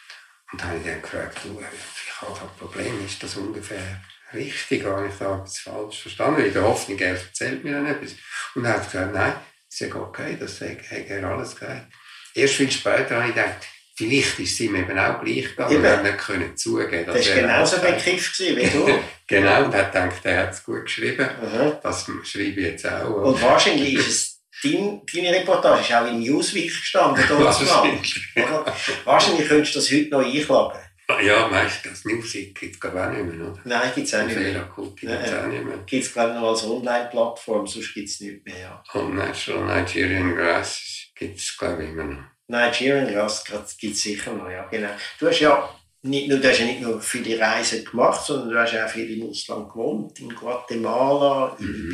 Und 0.51 0.63
habe 0.63 0.77
ich 0.77 0.85
dann 0.85 1.01
gefragt, 1.01 1.39
du, 1.43 1.59
ich 1.59 2.21
habe 2.21 2.39
ein 2.39 2.57
Problem, 2.59 3.05
ist 3.05 3.21
das 3.23 3.35
ungefähr 3.35 4.01
richtig? 4.33 4.85
Habe 4.85 5.07
ich 5.07 5.17
da 5.17 5.37
etwas 5.37 5.59
falsch 5.59 6.01
verstanden? 6.01 6.45
In 6.45 6.53
der 6.53 6.63
Hoffnung, 6.63 6.99
er 6.99 7.11
erzählt 7.11 7.63
mir 7.63 7.73
dann 7.73 7.87
etwas. 7.87 8.15
Und 8.55 8.65
er 8.65 8.73
hat 8.73 8.91
gesagt, 8.91 9.13
nein, 9.13 9.33
ist 9.69 9.79
ja 9.79 9.95
okay, 9.95 10.37
das 10.39 10.59
hat 10.61 10.77
er 10.89 11.23
alles 11.23 11.55
gesagt. 11.55 11.91
Erst 12.33 12.53
viel 12.55 12.71
später 12.71 13.15
habe 13.15 13.29
ich 13.29 13.35
gedacht, 13.35 13.67
vielleicht 13.95 14.39
ist 14.39 14.53
es 14.53 14.59
ihm 14.61 14.75
eben 14.75 14.97
auch 14.97 15.21
gleich 15.21 15.49
gegangen 15.49 15.77
und 15.77 15.83
er 15.83 16.03
nicht 16.03 16.17
können 16.17 16.57
zugeben 16.57 17.05
Das 17.05 17.27
war 17.27 17.35
genauso 17.35 17.77
bekifft 17.79 18.39
wie 18.39 18.69
du. 18.69 18.99
genau, 19.27 19.65
und 19.65 19.73
er 19.73 19.85
hat 19.85 19.93
gedacht, 19.93 20.25
er 20.25 20.43
hat 20.43 20.53
es 20.53 20.63
gut 20.63 20.83
geschrieben. 20.83 21.29
Mhm. 21.41 21.73
Das 21.83 22.05
schreibe 22.23 22.61
ich 22.61 22.67
jetzt 22.67 22.87
auch. 22.87 23.09
Und 23.09 23.41
wahrscheinlich 23.41 23.95
ist 23.95 24.07
es 24.07 24.30
Dein, 24.63 25.01
deine 25.11 25.31
Reportage 25.37 25.81
ist 25.81 25.93
auch 25.93 26.07
in 26.07 26.19
Newsweek 26.19 26.69
gestanden. 26.69 27.23
Wahrscheinlich. 27.29 28.33
Wahrscheinlich 29.05 29.47
könntest 29.47 29.75
du 29.75 29.79
das 29.79 29.91
heute 29.91 30.09
noch 30.09 30.25
einklagen. 30.25 30.79
Ja, 31.23 31.47
meistens 31.47 32.05
Newsweek 32.05 32.57
gibt 32.57 32.83
es 32.83 32.89
auch 32.89 33.09
nicht 33.11 33.25
mehr, 33.25 33.47
oder? 33.47 33.59
Nein, 33.65 33.91
gibt 33.93 34.07
es 34.07 34.13
auch 34.13 34.23
nicht 34.23 34.37
mehr. 34.37 34.69
Gibt 34.95 35.03
es 35.03 35.33
auch 35.33 35.47
nicht 35.47 35.65
mehr. 35.65 35.77
Gibt 35.85 36.05
es, 36.05 36.13
glaube 36.13 36.29
ich, 36.29 36.39
noch 36.39 36.49
als 36.49 36.63
Online-Plattform, 36.63 37.67
sonst 37.67 37.93
gibt 37.93 38.09
es 38.09 38.21
nicht 38.21 38.45
mehr. 38.45 38.59
Ja. 38.59 38.83
Und 38.93 39.15
Natural 39.15 39.65
Nigerian 39.65 40.35
Grass 40.35 41.07
gibt 41.15 41.37
es, 41.37 41.57
glaube 41.57 41.83
ich, 41.83 41.89
immer 41.89 42.05
noch. 42.05 42.23
Nigerian 42.47 43.13
Grass 43.13 43.43
gibt 43.77 43.95
es 43.95 44.01
sicher 44.01 44.33
noch, 44.33 44.49
ja, 44.49 44.65
genau. 44.67 44.89
Du 45.19 45.27
hast 45.27 45.39
ja 45.39 45.69
nicht 46.03 46.27
nur, 46.29 46.39
du 46.39 46.49
hast 46.49 46.59
ja 46.59 46.65
nicht 46.65 46.81
nur 46.81 46.99
viele 47.01 47.39
Reisen 47.39 47.85
gemacht, 47.85 48.25
sondern 48.25 48.49
du 48.49 48.59
hast 48.59 48.75
auch 48.75 48.89
viel 48.89 49.19
im 49.19 49.29
Ausland 49.29 49.69
gewohnt, 49.69 50.19
in 50.19 50.33
Guatemala, 50.33 51.55
in 51.59 51.67
mhm. 51.67 51.91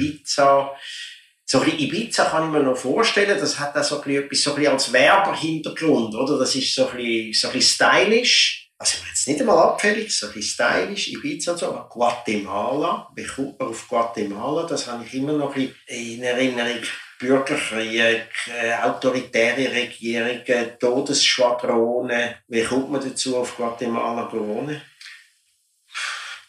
So 1.49 1.61
ein 1.61 1.79
Ibiza 1.79 2.25
kann 2.25 2.47
ich 2.47 2.51
mir 2.51 2.61
noch 2.61 2.75
vorstellen, 2.75 3.39
das 3.39 3.57
hat 3.57 3.73
auch 3.77 3.83
so 3.83 4.01
ein 4.01 4.11
etwas 4.11 4.43
so 4.43 4.53
ein 4.53 4.67
als 4.67 4.91
Werberhintergrund, 4.91 6.13
oder? 6.13 6.37
Das 6.37 6.53
ist 6.53 6.75
so 6.75 6.89
ein 6.89 6.97
bisschen, 6.97 7.33
so 7.33 7.47
ein 7.47 7.53
bisschen 7.53 7.89
stylisch. 7.89 8.69
Also 8.77 8.97
jetzt 9.07 9.27
nicht 9.29 9.39
einmal 9.39 9.57
abfällig, 9.57 10.13
so 10.13 10.27
ein 10.27 10.33
bisschen 10.33 10.67
stylisch, 10.67 11.07
Ibiza 11.07 11.53
und 11.53 11.57
so, 11.57 11.67
aber 11.67 11.87
Guatemala, 11.87 13.09
wie 13.15 13.23
kommt 13.23 13.57
man 13.57 13.69
auf 13.69 13.87
Guatemala? 13.87 14.67
Das 14.67 14.87
habe 14.87 15.05
ich 15.05 15.13
immer 15.13 15.33
noch 15.33 15.53
bisschen 15.53 15.73
in 15.87 16.21
Erinnerung. 16.21 16.83
Bürgerkrieg, 17.19 18.27
äh, 18.45 18.73
autoritäre 18.83 19.71
Regierungen, 19.71 20.77
Todesschwadronen. 20.79 22.35
Wie 22.47 22.63
kommt 22.63 22.91
man 22.91 23.01
dazu, 23.01 23.37
auf 23.37 23.55
Guatemala 23.55 24.29
zu 24.29 24.47
wohnen? 24.47 24.81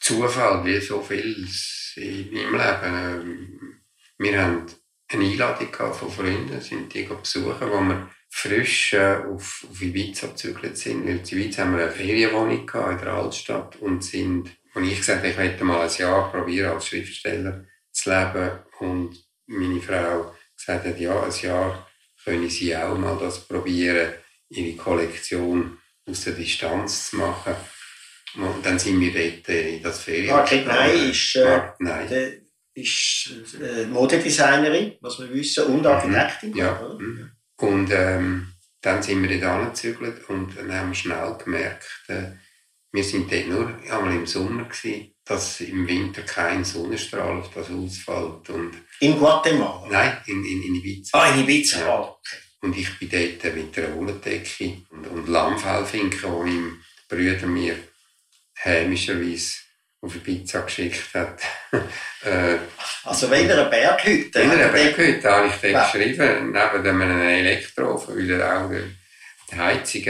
Zufall, 0.00 0.64
wie 0.66 0.80
so 0.80 1.00
viel 1.00 1.48
meinem 1.96 2.52
Leben. 2.52 3.82
Wir 4.18 4.42
haben 4.42 4.66
eine 5.10 5.24
Einladung 5.24 5.72
von 5.94 6.10
Freunden, 6.10 6.60
sind 6.60 6.92
die 6.92 7.04
besuchen, 7.04 7.70
wo 7.70 7.80
wir 7.80 8.10
frisch 8.28 8.92
äh, 8.92 9.16
auf, 9.16 9.66
auf 9.70 9.82
Ibiza 9.82 10.28
gezügelt 10.28 10.76
sind. 10.76 11.06
Weil 11.06 11.16
in 11.16 11.24
Ibiza 11.24 11.62
haben 11.62 11.76
wir 11.76 11.84
eine 11.84 11.92
Ferienwohnung 11.92 12.60
in 12.60 12.98
der 12.98 13.14
Altstadt 13.14 13.76
und 13.76 14.04
sind, 14.04 14.50
und 14.74 14.84
ich 14.84 14.98
gesagt 14.98 15.24
ich 15.24 15.36
möchte 15.36 15.64
mal 15.64 15.80
ein 15.80 15.96
Jahr 15.96 16.30
probieren, 16.30 16.72
als 16.72 16.88
Schriftsteller 16.88 17.64
zu 17.90 18.10
leben. 18.10 18.50
Und 18.80 19.16
meine 19.46 19.80
Frau 19.80 20.34
gesagt 20.54 20.86
hat, 20.86 21.00
ja, 21.00 21.22
ein 21.22 21.32
Jahr 21.42 21.88
können 22.22 22.50
sie 22.50 22.76
auch 22.76 22.98
mal 22.98 23.18
das 23.18 23.40
probieren, 23.40 24.12
ihre 24.50 24.76
Kollektion 24.76 25.78
aus 26.06 26.24
der 26.24 26.34
Distanz 26.34 27.10
zu 27.10 27.16
machen. 27.16 27.54
Und 28.34 28.64
dann 28.64 28.78
sind 28.78 29.00
wir 29.00 29.12
dort 29.12 29.48
in 29.48 29.82
das 29.82 30.00
Ferien. 30.00 30.36
Margret 30.36 30.66
Ney 30.66 31.10
ist, 31.10 31.36
äh, 31.36 31.60
Nein 31.78 32.47
ist 32.80 33.30
äh, 33.60 33.86
Modedesignerin, 33.86 34.96
was 35.00 35.18
wir 35.18 35.32
wissen, 35.32 35.64
und 35.66 35.80
mhm. 35.80 35.86
Architektin. 35.86 36.56
Ja. 36.56 36.96
Mhm. 36.98 37.30
Und 37.56 37.90
ähm, 37.92 38.52
dann 38.80 39.02
sind 39.02 39.22
wir 39.22 39.40
dort 39.40 39.52
angezügelt 39.52 40.28
und 40.28 40.56
dann 40.56 40.72
haben 40.72 40.90
wir 40.90 40.94
schnell 40.94 41.36
gemerkt, 41.42 41.86
äh, 42.08 42.32
wir 42.92 43.04
sind 43.04 43.30
dort 43.30 43.48
nur 43.48 43.78
einmal 43.90 44.14
im 44.14 44.26
Sommer 44.26 44.64
gewesen, 44.64 45.14
dass 45.24 45.60
im 45.60 45.86
Winter 45.86 46.22
kein 46.22 46.64
Sonnenstrahl 46.64 47.38
auf 47.38 47.50
das 47.52 47.68
Haus 47.68 47.98
fällt. 47.98 48.48
Und 48.50 48.72
in 49.00 49.18
Guatemala? 49.18 49.86
Nein, 49.90 50.16
in, 50.26 50.44
in, 50.44 50.62
in 50.62 50.74
Ibiza. 50.76 51.18
Ah, 51.18 51.34
in 51.34 51.40
Ibiza, 51.40 51.80
ja. 51.80 52.00
okay. 52.00 52.36
Und 52.60 52.76
ich 52.76 52.98
bin 52.98 53.10
dort 53.10 53.54
mit 53.54 53.78
einer 53.78 53.94
Wolldecke 53.94 54.78
und, 54.90 55.06
und 55.06 55.28
Lammfellfinken, 55.28 56.18
die 56.20 56.50
mein 56.50 56.82
Brüder 57.08 57.46
mir 57.46 57.76
hämischerweise 58.54 59.52
auf 60.00 60.12
eine 60.12 60.20
Pizza 60.20 60.62
geschickt 60.62 61.14
hat. 61.14 61.40
äh, 62.24 62.56
also 63.04 63.30
wenn 63.30 63.48
er 63.48 63.60
eine 63.60 63.70
Berghütte 63.70 64.40
Wenn 64.40 64.50
er 64.52 64.70
eine 64.70 64.72
Berghütte 64.72 65.30
habe 65.30 65.48
ich 65.48 65.70
ja. 65.70 65.84
geschrieben, 65.84 66.52
neben 66.52 66.84
dem 66.84 67.02
einen 67.02 67.20
Elektroofen, 67.20 68.16
weil 68.16 68.30
er 68.30 68.64
auch 68.64 68.70
die 69.50 69.56
Heizung, 69.56 70.04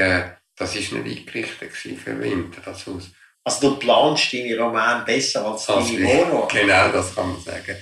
das 0.57 0.74
war 0.74 1.01
nicht 1.01 1.29
eingerichtet 1.35 1.72
für 1.72 2.20
Winter, 2.20 2.61
das 2.64 2.87
Haus. 2.87 3.11
Also 3.44 3.70
du 3.70 3.79
planst 3.79 4.33
deine 4.33 4.59
Roman 4.59 5.05
besser 5.05 5.46
als 5.46 5.66
deine 5.66 6.05
Wohnung? 6.05 6.48
Genau, 6.48 6.88
das 6.92 7.14
kann 7.14 7.33
man 7.33 7.40
sagen. 7.40 7.77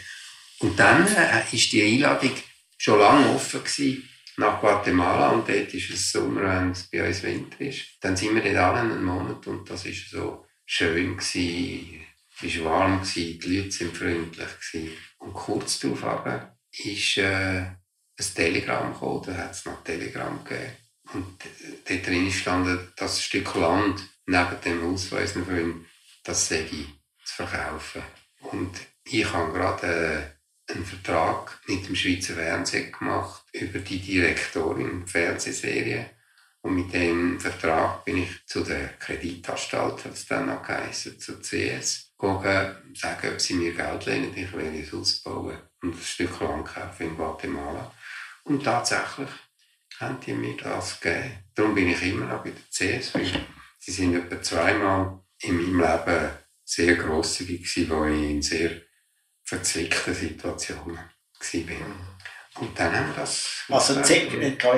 Und 0.61 0.79
dann 0.79 1.05
war 1.15 1.41
äh, 1.41 1.57
die 1.57 1.83
Einladung 1.83 2.33
schon 2.79 3.01
lange 3.01 3.35
offen 3.35 3.65
gewesen 3.65 4.09
nach 4.39 4.61
Guatemala 4.61 5.31
und 5.31 5.49
dort 5.49 5.73
ist 5.73 5.91
es 5.91 6.13
Sommer, 6.13 6.43
wenn 6.43 6.71
es 6.71 6.85
bei 6.85 7.07
uns 7.07 7.23
Winter 7.23 7.61
ist. 7.63 7.81
Dann 8.01 8.17
sind 8.17 8.35
wir 8.35 8.43
dort 8.43 8.57
alle 8.57 8.81
einen 8.81 9.05
Monat 9.05 9.47
und 9.47 9.69
das 9.69 9.87
ist 9.87 10.11
so 10.11 10.46
schön, 10.67 11.17
gewesen, 11.17 12.03
es 12.43 12.59
war 12.59 12.65
warm, 12.71 13.01
gewesen, 13.01 13.41
die 13.41 13.57
Leute 13.57 13.81
waren 13.81 13.95
freundlich. 13.95 14.93
Und 15.19 15.33
kurz 15.33 15.79
darauf 15.81 16.49
ist 16.73 17.17
äh, 17.17 17.61
ein 18.19 18.35
Telegramm 18.35 18.93
gekommen, 18.93 19.23
da 19.27 19.37
hat 19.37 19.53
es 19.53 19.65
noch 19.65 19.83
Telegramm 19.83 20.45
gegeben. 20.45 20.73
Und 21.15 21.39
dort 21.89 22.07
drin 22.07 22.31
stand 22.31 22.93
das 22.97 23.23
Stück 23.23 23.55
Land 23.55 24.03
neben 24.27 24.61
dem 24.65 24.83
Haus 24.83 25.07
von 25.07 25.19
unseren 25.19 25.47
Freunden, 25.47 25.87
das 26.25 26.49
sei 26.49 26.67
zu 27.25 27.35
verkaufen. 27.35 28.03
Und 28.41 28.77
ich 29.05 29.33
habe 29.33 29.53
gerade 29.53 30.37
äh, 30.69 30.73
einen 30.73 30.85
Vertrag 30.85 31.61
mit 31.67 31.87
dem 31.87 31.95
Schweizer 31.95 32.35
Fernsehen 32.35 32.93
gemacht 32.93 33.45
über 33.53 33.79
die 33.79 34.01
Direktorin 34.01 35.01
der 35.01 35.09
Fernsehserie. 35.09 36.11
Und 36.67 36.75
mit 36.75 36.93
dem 36.93 37.39
Vertrag 37.39 38.05
bin 38.05 38.25
ich 38.25 38.45
zu 38.45 38.65
der 38.65 38.89
Kreditanstalt, 38.99 40.05
hat 40.05 40.15
es 40.15 40.27
dann 40.27 40.47
noch 40.47 40.65
geheißen, 40.65 41.21
zu 41.21 41.41
CS, 41.41 42.11
gegangen, 42.19 42.93
sagen, 42.93 43.35
ob 43.35 43.41
sie 43.41 43.55
mir 43.55 43.73
Geld 43.73 44.05
lehnen, 44.07 44.37
ich 44.37 44.53
will 44.53 44.83
es 44.83 44.93
ausbauen 44.93 45.59
und 45.83 45.95
ein 45.95 46.03
Stück 46.03 46.41
Land 46.41 46.67
kaufen 46.67 47.07
in 47.07 47.17
Guatemala. 47.17 47.95
Und 48.43 48.65
tatsächlich 48.65 49.29
haben 50.01 50.19
die 50.27 50.33
mir 50.33 50.57
das 50.57 50.99
gegeben. 50.99 51.39
Darum 51.55 51.73
bin 51.77 51.89
ich 51.89 52.03
immer 52.03 52.27
noch 52.27 52.43
bei 52.43 52.51
der 52.51 53.01
CS, 53.01 53.15
weil 53.15 53.47
sie 53.79 53.93
sind 53.93 54.17
etwa 54.17 54.43
zweimal 54.43 55.21
in 55.43 55.57
meinem 55.57 55.81
Leben 55.81 56.31
sehr 56.65 56.97
grosszügig 56.97 57.63
gewesen, 57.63 57.91
wo 57.91 58.05
ich 58.07 58.29
in 58.29 58.43
sehr 58.43 58.83
verzwickten 59.45 60.15
Situationen 60.15 60.97
war. 60.97 62.16
Und 62.59 62.79
dann 62.79 62.95
haben 62.97 63.09
wir 63.09 63.17
das... 63.17 63.65
Also, 63.69 63.95
kann 63.95 64.05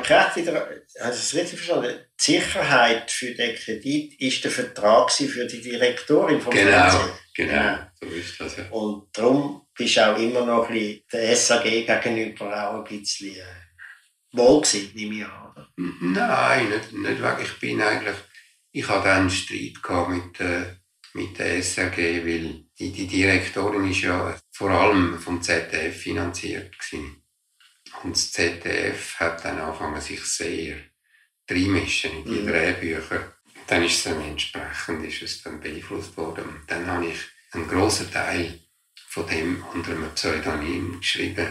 ich 0.02 0.10
recht 0.10 0.36
wieder, 0.36 0.54
habe 0.54 0.74
ich 0.74 1.04
es 1.04 1.34
richtig 1.34 1.60
verstanden? 1.60 1.98
Die 2.26 2.32
Sicherheit 2.32 3.10
für 3.10 3.32
den 3.34 3.54
Kredit 3.54 4.20
ist 4.20 4.42
der 4.44 4.50
Vertrag 4.50 5.12
für 5.12 5.46
die 5.46 5.60
Direktorin 5.60 6.40
vom 6.40 6.52
Genau, 6.52 6.70
Fernsehen. 6.70 7.10
genau, 7.34 7.78
so 8.00 8.06
ist 8.06 8.40
das 8.40 8.56
ja. 8.56 8.64
Und 8.70 9.08
darum 9.16 9.66
bist 9.76 9.96
du 9.96 10.00
auch 10.12 10.18
immer 10.18 10.44
noch 10.44 10.68
ein 10.68 10.74
bisschen 10.74 11.02
der 11.12 11.36
SAG 11.36 11.62
gegenüber 11.62 12.68
auch 12.70 12.84
ein 12.84 12.84
bisschen 12.84 13.36
äh, 13.36 13.42
wohl 14.32 14.60
gewesen, 14.60 14.90
nehme 14.94 15.14
ich 15.16 15.24
an. 15.24 15.52
Oder? 15.52 15.68
Nein, 15.76 16.70
nicht, 16.70 16.92
nicht 16.92 17.20
wirklich. 17.20 17.48
Ich 17.48 17.60
bin 17.60 17.80
eigentlich... 17.80 18.16
Ich 18.70 18.86
hatte 18.86 19.10
einen 19.10 19.30
Streit 19.30 19.82
gehabt 19.82 20.10
mit, 20.10 20.40
äh, 20.40 20.76
mit 21.14 21.38
der 21.38 21.62
SAG, 21.62 21.96
weil 21.96 22.64
die, 22.78 22.92
die 22.92 23.06
Direktorin 23.06 23.90
ist 23.90 24.02
ja 24.02 24.36
vor 24.52 24.70
allem 24.70 25.18
vom 25.18 25.40
ZDF 25.40 25.96
finanziert 26.02 26.76
gewesen. 26.78 27.22
Und 28.02 28.14
das 28.16 28.32
ZDF 28.32 29.16
hat 29.18 29.44
dann 29.44 29.58
angefangen, 29.58 30.00
sich 30.00 30.24
sehr 30.24 30.76
reinmischen 31.50 32.12
in 32.18 32.24
die 32.24 32.30
Mhm. 32.40 32.46
Drehbücher. 32.46 33.32
Dann 33.66 33.84
ist 33.84 33.96
es 33.98 34.04
dann 34.04 34.20
entsprechend 34.22 35.04
ist 35.04 35.22
es 35.22 35.42
dann 35.42 35.60
beeinflusst 35.60 36.16
worden. 36.16 36.44
Und 36.44 36.62
dann 36.70 36.86
habe 36.86 37.06
ich 37.06 37.18
einen 37.52 37.68
grossen 37.68 38.10
Teil 38.10 38.58
von 39.08 39.26
dem 39.26 39.64
unter 39.74 39.92
einem 39.92 40.10
Pseudonym 40.14 41.00
geschrieben. 41.00 41.46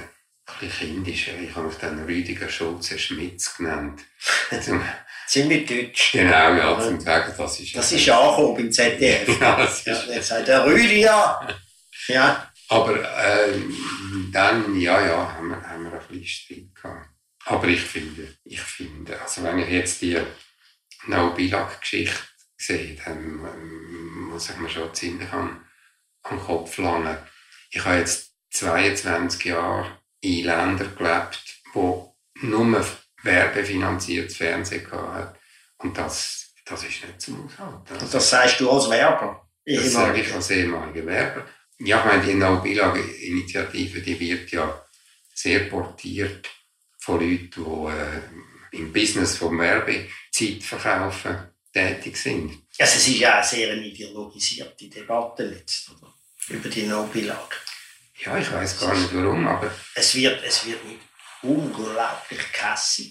Ein 0.46 0.56
bisschen 0.68 1.04
kindisch. 1.04 1.28
Ich 1.28 1.56
habe 1.56 1.68
mich 1.68 1.76
dann 1.78 2.04
Rüdiger 2.06 2.48
Schulze 2.50 2.98
Schmitz 2.98 3.56
genannt. 3.58 4.02
Zum, 4.64 4.82
Ziemlich 5.28 5.68
deutsch. 5.68 6.14
genau, 6.14 6.54
ja, 6.54 6.80
zum 6.82 7.02
sagen, 7.02 7.34
das 7.38 7.60
ist... 7.60 7.76
Das 7.76 7.92
ist 7.92 8.08
angekommen 8.10 8.56
beim 8.56 8.72
ZDF. 8.72 9.28
Ja, 9.42 9.58
das 9.58 9.84
Ja, 9.84 9.94
ist, 9.94 10.28
sagt 10.28 10.48
der 10.48 10.66
Rüdiger. 10.66 11.48
Ja, 12.08 12.47
Aber 12.70 12.98
ähm, 13.18 14.30
dann, 14.32 14.80
ja, 14.80 15.06
ja, 15.06 15.34
haben 15.34 15.50
wir, 15.50 15.62
haben 15.62 15.84
wir 15.86 15.94
ein 15.94 16.08
bisschen 16.08 16.26
Streit 16.26 16.76
gehabt. 16.76 17.10
Aber 17.46 17.68
ich 17.68 17.82
finde, 17.82 18.36
ich 18.44 18.60
finde, 18.60 19.20
also 19.22 19.44
wenn 19.44 19.60
ich 19.60 19.70
jetzt 19.70 20.02
die 20.02 20.20
No-Bilag-Geschichte 21.06 22.18
sehe, 22.58 22.98
dann 23.06 23.18
ähm, 23.18 24.30
muss 24.30 24.50
ich 24.50 24.58
mir 24.58 24.70
schon 24.70 24.94
ziemlich 24.94 25.32
am, 25.32 25.66
am 26.24 26.40
Kopf 26.40 26.78
langen. 26.78 27.18
Ich 27.72 27.86
habe 27.86 27.98
jetzt 27.98 28.34
22 28.52 29.46
Jahre 29.46 30.00
in 30.20 30.46
Ländern 30.46 30.96
gelebt, 30.98 31.62
wo 31.74 32.18
nur 32.42 32.86
werbefinanziertes 33.24 34.38
Fernsehen 34.38 34.84
gehabt 34.84 35.40
Und 35.78 35.98
das, 35.98 36.54
das 36.66 36.84
ist 36.84 37.06
nicht 37.06 37.22
zum 37.22 37.46
Aushalten. 37.46 38.04
und 38.04 38.14
das 38.14 38.30
sagst 38.30 38.60
du 38.60 38.70
als 38.70 38.90
Werber. 38.90 39.48
Das 39.66 39.92
sage 39.92 40.22
ich 40.22 40.34
als 40.34 40.50
ehemaliger 40.52 41.06
Werber. 41.06 41.46
Ja, 41.80 42.00
ich 42.00 42.06
meine, 42.06 42.26
die 42.26 42.34
No-Bilag-Initiative, 42.34 44.02
die 44.02 44.20
wird 44.20 44.52
ja 44.52 44.86
sehr 45.34 45.62
portiert 45.62 46.50
von 46.98 47.20
Leuten, 47.20 47.52
die 47.56 48.78
äh, 48.78 48.78
im 48.80 48.92
Business 48.92 49.38
vom 49.38 49.60
Werbezeit 49.60 50.64
verkaufen 50.64 51.38
tätig 51.72 52.18
sind. 52.18 52.52
Also 52.80 52.98
es 52.98 53.08
ist 53.08 53.20
ja 53.20 53.36
eine 53.36 53.46
sehr 53.46 53.72
eine 53.72 53.86
ideologisierte 53.86 54.90
Debatte 54.90 55.44
jetzt, 55.44 55.92
oder? 55.92 56.14
Über 56.50 56.70
die 56.70 56.84
No-Bilag. 56.84 57.62
Ja, 58.24 58.38
ich 58.38 58.52
weiß 58.52 58.80
gar 58.80 58.96
nicht 58.96 59.14
warum, 59.14 59.48
aber 59.48 59.72
Es 59.94 60.16
wird, 60.16 60.44
es 60.44 60.66
wird 60.66 60.84
mit 60.86 61.00
unglaublich 61.44 62.40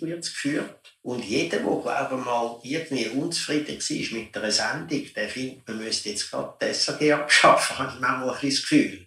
wird's 0.01 0.33
geführt. 0.33 0.86
Und 1.07 1.25
jeder, 1.25 1.59
der, 1.59 1.69
glaube 1.69 2.17
ich, 2.19 2.25
mal 2.25 2.59
irgendwie 2.65 3.07
unzufrieden 3.11 3.79
war 3.79 4.19
mit 4.19 4.37
einer 4.37 4.51
Sendung, 4.51 5.07
der 5.15 5.29
findet, 5.29 5.69
man 5.69 5.79
müsste 5.79 6.09
jetzt 6.09 6.29
gerade 6.29 6.55
die 6.61 6.75
SAG 6.75 7.13
abschaffen, 7.13 7.79
habe 7.79 7.93
ich 7.95 8.01
manchmal 8.01 8.31
ein 8.31 8.51
das 8.51 8.61
Gefühl. 8.61 9.07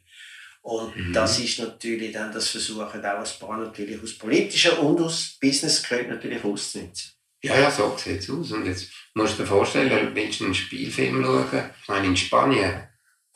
Und 0.61 0.95
Mhm. 0.95 1.11
das 1.11 1.39
ist 1.39 1.59
natürlich 1.59 2.13
dann, 2.13 2.31
das 2.31 2.47
versuchen 2.47 2.83
auch 2.83 2.93
ein 2.93 3.01
paar 3.01 3.57
natürlich 3.57 4.01
aus 4.01 4.17
politischer 4.17 4.81
und 4.81 5.01
aus 5.01 5.37
Businessgründen 5.41 6.11
natürlich 6.15 6.41
auszunutzen. 6.41 7.11
ja, 7.41 7.59
ja, 7.59 7.69
so 7.69 7.97
sieht 7.97 8.21
es 8.21 8.29
aus. 8.29 8.53
Und 8.53 8.65
jetzt 8.65 8.87
musst 9.13 9.37
du 9.37 9.43
dir 9.43 9.47
vorstellen, 9.49 10.15
willst 10.15 10.39
du 10.39 10.45
einen 10.45 10.55
Spielfilm 10.55 11.21
schauen, 11.21 11.45
ich 11.81 11.87
meine 11.89 12.07
in 12.07 12.15
Spanien 12.15 12.87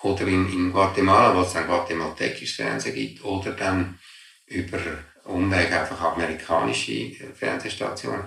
oder 0.03 0.25
in, 0.25 0.49
in 0.53 0.71
Guatemala, 0.71 1.35
wo 1.35 1.41
es 1.41 1.51
dann 1.51 1.67
guatemaltekisches 1.67 2.55
Fernsehen 2.55 2.95
gibt, 2.95 3.23
oder 3.25 3.51
dann 3.51 3.99
über 4.45 4.79
Umweg 5.25 5.69
einfach 5.73 5.99
amerikanische 5.99 7.11
Fernsehstationen. 7.35 8.23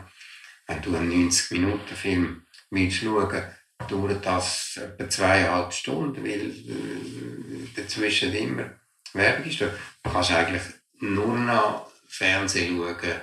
Wenn 0.66 0.82
du 0.82 0.96
einen 0.96 1.30
90-Minuten-Film 1.30 2.42
willst 2.70 2.98
schauen, 2.98 3.42
dauert 3.88 4.24
das 4.24 4.78
etwa 4.78 5.08
zweieinhalb 5.08 5.72
Stunden, 5.72 6.24
weil 6.24 6.50
äh, 6.50 7.68
dazwischen 7.74 8.34
immer 8.34 8.70
Werbung 9.12 9.46
ist. 9.46 9.60
Du 9.60 9.70
kannst 10.02 10.32
eigentlich 10.32 10.62
nur 11.00 11.36
noch 11.38 11.90
Fernsehen 12.08 12.76
schauen, 12.76 13.20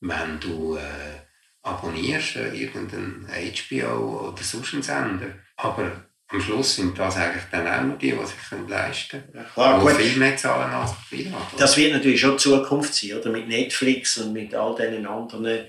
wenn 0.00 0.40
du 0.40 0.76
äh, 0.76 1.20
abonnierst, 1.62 2.36
äh, 2.36 2.54
irgendeinen 2.54 3.28
HBO 3.28 4.28
oder 4.28 4.42
sonst 4.42 4.74
einen 4.74 4.82
Sender. 4.82 5.34
Aber 5.56 6.04
am 6.28 6.40
Schluss 6.40 6.76
sind 6.76 6.98
das 6.98 7.16
eigentlich 7.16 7.44
dann 7.50 7.66
auch 7.66 7.82
nur 7.82 7.96
die, 7.96 8.12
die 8.12 8.26
sich 8.26 8.68
leisten 8.68 9.22
können. 9.32 9.46
Klar, 9.52 9.80
gut. 9.80 9.92
viel 9.92 10.18
mehr 10.18 10.36
zahlen 10.36 10.72
als 10.72 10.92
Privat. 11.08 11.42
Das 11.58 11.76
wird 11.76 11.92
natürlich 11.92 12.20
schon 12.20 12.32
die 12.32 12.38
Zukunft 12.38 12.94
sein, 12.94 13.12
oder? 13.18 13.30
Mit 13.30 13.48
Netflix 13.48 14.18
und 14.18 14.32
mit 14.32 14.54
all 14.54 14.74
diesen 14.74 15.06
anderen 15.06 15.44
äh, 15.44 15.64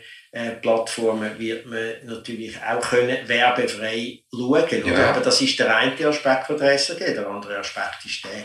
Plattformen 0.62 1.38
wird 1.38 1.68
man 1.68 1.94
natürlich 2.06 2.58
auch 2.62 2.82
können 2.82 3.28
werbefrei 3.28 4.24
schauen, 4.32 4.84
oder? 4.84 4.88
Ja. 4.88 5.10
Aber 5.12 5.22
das 5.22 5.42
ist 5.42 5.60
der 5.60 5.76
eine 5.76 6.08
Aspekt 6.08 6.48
von 6.48 6.58
der 6.58 6.78
SRG. 6.78 7.14
Der 7.14 7.28
andere 7.28 7.60
Aspekt 7.60 8.04
ist 8.06 8.26
der, 8.26 8.44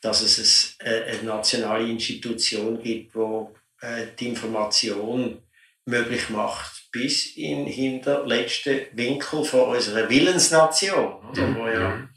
dass 0.00 0.22
es 0.22 0.76
äh, 0.78 1.02
eine 1.02 1.22
nationale 1.24 1.86
Institution 1.86 2.82
gibt, 2.82 3.14
die 3.14 3.86
äh, 3.86 4.06
die 4.18 4.28
Information 4.28 5.42
möglich 5.84 6.30
macht 6.30 6.90
bis 6.90 7.36
in 7.36 7.66
hinterletzten 7.66 8.86
Winkel 8.92 9.44
von 9.44 9.76
unserer 9.76 10.08
Willensnation, 10.08 11.16
oder? 11.30 11.54
Wo 11.54 11.66
ja 11.68 11.88
Mhm. 11.90 12.08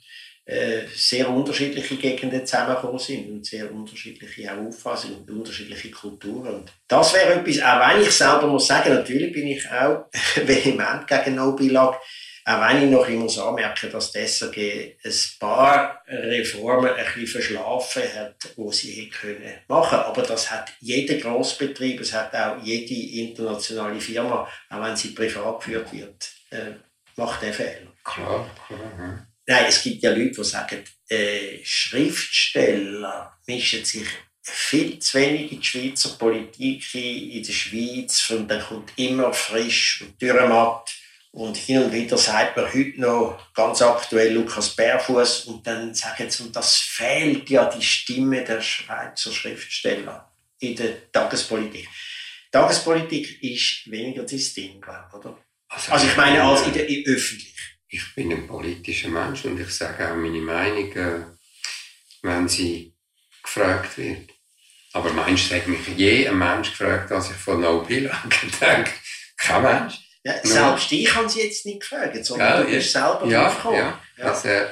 Äh, 0.49 0.87
sehr 0.95 1.29
unterschiedliche 1.29 1.95
Gegenden 1.95 2.43
zusammengekommen 2.43 2.97
sind 2.97 3.29
und 3.29 3.45
sehr 3.45 3.71
unterschiedliche 3.71 4.51
Auffassungen 4.51 5.19
und 5.19 5.29
unterschiedliche 5.29 5.91
Kulturen. 5.91 6.55
Und 6.55 6.73
das 6.87 7.13
wäre 7.13 7.35
etwas, 7.35 7.61
auch 7.61 7.87
wenn 7.87 8.01
ich 8.01 8.11
selber 8.11 8.47
muss 8.47 8.65
sagen, 8.65 8.95
natürlich 8.95 9.31
bin 9.31 9.45
ich 9.45 9.69
auch 9.69 10.05
vehement 10.43 11.05
gegen 11.05 11.35
No-Bilag, 11.35 11.99
auch 12.45 12.61
wenn 12.67 12.83
ich 12.83 12.89
noch 12.89 13.07
immer 13.07 13.25
muss 13.25 13.37
anmerken, 13.37 13.91
dass 13.91 14.11
die 14.11 14.25
SRG 14.25 14.95
ein 15.05 15.13
paar 15.39 16.03
Reformen 16.07 16.95
ein 16.95 17.05
bisschen 17.05 17.27
verschlafen 17.27 18.01
hat, 18.15 18.35
die 18.57 18.73
sie 18.73 18.91
hätte 18.91 19.09
können 19.11 19.53
machen. 19.67 19.99
Aber 19.99 20.23
das 20.23 20.49
hat 20.49 20.73
jeder 20.79 21.13
Grossbetrieb, 21.19 22.01
es 22.01 22.11
hat 22.11 22.33
auch 22.33 22.57
jede 22.63 22.95
internationale 23.21 24.01
Firma, 24.01 24.47
auch 24.71 24.81
wenn 24.81 24.95
sie 24.95 25.09
privat 25.09 25.59
geführt 25.59 25.93
wird, 25.93 26.31
äh, 26.49 26.71
macht 27.17 27.43
den 27.43 27.53
Fehler. 27.53 27.93
Klar, 28.03 28.49
klar. 28.65 28.79
Ja. 28.97 29.28
Nein, 29.49 29.65
es 29.67 29.81
gibt 29.81 30.03
ja 30.03 30.11
Leute, 30.11 30.29
die 30.29 30.43
sagen, 30.43 30.83
äh, 31.09 31.57
Schriftsteller 31.63 33.35
mischen 33.47 33.83
sich 33.83 34.05
viel 34.43 34.99
zu 34.99 35.17
wenig 35.17 35.51
in 35.51 35.59
die 35.59 35.65
Schweizer 35.65 36.09
Politik 36.19 36.83
ein, 36.93 37.31
in 37.31 37.43
der 37.43 37.51
Schweiz, 37.51 38.29
und 38.29 38.47
dann 38.47 38.61
kommt 38.61 38.91
immer 38.95 39.33
frisch 39.33 40.03
und 40.03 40.21
dürrematt. 40.21 40.91
Und 41.31 41.57
hin 41.57 41.81
und 41.81 41.91
wieder 41.91 42.15
sagt 42.15 42.57
man 42.57 42.71
heute 42.71 43.01
noch 43.01 43.51
ganz 43.55 43.81
aktuell 43.81 44.33
Lukas 44.33 44.75
Bärfuß 44.75 45.45
und 45.45 45.65
dann 45.65 45.95
sagen 45.95 46.29
sie, 46.29 46.43
und 46.43 46.55
das 46.55 46.77
fehlt 46.77 47.49
ja 47.49 47.65
die 47.65 47.81
Stimme 47.81 48.43
der 48.43 48.61
Schweizer 48.61 49.31
Schriftsteller 49.31 50.31
in 50.59 50.75
der 50.75 51.11
Tagespolitik. 51.11 51.87
Tagespolitik 52.51 53.41
ist 53.41 53.89
weniger 53.89 54.21
das 54.21 54.53
Ding, 54.53 54.79
glaube 54.79 55.05
ich, 55.09 55.15
oder? 55.15 55.43
Also 55.69 56.05
ich 56.05 56.15
meine, 56.15 56.43
als 56.43 56.67
in 56.67 56.73
der 56.73 56.85
öffentlich. 56.85 57.55
Ich 57.89 58.15
bin 58.15 58.31
ein 58.31 58.47
politischer 58.47 59.09
Mensch 59.09 59.45
und 59.45 59.59
ich 59.59 59.69
sage 59.69 60.11
auch 60.11 60.15
meine 60.15 60.41
Meinung, 60.41 60.91
äh, 60.93 61.25
wenn 62.21 62.47
sie 62.47 62.93
gefragt 63.43 63.97
wird. 63.97 64.29
Aber 64.93 65.11
meinst 65.13 65.49
du, 65.51 65.55
hat 65.55 65.67
mich 65.67 65.87
je 65.95 66.27
ein 66.27 66.37
Mensch 66.37 66.71
gefragt, 66.71 67.11
als 67.11 67.29
ich 67.31 67.35
von 67.35 67.61
No 67.61 67.81
Bilag 67.81 68.23
denke? 68.61 68.91
Kein 69.37 69.63
Mensch. 69.63 69.95
Ja, 70.23 70.33
selbst 70.43 70.91
ich 70.91 71.15
habe 71.15 71.29
sie 71.29 71.41
jetzt 71.43 71.65
nicht 71.65 71.81
gefragt, 71.81 72.25
sondern 72.25 72.47
Ja, 72.47 72.61
du 72.63 72.69
bist 72.69 72.93
ja. 72.93 73.11
selber 73.11 73.31
Ja, 73.31 73.43
draufgekommen. 73.43 73.79
ja. 73.79 74.01
Das, 74.17 74.45
äh, 74.45 74.67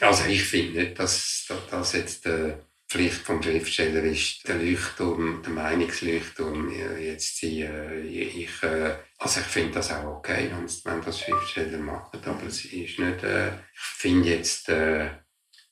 also 0.00 0.24
ich 0.24 0.42
finde 0.42 0.82
nicht, 0.82 0.98
dass, 0.98 1.46
dass 1.70 1.92
jetzt 1.92 2.24
die 2.24 2.52
Pflicht 2.88 3.20
vom 3.22 3.42
Schriftsteller 3.42 4.02
ist, 4.02 4.48
der 4.48 4.56
Leuchtturm, 4.56 5.42
der 5.42 5.52
Meinungsleuchtturm 5.52 6.70
jetzt 7.00 7.36
sie, 7.36 7.62
äh, 7.62 8.00
ich, 8.00 8.62
äh, 8.62 8.96
also 9.18 9.40
ich 9.40 9.46
finde 9.46 9.74
das 9.74 9.90
auch 9.92 10.04
okay, 10.18 10.50
wenn 10.84 11.02
das 11.02 11.20
Schriftsteller 11.20 11.78
machen, 11.78 12.20
aber 12.24 12.44
es 12.46 12.64
ist 12.64 12.98
nicht, 12.98 13.22
äh, 13.24 13.48
ich 13.48 13.80
finde 13.98 14.28
jetzt 14.30 14.68
äh, 14.70 15.10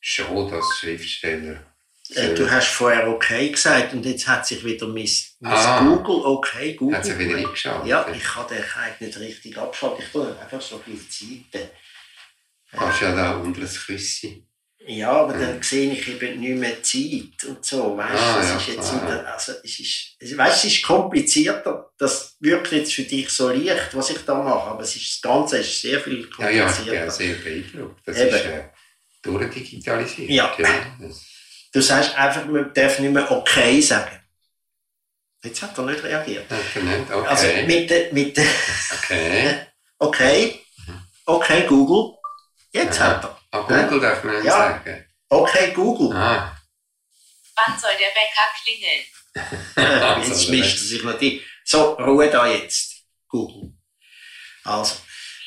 schon, 0.01 0.51
dass 0.51 0.65
Schriftsteller 0.79 1.57
Äh, 2.11 2.35
du 2.35 2.49
hast 2.51 2.69
vorher 2.69 3.09
okay 3.09 3.51
gesagt 3.51 3.93
und 3.95 4.05
jetzt 4.07 4.29
hat 4.29 4.47
sich 4.47 4.63
wieder 4.65 4.87
Miss, 4.87 5.37
Miss 5.41 5.53
Ah. 5.53 5.81
Google 5.81 6.23
okay 6.27 6.75
Google. 6.75 6.99
hat 6.99 7.05
sich 7.07 7.19
wieder 7.19 7.37
eingeschaltet. 7.39 7.87
ja, 7.89 8.07
ich 8.15 8.23
kann 8.23 8.47
den 8.49 8.63
eigentlich 8.63 9.01
nicht 9.17 9.19
richtig 9.19 9.59
abschalten. 9.59 10.05
Ich 10.05 10.13
tue 10.13 10.39
einfach 10.39 10.61
so 10.61 10.81
die 10.87 10.97
Seite. 10.97 11.71
Kannst 12.71 13.01
ja 13.01 13.15
da 13.15 13.37
unter 13.39 13.63
das 13.63 13.85
Küsschen. 13.87 14.47
Ja, 14.89 15.11
aber 15.11 15.33
dann 15.33 15.61
sehe 15.63 15.93
ich 15.93 16.07
eben 16.09 16.39
nicht 16.41 16.57
mehr 16.57 16.81
Zeit 16.83 17.49
und 17.49 17.65
so, 17.65 17.97
weißt 17.97 18.23
Ah, 18.23 18.37
das 18.39 18.49
ja, 18.51 18.57
ist 18.57 18.69
jetzt 18.69 18.95
wieder, 18.95 19.33
also 19.33 19.53
es 19.65 19.81
ist, 19.81 20.17
es- 20.21 20.37
weißt, 20.39 20.65
es 20.65 20.73
ist 20.75 20.83
komplizierter, 20.85 21.91
das 21.99 22.37
wirkt 22.41 22.71
jetzt 22.73 22.95
für 22.95 23.03
dich 23.03 23.29
so 23.29 23.49
leicht, 23.51 23.95
was 23.95 24.11
ich 24.11 24.19
da 24.25 24.35
mache, 24.43 24.71
aber 24.71 24.83
es 24.83 24.95
ist, 24.95 25.15
das 25.15 25.23
Ganze 25.31 25.59
ist 25.59 25.81
sehr 25.81 26.01
viel 26.01 26.29
Ja, 26.39 26.51
ja, 26.51 26.67
komplizierter. 26.67 27.07
auch 27.09 27.11
sehr 27.11 27.35
beeindruckt. 27.35 28.01
Das 28.07 28.17
Eben. 28.17 28.29
ist 28.37 28.45
äh, 28.45 28.65
durchdigitalisiert. 29.23 30.31
Ja. 30.31 30.55
Das, 31.01 31.25
Du 31.73 31.83
sagst 31.83 32.17
einfach, 32.17 32.47
man 32.47 32.73
darf 32.73 32.99
nicht 33.01 33.13
mehr 33.13 33.31
okay 33.31 33.81
sagen. 33.83 34.19
Jetzt 35.45 35.61
hat 35.63 35.77
er 35.77 35.85
nicht 35.85 36.03
reagiert. 36.03 36.47
er 36.51 36.83
nicht. 36.83 37.11
Okay. 37.13 37.27
Also 37.27 37.47
mit 37.67 37.91
der, 37.91 38.13
mit 38.15 38.37
der, 38.37 38.47
okay. 38.95 39.57
okay, 39.99 40.61
okay 41.27 41.67
Google, 41.69 42.17
jetzt 42.73 42.99
Aha. 43.01 43.17
hat 43.17 43.25
er. 43.25 43.36
Ah, 43.51 43.61
Google 43.61 44.01
darf 44.01 44.25
man 44.25 44.45
Ja. 44.45 44.53
sagen. 44.53 45.07
Okay 45.29 45.73
Google. 45.73 46.17
Ah. 46.17 46.57
Wann 47.57 47.79
soll 47.79 47.93
der 47.99 48.09
Wecker 48.09 48.49
klingeln? 48.63 49.05
Äh, 49.77 49.81
Also, 50.05 50.31
jetzt 50.33 50.49
mischt 50.49 50.77
er 50.79 50.83
sich 50.87 51.03
noch 51.03 51.19
die. 51.19 51.45
So, 51.65 51.93
Ruhe 51.95 52.31
da 52.31 52.47
jetzt. 52.47 53.03
Google. 53.29 53.73
Also, 54.65 54.97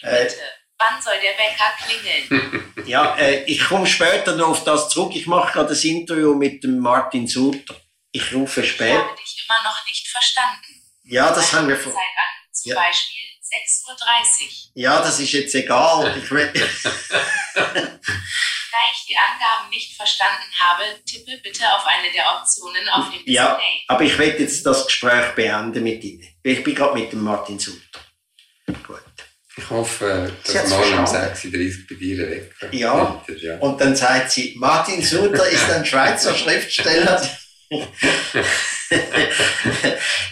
äh, 0.02 0.26
Bitte. 0.26 0.36
Wann 0.78 1.02
soll 1.02 1.16
der 1.20 1.34
Wecker 1.38 1.74
klingeln? 1.84 2.74
ja, 2.88 3.16
äh, 3.18 3.44
ich 3.46 3.64
komme 3.66 3.86
später 3.88 4.36
noch 4.36 4.50
auf 4.50 4.64
das 4.64 4.90
zurück. 4.90 5.14
Ich 5.16 5.28
mache 5.28 5.52
gerade 5.54 5.70
das 5.70 5.84
Interview 5.84 6.36
mit 6.36 6.64
dem 6.64 6.80
Martin 6.80 7.28
Suter. 7.28 7.76
Ich 8.12 8.34
rufe 8.34 8.62
Ich 8.62 8.72
später. 8.72 9.00
habe 9.04 9.16
dich 9.18 9.46
immer 9.48 9.64
noch 9.64 9.86
nicht 9.86 10.08
verstanden. 10.08 10.82
Ja, 11.04 11.32
das 11.34 11.52
haben 11.54 11.68
wir 11.68 11.76
Zeit 11.76 11.84
vor. 11.86 11.94
an. 11.94 12.54
Zum 12.54 12.70
Ja. 12.72 12.76
Beispiel 12.76 13.29
6.30 13.50 14.44
Uhr. 14.44 14.72
Ja, 14.76 15.02
das 15.02 15.20
ist 15.20 15.32
jetzt 15.32 15.56
egal. 15.56 16.16
Ich 16.24 16.30
will, 16.32 16.52
Da 18.72 18.78
ich 18.94 19.06
die 19.08 19.16
Angaben 19.18 19.70
nicht 19.70 19.96
verstanden 19.96 20.44
habe, 20.60 20.84
tippe 21.06 21.38
bitte 21.44 21.64
auf 21.74 21.86
eine 21.86 22.12
der 22.14 22.24
Optionen 22.38 22.88
auf 22.90 23.10
dem 23.10 23.22
Ja. 23.26 23.56
Display. 23.56 23.82
aber 23.88 24.04
ich 24.04 24.18
will 24.18 24.36
jetzt 24.40 24.66
das 24.66 24.86
Gespräch 24.86 25.34
beenden 25.36 25.84
mit 25.84 26.04
Ihnen. 26.04 26.28
Ich 26.44 26.64
bin 26.64 26.76
gerade 26.76 26.94
mit 26.98 27.12
dem 27.12 27.22
Martin 27.24 27.58
Suter. 27.60 28.00
Gut. 28.86 29.02
Ich 29.58 29.70
hoffe, 29.70 30.32
Sie 30.44 30.54
dass 30.54 30.70
morgen 30.70 31.00
um 31.00 31.08
verstanden. 31.08 31.36
6.30 31.36 31.80
Uhr 31.82 31.88
bei 31.90 31.96
dir 31.96 32.30
weg 32.30 32.56
Ja. 32.72 33.26
ja. 33.42 33.58
Und 33.58 33.82
dann 33.82 33.96
sagt 33.96 34.32
sie, 34.32 34.56
Martin 34.58 35.02
Suter 35.04 35.48
ist 35.50 35.70
ein 35.70 35.86
Schweizer 35.86 36.34
Schriftsteller. 36.38 37.20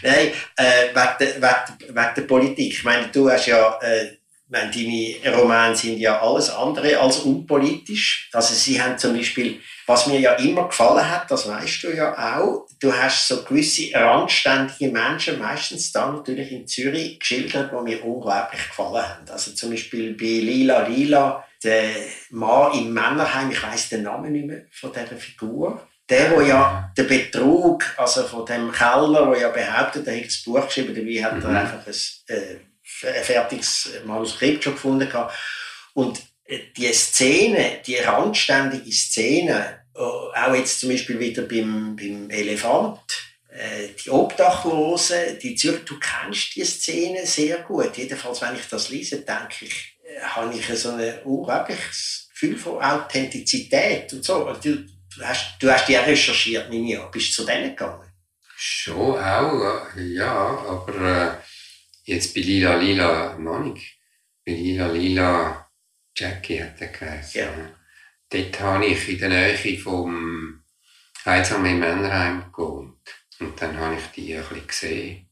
Nein, 0.02 0.32
äh, 0.56 0.88
wegen, 0.94 1.16
der, 1.20 1.36
wegen, 1.36 1.96
wegen 1.96 2.14
der 2.16 2.22
Politik. 2.24 2.74
Ich 2.74 2.84
meine, 2.84 3.10
du 3.10 3.30
hast 3.30 3.46
ja, 3.46 3.78
äh, 3.80 4.18
meine, 4.50 4.72
deine 4.72 5.38
Romane 5.38 5.76
sind 5.76 6.00
ja 6.00 6.20
alles 6.20 6.50
andere 6.50 6.98
als 7.00 7.20
unpolitisch. 7.20 8.30
Also 8.34 8.56
sie 8.56 8.82
haben 8.82 8.98
zum 8.98 9.16
Beispiel, 9.16 9.60
was 9.86 10.08
mir 10.08 10.20
ja 10.20 10.34
immer 10.34 10.68
gefallen 10.68 11.08
hat, 11.08 11.30
das 11.30 11.48
weißt 11.48 11.84
du 11.84 11.96
ja 11.96 12.38
auch, 12.38 12.68
du 12.80 12.92
hast 12.92 13.28
so 13.28 13.44
gewisse 13.44 13.94
randständige 13.94 14.92
Menschen, 14.92 15.38
meistens 15.38 15.92
da 15.92 16.12
natürlich 16.12 16.52
in 16.52 16.66
Zürich, 16.66 17.20
geschildert, 17.20 17.72
die 17.72 17.84
mir 17.84 18.04
unglaublich 18.04 18.68
gefallen 18.68 19.08
haben. 19.08 19.30
Also 19.30 19.52
zum 19.52 19.70
Beispiel 19.70 20.16
bei 20.16 20.26
Lila 20.26 20.88
Lila, 20.88 21.46
der 21.64 21.92
Mann 22.32 22.74
im 22.74 22.94
Männerheim, 22.94 23.52
ich 23.52 23.62
weiß 23.62 23.90
den 23.90 24.04
Namen 24.04 24.32
nicht 24.32 24.48
mehr 24.48 24.66
von 24.72 24.92
dieser 24.92 25.18
Figur. 25.18 25.88
Der, 26.10 26.32
wo 26.32 26.42
ja 26.42 26.92
der 26.96 27.04
Betrug, 27.04 27.84
also 27.98 28.24
von 28.24 28.46
dem 28.46 28.72
Keller, 28.72 29.30
der 29.32 29.42
ja 29.42 29.50
behauptet, 29.50 30.08
er 30.08 30.14
hätte 30.16 30.28
ein 30.34 30.44
Buch 30.46 30.66
geschrieben, 30.66 30.96
dabei 30.96 31.24
hat 31.24 31.44
er 31.44 31.50
Mhm. 31.50 31.58
einfach 31.58 31.86
ein, 31.86 32.36
äh, 32.36 33.18
ein 33.18 33.24
fertiges 33.24 33.90
Manuskript 34.06 34.64
schon 34.64 34.74
gefunden. 34.74 35.10
gehabt. 35.10 35.36
Und 35.94 36.20
äh, 36.46 36.60
die 36.78 36.92
Szene, 36.94 37.82
die 37.86 37.98
randständige 37.98 38.92
Szene, 38.92 39.82
äh, 39.96 40.00
auch 40.00 40.56
jetzt 40.56 40.80
zum 40.80 40.90
Beispiel 40.90 41.20
wieder 41.20 41.42
beim, 41.42 41.96
beim 41.98 42.30
Elefant, 42.30 43.02
äh, 43.50 43.90
die 44.04 44.10
Obdachlosen, 44.10 45.40
die 45.42 45.56
Zürich, 45.56 45.84
du 45.84 46.00
kennst 46.00 46.56
die 46.56 46.64
Szene 46.64 47.26
sehr 47.26 47.58
gut. 47.64 47.98
Jedenfalls, 47.98 48.42
wenn 48.42 48.56
ich 48.56 48.68
das 48.70 48.90
lese, 48.90 49.18
denke 49.18 49.66
ich, 49.66 49.98
äh, 50.06 50.22
habe 50.22 50.56
ich 50.56 50.68
so 50.80 50.92
ein 50.92 51.20
unglaubliches 51.24 52.30
Gefühl 52.32 52.56
von 52.58 52.82
Authentizität 52.82 54.14
und 54.14 54.24
so. 54.24 54.56
Du, 54.64 54.86
du, 55.18 55.28
hast, 55.28 55.58
du 55.60 55.72
hast 55.72 55.88
die 55.88 55.98
auch 55.98 56.06
recherchiert, 56.08 56.70
nehme 56.70 56.92
ich 56.92 57.00
an. 57.00 57.12
Bist 57.12 57.30
du 57.30 57.42
zu 57.42 57.46
denen 57.46 57.70
gegangen? 57.70 58.12
Schon 58.56 59.20
auch, 59.20 59.96
äh, 59.96 60.02
ja, 60.02 60.34
aber 60.34 60.96
äh, 61.02 61.38
jetzt 62.04 62.34
bei 62.34 62.42
Lila 62.42 62.76
Lila 62.76 63.38
nicht. 63.38 63.98
Bei 64.46 64.54
Lila 64.54 64.88
Lila 64.88 65.70
Jackie 66.16 66.64
hat 66.64 66.82
er 66.82 66.88
geheißen. 66.88 67.42
Ja. 67.42 67.50
Dort 68.30 68.60
habe 68.60 68.86
ich 68.88 69.10
in 69.10 69.20
der 69.20 69.30
Nähe 69.30 69.78
vom 69.78 70.64
Heilsam 71.24 71.66
im 71.66 71.80
Männerheim 71.80 72.52
gewohnt. 72.52 72.98
Und 73.40 73.62
dann 73.62 73.78
habe 73.78 73.96
ich 73.96 74.06
die 74.16 74.36
ein 74.36 74.42
bisschen 74.42 74.68
gesehen. 74.68 75.30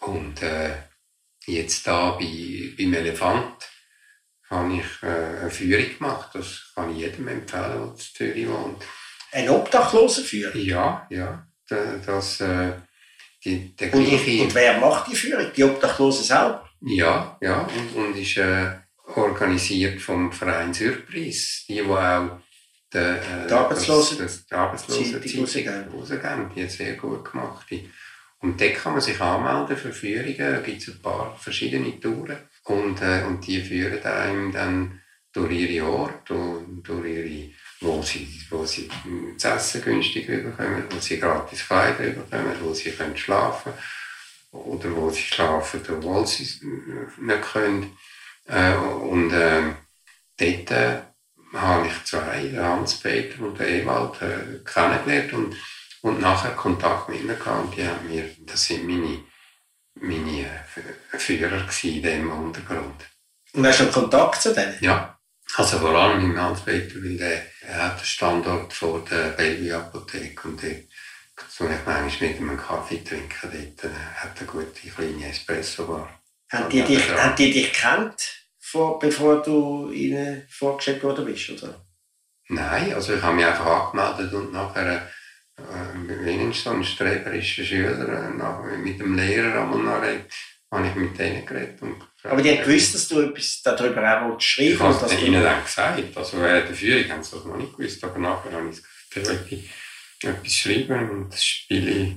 Und 0.00 0.42
äh, 0.42 0.74
jetzt 1.46 1.86
da 1.86 2.10
bei, 2.10 2.74
beim 2.76 2.94
Elefant 2.94 3.68
habe 4.50 4.76
ich 4.76 5.02
äh, 5.02 5.40
eine 5.40 5.50
Führung 5.50 5.98
gemacht. 5.98 6.30
Das 6.34 6.72
kann 6.74 6.92
ich 6.92 6.98
jedem 6.98 7.28
empfehlen, 7.28 7.72
der 7.72 7.86
in 7.86 7.96
Zürich 7.96 8.48
wohnt. 8.48 8.84
Ein 9.36 9.48
Obdachlosenführer. 9.50 10.56
Ja, 10.56 11.06
ja. 11.10 11.46
Da- 11.68 11.96
Das, 12.06 12.40
äh, 12.40 12.72
die, 13.44 13.76
der 13.76 13.92
Und, 13.94 14.04
gleiche. 14.06 14.42
und 14.42 14.54
wer 14.54 14.78
macht 14.78 15.10
die 15.10 15.16
Führung? 15.16 15.46
Die 15.56 15.64
Obdachlosen 15.64 16.24
selber? 16.24 16.68
Ja, 16.80 17.36
ja, 17.40 17.60
und, 17.76 17.88
und 18.00 18.16
ist 18.16 18.36
äh, 18.38 18.70
organisiert 19.14 20.00
vom 20.00 20.32
Verein 20.32 20.72
Surprise. 20.72 21.64
Die, 21.68 21.74
die 21.74 21.82
auch 21.82 22.38
die, 22.92 22.98
äh, 22.98 23.46
Die 23.48 23.52
Arbeitslosen- 23.52 24.18
das, 24.18 24.36
das, 24.38 24.46
die 24.46 24.54
Arbeitslosen 24.54 25.22
Zeitung 25.22 25.92
rausgeben. 25.92 26.50
Die 26.54 26.62
hat 26.64 26.70
sehr 26.70 26.94
gut 26.94 27.30
gemacht. 27.30 27.66
Und 28.40 28.60
dort 28.60 28.74
kann 28.74 28.92
man 28.92 29.00
sich 29.00 29.20
anmelden 29.20 29.76
für 29.76 29.92
Führungen. 29.92 30.36
Da 30.54 30.60
gibt 30.60 30.82
es 30.82 30.88
ein 30.88 31.02
paar 31.02 31.36
verschiedene 31.38 31.98
Touren. 32.00 32.38
Und, 32.64 33.00
äh, 33.02 33.22
und 33.26 33.46
die 33.46 33.60
führen 33.60 34.02
einem 34.04 34.52
dann 34.52 35.02
durch 35.32 35.52
ihre 35.52 35.86
Orte 35.86 36.34
und 36.34 36.82
durch 36.84 37.06
ihre, 37.06 37.50
wo 37.80 38.02
sie, 38.02 38.28
wo 38.50 38.64
sie 38.64 38.88
das 39.40 39.56
Essen 39.56 39.82
günstig 39.82 40.26
bekommen, 40.26 40.84
wo 40.90 40.98
sie 40.98 41.18
gratis 41.18 41.66
Kleider 41.66 42.10
bekommen, 42.10 42.56
wo 42.60 42.72
sie 42.72 42.90
können 42.90 43.16
schlafen 43.16 43.72
oder 44.52 44.94
wo 44.96 45.10
sie 45.10 45.22
schlafen, 45.22 45.80
obwohl 45.88 46.26
sie 46.26 46.44
es 46.44 46.60
nicht 46.62 47.52
können. 47.52 47.96
Äh, 48.46 48.74
und 48.76 49.32
äh, 49.32 49.74
dort 50.38 50.70
äh, 50.70 51.02
habe 51.52 51.86
ich 51.86 52.04
zwei, 52.04 52.52
Hans-Peter 52.56 53.42
und 53.42 53.60
Ewald, 53.60 54.22
äh, 54.22 54.58
kennengelernt 54.64 55.32
und, 55.32 55.56
und 56.02 56.20
nachher 56.20 56.52
Kontakt 56.52 57.08
mit 57.08 57.20
ihnen 57.20 57.38
gehabt. 57.38 57.76
Die 57.76 57.86
haben 57.86 58.08
mir, 58.08 58.24
das 58.40 58.64
sind 58.64 58.86
meine, 58.86 59.20
meine 59.94 60.42
äh, 60.42 61.18
Führer 61.18 61.66
in 61.82 62.02
diesem 62.02 62.30
Untergrund. 62.30 63.04
Und 63.52 63.66
hast 63.66 63.80
du 63.80 63.90
Kontakt 63.90 64.42
zu 64.42 64.54
denen? 64.54 64.76
Ja, 64.80 65.15
also 65.54 65.78
vor 65.78 65.94
allem 65.94 66.24
im 66.24 66.40
Hans-Peter, 66.40 66.96
weil 67.02 67.16
der, 67.16 67.42
er 67.62 67.98
Standort 68.02 68.72
vor 68.72 69.04
der 69.04 69.30
Bellevue-Apotheke 69.30 70.48
und 70.48 70.62
dort 70.62 70.84
tue 71.56 71.68
ich 71.68 71.86
manchmal 71.86 72.30
mit 72.30 72.40
einem 72.40 72.56
Kaffee 72.56 73.02
trinken. 73.02 73.30
Dort 73.42 73.92
äh, 73.92 73.94
hat 74.16 74.38
eine 74.38 74.46
gute 74.46 74.88
kleine 74.88 75.28
Espresso-Bar. 75.28 76.20
Haben 76.52 76.70
die, 76.70 76.82
dich, 76.82 77.10
haben 77.10 77.36
die 77.36 77.50
dich 77.50 77.72
gekannt, 77.72 78.46
vor, 78.58 78.98
bevor 78.98 79.42
du 79.42 79.90
ihnen 79.90 80.46
vorgestellt 80.48 81.02
worden 81.02 81.24
bist? 81.24 81.50
Oder? 81.50 81.84
Nein, 82.48 82.94
also 82.94 83.14
ich 83.14 83.22
habe 83.22 83.36
mich 83.36 83.46
einfach 83.46 83.94
angemeldet 83.94 84.32
und 84.32 84.52
nachher 84.52 85.08
äh, 85.56 86.52
so 86.52 86.70
ein 86.70 86.84
streberischer 86.84 87.64
Schüler 87.64 88.08
äh, 88.08 88.34
nach, 88.34 88.62
mit 88.78 89.00
dem 89.00 89.16
Lehrer 89.16 89.62
einmal 89.62 89.82
nachher, 89.82 90.26
habe 90.70 90.88
ich 90.88 90.94
mit 90.94 91.18
denen 91.18 91.44
geredet. 91.44 91.82
Und 91.82 91.96
Aber 92.28 92.42
die 92.42 92.50
haben 92.50 92.64
gewusst, 92.64 92.94
dass 92.94 93.08
du 93.08 93.20
etwas 93.20 93.62
darüber 93.62 94.00
auch 94.02 94.30
willst 94.30 94.58
Ich 94.58 94.76
schreiben 94.76 94.80
habe 94.80 94.94
und 94.94 95.02
dass 95.02 95.12
es 95.12 95.22
ihnen 95.22 95.42
dann 95.42 95.64
gesagt. 95.64 96.16
Also 96.16 96.40
während 96.40 96.68
der 96.68 96.76
Führung 96.76 97.10
haben 97.10 97.22
sie 97.22 97.36
das 97.36 97.44
noch 97.44 97.56
nicht 97.56 97.76
gewusst, 97.76 98.04
aber 98.04 98.18
nachher 98.18 98.52
habe 98.52 98.70
ich 98.70 98.82
gesagt, 99.10 99.52
ich 99.52 99.70
möchte 100.22 100.38
etwas 100.38 100.52
schreiben 100.52 101.10
und 101.10 101.32
das 101.32 101.44
spiele 101.44 101.90
ich 101.90 102.16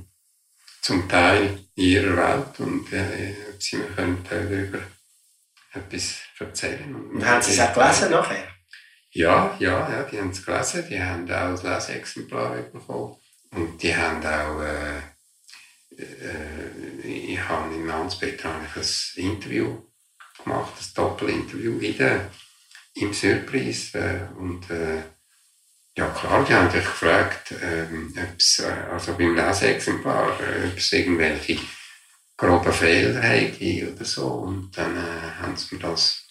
zum 0.81 1.07
Teil 1.07 1.59
in 1.75 1.83
ihrer 1.83 2.17
Welt 2.17 2.59
und 2.59 2.91
äh, 2.93 3.35
sie 3.59 3.77
mir 3.77 3.87
können 3.87 4.25
darüber 4.29 4.79
etwas 5.73 6.19
erzählen. 6.39 6.95
Und 6.95 7.25
haben 7.25 7.41
sie 7.41 7.51
es 7.51 7.59
auch 7.59 7.73
gelesen 7.73 8.11
nachher? 8.11 8.47
Ja, 9.11 9.55
ja, 9.59 9.89
ja, 9.91 10.03
die 10.03 10.19
haben 10.19 10.29
es 10.29 10.45
gelesen, 10.45 10.85
die 10.89 11.01
haben 11.01 11.23
auch 11.23 11.51
das 11.51 11.63
Leseexemplar 11.63 12.55
bekommen. 12.61 13.17
Und 13.51 13.81
die 13.81 13.95
haben 13.95 14.23
auch, 14.23 14.61
äh, 14.61 14.99
äh, 15.97 17.01
ich 17.03 17.39
habe 17.39 17.73
im 17.73 17.91
Hans-Peter 17.91 18.53
habe 18.53 18.65
ich 18.65 18.75
ein 18.75 19.31
Interview 19.31 19.88
gemacht, 20.43 20.73
ein 20.79 20.93
Doppelinterview 20.95 21.79
in 21.79 21.97
der, 21.97 22.31
im 22.95 23.13
Surprise. 23.13 23.97
Äh, 23.97 24.37
und 24.37 24.69
äh, 24.69 25.03
ja 25.95 26.07
klar, 26.09 26.45
die 26.45 26.53
haben 26.53 26.71
dich 26.71 26.83
gefragt, 26.83 27.53
ähm, 27.61 28.13
ob's, 28.15 28.59
äh, 28.59 28.71
also 28.91 29.15
beim 29.15 29.35
Leseexemplar, 29.35 30.39
äh, 30.39 30.67
ob 30.67 30.77
es 30.77 30.91
irgendwelche 30.93 31.59
groben 32.37 32.73
Fehler 32.73 33.21
hätte 33.21 33.91
oder 33.91 34.05
so. 34.05 34.25
Und 34.27 34.77
dann 34.77 34.95
äh, 34.95 35.41
haben 35.41 35.57
sie 35.57 35.75
mir 35.75 35.81
das 35.81 36.25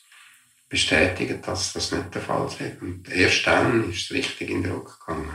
bestätigen, 0.69 1.41
dass 1.43 1.73
das 1.73 1.93
nicht 1.93 2.15
der 2.15 2.23
Fall 2.23 2.47
ist. 2.47 2.83
Und 2.83 3.09
erst 3.11 3.47
dann 3.47 3.91
ist 3.91 4.05
es 4.05 4.11
richtig 4.11 4.51
in 4.51 4.63
den 4.63 4.73
Druck 4.73 4.99
gegangen. 5.01 5.31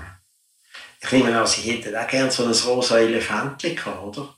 Ich 1.02 1.12
nehme 1.12 1.38
an, 1.38 1.46
Sie 1.46 1.62
hätten 1.62 1.96
auch 1.96 2.08
gerne 2.08 2.32
so 2.32 2.46
ein 2.46 2.52
rosa 2.52 2.98
Elefantchen 2.98 3.76
gehabt, 3.76 4.18
oder? 4.18 4.38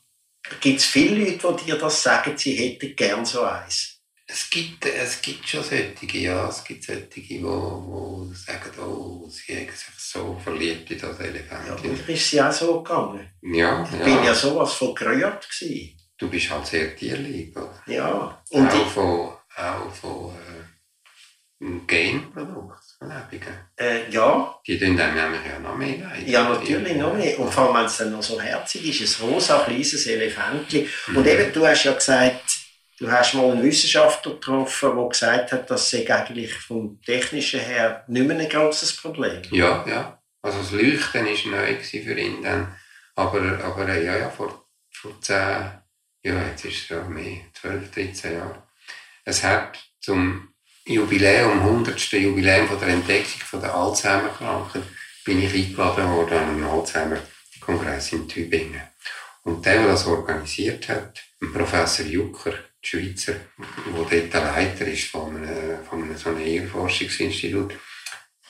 Gibt 0.59 0.79
es 0.79 0.85
viele 0.85 1.31
Leute, 1.31 1.55
die 1.59 1.65
dir 1.65 1.77
das 1.77 2.01
sagen, 2.01 2.37
sie 2.37 2.55
hätten 2.55 2.95
gerne 2.95 3.25
so 3.25 3.43
eins? 3.43 3.94
Es 4.27 4.49
gibt, 4.49 4.85
es 4.85 5.21
gibt 5.21 5.47
schon 5.47 5.63
solche, 5.63 6.17
ja, 6.17 6.49
es 6.49 6.63
gibt 6.63 6.83
solche, 6.83 7.01
die, 7.03 7.21
die 7.21 7.39
sagen, 7.39 8.79
oh, 8.79 9.29
sie 9.29 9.55
haben 9.55 9.67
sich 9.69 9.85
so 9.97 10.39
verliebt 10.43 10.89
in 10.89 10.99
das 10.99 11.19
Elefant. 11.19 11.67
Ja, 11.67 11.89
mir 11.89 12.09
ist 12.09 12.29
sie 12.29 12.41
auch 12.41 12.51
so 12.51 12.81
gegangen. 12.81 13.29
Ja, 13.43 13.83
Ich 13.83 13.99
ja. 13.99 14.05
bin 14.05 14.23
ja 14.23 14.33
sowas 14.33 14.73
von 14.73 14.95
gerührt 14.95 15.47
gewesen. 15.47 15.97
Du 16.17 16.29
bist 16.29 16.49
halt 16.49 16.65
sehr 16.65 16.95
tierlieb, 16.95 17.55
oder? 17.55 17.83
Ja. 17.85 18.41
Und 18.49 18.71
auch 18.71 18.87
von, 18.89 19.33
auch 19.57 19.93
von 19.93 20.33
äh, 20.35 21.63
einem 21.63 21.85
Genprodukt 21.85 22.83
von 22.97 23.11
äh, 23.77 24.09
ja, 24.09 24.59
Die 24.65 24.79
tun 24.79 24.99
einem 24.99 25.15
nämlich 25.15 25.41
ja 25.45 25.59
noch 25.59 25.75
mehr 25.75 25.97
leid. 25.99 26.27
ja, 26.27 26.49
natürlich 26.49 26.95
noch 26.95 27.13
mehr. 27.13 27.39
Und 27.39 27.53
vor 27.53 27.65
allem, 27.67 27.75
wenn 27.75 27.85
es 27.85 27.97
dann 27.97 28.11
noch 28.11 28.23
so 28.23 28.41
herzig 28.41 29.01
ist, 29.01 29.21
ein 29.21 29.29
rosa 29.29 29.59
kleines 29.59 30.07
Elefantchen. 30.07 30.87
Und 31.13 31.27
eben, 31.27 31.53
du 31.53 31.67
hast 31.67 31.83
ja 31.83 31.93
gesagt, 31.93 32.64
du 32.99 33.11
hast 33.11 33.33
mal 33.33 33.51
einen 33.51 33.63
Wissenschaftler 33.63 34.33
getroffen, 34.33 34.95
der 34.95 35.09
gesagt 35.09 35.51
hat, 35.51 35.69
das 35.69 35.89
sei 35.89 36.09
eigentlich 36.09 36.53
vom 36.53 37.01
Technischen 37.01 37.59
her 37.59 38.03
nicht 38.07 38.27
mehr 38.27 38.37
ein 38.37 38.49
grosses 38.49 38.95
Problem. 38.95 39.41
Ja, 39.51 39.85
ja. 39.87 40.21
Also 40.41 40.59
das 40.59 40.71
Leuchten 40.71 41.25
war 41.25 41.61
neu 41.61 41.75
für 41.81 42.19
ihn 42.19 42.43
dann. 42.43 42.75
Aber, 43.15 43.41
aber 43.63 43.89
äh, 43.89 44.05
ja, 44.05 44.17
ja, 44.17 44.29
vor, 44.29 44.67
vor 44.91 45.19
10, 45.21 45.35
ja, 46.23 46.47
jetzt 46.47 46.65
ist 46.65 46.83
es 46.83 46.89
ja 46.89 47.03
mehr, 47.03 47.37
12, 47.53 47.91
13 47.91 48.33
Jahre. 48.33 48.63
Es 49.23 49.43
hat 49.43 49.79
zum 50.01 50.53
Jubiläum, 50.85 51.61
100. 51.61 51.99
Jubiläum 52.11 52.67
von 52.67 52.79
der 52.79 52.89
Entdeckung 52.89 53.41
von 53.41 53.61
der 53.61 53.73
Alzheimer-Krankheit, 53.73 54.83
bin 55.23 55.41
ich 55.41 55.53
eingeladen 55.53 56.11
worden 56.11 56.37
an 56.37 56.49
einen 56.49 56.63
Alzheimer-Kongress 56.63 58.11
in 58.11 58.27
Tübingen. 58.27 58.81
Und 59.43 59.65
der, 59.65 59.79
der 59.79 59.87
das 59.87 60.05
organisiert 60.05 60.87
hat, 60.89 61.23
ein 61.41 61.53
Professor 61.53 62.05
Jucker, 62.05 62.53
die 62.85 62.89
Schweizer, 62.89 63.33
der 63.57 63.93
dort 63.93 64.33
der 64.33 64.41
Leiter 64.41 64.85
ist 64.85 65.07
von 65.07 65.35
einem, 65.35 65.83
von 65.85 66.03
einem 66.03 66.17
so 66.17 66.29
einem 66.29 66.39
Hirnforschungsinstitut, 66.39 67.73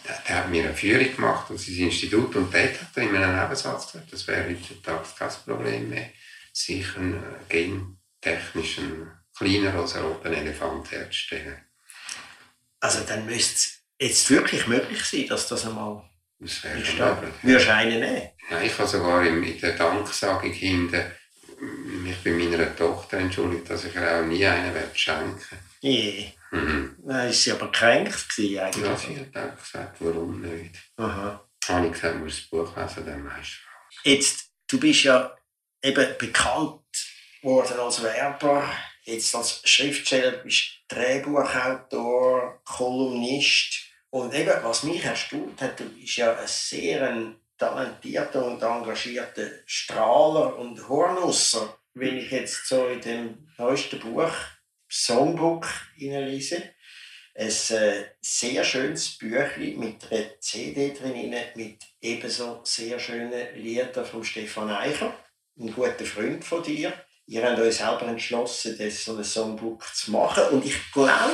der, 0.08 0.24
der 0.28 0.36
hat 0.36 0.50
mir 0.50 0.66
eine 0.66 0.74
Führung 0.74 1.16
gemacht 1.16 1.50
an 1.50 1.58
sein 1.58 1.76
Institut 1.76 2.36
und 2.36 2.54
dort 2.54 2.82
hat 2.82 2.96
er 2.96 3.04
in 3.04 3.16
einem 3.16 3.40
Nebensatz 3.40 3.92
gesagt, 3.92 4.12
das 4.12 4.28
wäre 4.28 4.50
heutzutage 4.50 5.08
kein 5.18 5.30
Problem 5.46 5.90
mehr, 5.90 6.10
sich 6.54 6.86
einen 6.96 7.24
gentechnischen, 7.50 9.12
kleiner 9.38 9.74
als 9.74 9.96
einen 9.96 10.06
roten 10.06 10.34
Elefant 10.34 10.92
herzustellen. 10.92 11.58
Also 12.80 13.02
dann 13.02 13.26
müsste 13.26 13.56
es 13.56 13.82
jetzt 14.00 14.30
wirklich 14.30 14.68
möglich 14.68 15.04
sein, 15.04 15.28
dass 15.28 15.48
das 15.48 15.66
einmal 15.66 16.04
Das 16.40 16.64
wäre 16.64 16.80
ist. 16.80 17.00
Da 17.00 17.22
würdest 17.42 17.68
du 17.68 17.74
einen 17.74 18.00
nehmen. 18.00 18.30
Nein, 18.50 18.66
ich 18.66 18.78
habe 18.78 18.88
sogar 18.88 19.26
in 19.26 19.60
der 19.60 19.76
Danksagung 19.76 20.52
hinten 20.52 21.04
mich 21.60 22.24
bei 22.24 22.32
meiner 22.32 22.76
Tochter 22.76 23.18
entschuldigt, 23.18 23.70
dass 23.70 23.86
ich 23.86 23.96
ihr 23.96 24.20
auch 24.20 24.26
nie 24.26 24.46
einen 24.46 24.74
werde 24.74 24.98
schenken 24.98 25.58
Je. 25.82 26.32
mhm. 26.52 26.96
Dann 27.06 27.26
war 27.26 27.34
sie 27.34 27.52
aber 27.52 27.72
kränkt 27.72 28.30
gewesen 28.30 28.60
eigentlich. 28.60 28.86
Ja, 28.86 28.98
sie 28.98 29.20
hat 29.20 29.52
auch 29.52 29.62
gesagt, 29.62 29.98
warum 30.00 30.42
nicht? 30.42 30.76
Aha. 30.98 31.48
Habe 31.68 31.88
ich 31.88 31.94
gesagt, 31.94 32.20
muss 32.20 32.38
das 32.38 32.50
Buch 32.50 32.76
lesen, 32.78 33.06
dann 33.06 33.26
weisst 33.26 33.60
du. 34.04 34.10
Jetzt, 34.10 34.52
du 34.68 34.80
bist 34.80 35.04
ja 35.04 35.36
eben 35.82 36.18
bekannt 36.18 36.82
worden 37.42 37.80
als 37.80 38.04
Werber, 38.04 38.70
jetzt 39.04 39.36
als 39.36 39.62
Schriftsteller, 39.64 40.32
bist 40.32 40.82
Drehbuchautor, 40.88 42.62
Kolumnist. 42.66 43.82
Und 44.10 44.34
eben, 44.34 44.54
was 44.64 44.84
mich 44.84 45.04
erstaunt 45.04 45.62
hat, 45.62 45.80
du 45.80 45.90
bist 45.90 46.18
ja 46.18 46.36
ein 46.36 46.48
sehr 46.48 47.10
ein 47.10 47.36
talentierter 47.58 48.46
und 48.46 48.62
engagierter 48.62 49.50
Strahler 49.66 50.58
und 50.58 50.88
Hornusser, 50.88 51.78
wenn 51.94 52.18
ich 52.18 52.32
jetzt 52.32 52.68
so 52.68 52.88
in 52.88 53.02
dem 53.02 53.48
neuesten 53.58 54.00
Buch 54.00 54.32
Songbook 54.90 55.68
hineinlese. 55.96 56.64
Ein 57.38 57.48
äh, 57.48 58.06
sehr 58.22 58.64
schönes 58.64 59.18
Büchlein 59.18 59.78
mit 59.78 60.10
einer 60.10 60.40
CD 60.40 60.94
drin, 60.94 61.36
mit 61.56 61.84
ebenso 62.00 62.62
sehr 62.64 62.98
schönen 62.98 63.56
Liedern 63.56 64.06
von 64.06 64.24
Stefan 64.24 64.70
Eicher, 64.70 65.14
ein 65.60 65.74
guter 65.74 66.06
Freund 66.06 66.46
von 66.46 66.64
dir. 66.64 66.94
Ihr 67.28 67.44
habt 67.44 67.60
euch 67.60 67.76
selber 67.76 68.08
entschlossen, 68.08 68.78
das 68.78 69.04
so 69.04 69.18
ein 69.18 69.24
Songbook 69.24 69.84
zu 69.94 70.12
machen. 70.12 70.44
Und 70.52 70.66
ich 70.66 70.92
glaube, 70.94 71.34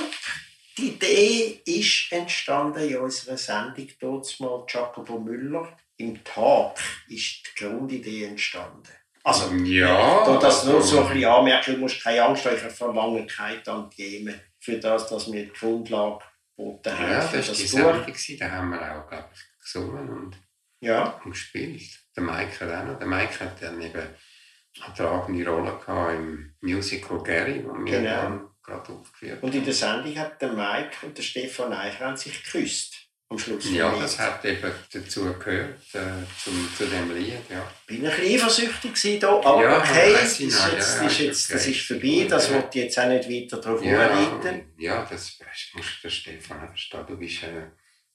die 0.77 0.87
Idee 0.87 1.61
ist 1.65 2.11
entstanden 2.11 2.89
in 2.89 2.97
unserer 2.97 3.37
Sendung 3.37 3.87
dort 3.99 4.39
mal 4.39 4.65
Jacobo 4.67 5.19
Müller. 5.19 5.77
Im 6.01 6.23
Tag 6.23 6.79
ist 7.07 7.43
die 7.45 7.63
Grundidee 7.63 8.25
entstanden. 8.25 8.87
Also, 9.23 9.53
Ja, 9.55 10.25
da 10.25 10.37
das 10.37 10.65
nur 10.65 10.75
also- 10.77 10.87
so 10.95 11.01
ein 11.03 11.09
bisschen 11.13 11.25
anmerken, 11.29 11.75
du 11.75 11.79
musst 11.81 12.03
keine 12.03 12.23
Angst 12.23 12.43
haben, 12.45 12.55
ich 12.55 12.61
verlange 12.73 13.27
keine 13.27 13.61
Tantiemen 13.61 14.39
für 14.59 14.77
das, 14.79 15.07
dass 15.07 15.31
wir 15.31 15.43
die 15.45 15.51
Grundlage 15.53 16.19
geboten 16.57 16.97
haben 16.97 17.11
Ja, 17.11 17.19
das 17.19 17.47
war 17.47 17.55
die 17.55 17.67
Sendung, 17.67 18.37
da 18.39 18.51
haben 18.51 18.69
wir 18.71 18.81
auch, 19.03 19.07
glaube 19.07 19.29
ich, 19.33 19.59
gesungen 19.63 20.09
und, 20.09 20.37
Ja, 20.79 21.21
und 21.23 21.31
gespielt. 21.31 21.83
Der 22.15 22.23
Mike 22.23 22.59
hat 22.65 22.81
auch 22.81 22.85
noch. 22.87 22.97
Der 22.97 23.07
Mike 23.07 23.39
hat 23.39 23.61
dann 23.61 23.79
eben 23.79 23.99
eine 24.01 24.93
tragende 24.95 25.47
Rolle 25.47 25.77
gehabt 25.77 26.13
im 26.15 26.55
Musical 26.61 27.21
Gary, 27.23 27.63
das 27.63 27.73
wir 27.77 27.85
Genau. 27.99 28.15
dann 28.15 28.47
gerade 28.63 28.91
aufgeführt 28.93 29.43
und 29.43 29.53
in 29.53 29.63
der 29.65 29.73
Sendung 29.73 30.15
hat 30.17 30.41
der 30.41 30.53
Mike 30.53 31.05
und 31.05 31.15
der 31.17 31.23
Stefan 31.23 31.73
Eicher 31.73 32.05
haben 32.07 32.17
sich 32.17 32.43
geküsst. 32.43 33.00
Am 33.31 33.39
Schluss. 33.39 33.71
Ja, 33.71 33.97
das 33.97 34.19
hat 34.19 34.43
eben 34.43 34.71
dazu 34.91 35.33
gehört, 35.39 35.79
äh, 35.93 35.99
zum, 36.43 36.69
zu 36.77 36.85
dem 36.85 37.15
Lied, 37.15 37.39
ja. 37.49 37.65
bin 37.87 38.05
ein 38.05 38.11
bisschen 38.11 38.35
eifersüchtig 38.35 38.93
gewesen 38.93 39.23
aber 39.23 39.63
Ja, 39.63 39.77
okay, 39.77 40.11
das 40.11 40.37
ist 40.37 40.59
noch, 40.59 40.73
jetzt, 40.73 40.97
ja, 40.97 41.07
ist 41.07 41.19
jetzt, 41.19 41.53
das 41.53 41.65
ist 41.67 41.87
vorbei, 41.87 42.27
das 42.29 42.49
Ja. 42.49 42.55
wird 42.55 42.75
jetzt 42.75 42.99
auch 42.99 43.07
nicht 43.07 43.29
weiter 43.29 43.61
darauf 43.61 43.81
Ja, 43.85 44.33
ja, 44.77 45.07
das 45.09 45.39
musst 45.73 45.89
du 46.03 46.07
den 46.09 46.11
Stefan 46.11 46.67
verstehen. 46.67 47.05
Du 47.07 47.17
bist 47.17 47.43
äh, 47.43 47.69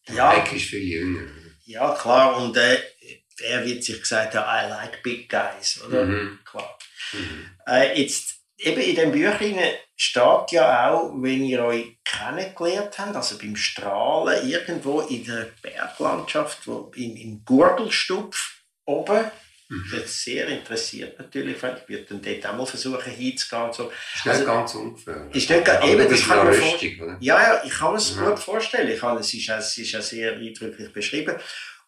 der 0.07 0.15
Ja. 0.15 0.33
Ist 0.33 0.65
viel 0.67 0.83
jünger. 0.83 1.31
Ja, 1.65 1.95
klar, 1.95 2.37
und 2.37 2.55
äh, 2.59 2.79
er 3.43 3.65
wird 3.65 3.83
sich 3.85 3.99
gesagt 3.99 4.35
haben, 4.35 4.47
I 4.47 4.71
like 4.71 5.03
big 5.03 5.31
guys, 5.31 5.83
oder? 5.83 6.05
Mhm. 6.05 6.41
Klar. 6.45 6.79
Mhm. 7.15 7.51
Äh, 7.67 8.03
jetzt, 8.03 8.35
eben 8.59 8.83
in 8.83 8.97
dem 8.97 9.13
Büchlein 9.13 9.59
steht 9.97 10.51
ja 10.53 10.91
auch, 10.91 11.13
wenn 11.17 11.43
ihr 11.45 11.65
euch 11.65 11.97
kennengelernt 12.05 12.99
habt, 12.99 13.17
also 13.17 13.39
beim 13.39 13.57
Strahlen, 13.57 14.47
irgendwo 14.49 15.01
in 15.01 15.25
der 15.25 15.49
Berglandschaft, 15.63 16.67
wo, 16.67 16.93
im, 16.95 17.17
im 17.17 17.45
Gurgelstupf 17.45 18.61
oben. 18.85 19.25
Mhm. 19.69 19.85
Das 19.91 20.05
ist 20.05 20.23
sehr 20.23 20.47
interessiert 20.47 21.19
natürlich. 21.19 21.57
Ich 21.57 21.89
würde 21.89 22.05
dann 22.09 22.23
dort 22.23 22.47
auch 22.47 22.57
mal 22.57 22.67
versuchen 22.67 23.11
hinzugehen. 23.13 23.73
So. 23.73 23.91
Ist 24.15 24.25
nicht 24.27 24.35
Also- 24.35 24.45
ganz 24.45 24.75
ungefährlich. 24.75 25.35
Ist 25.35 25.51
nicht 25.51 25.65
ga- 25.65 25.79
Aber 25.79 25.89
eben, 25.89 26.09
das 26.09 26.25
kann 26.29 26.47
lustig, 26.47 27.03
oder? 27.03 27.17
Ja, 27.21 27.43
ja, 27.43 27.63
ich 27.65 27.73
kann 27.73 27.91
mir 27.93 27.99
es 27.99 28.15
Ja. 28.15 28.29
gut 28.29 28.39
vorstellen. 28.39 28.89
Ich 28.91 29.01
kann, 29.01 29.17
es, 29.19 29.35
ist, 29.35 29.49
es 29.49 29.79
ist 29.79 29.91
ja 29.93 30.01
sehr 30.01 30.35
eindrücklich 30.35 30.93
beschrieben. 30.93 31.35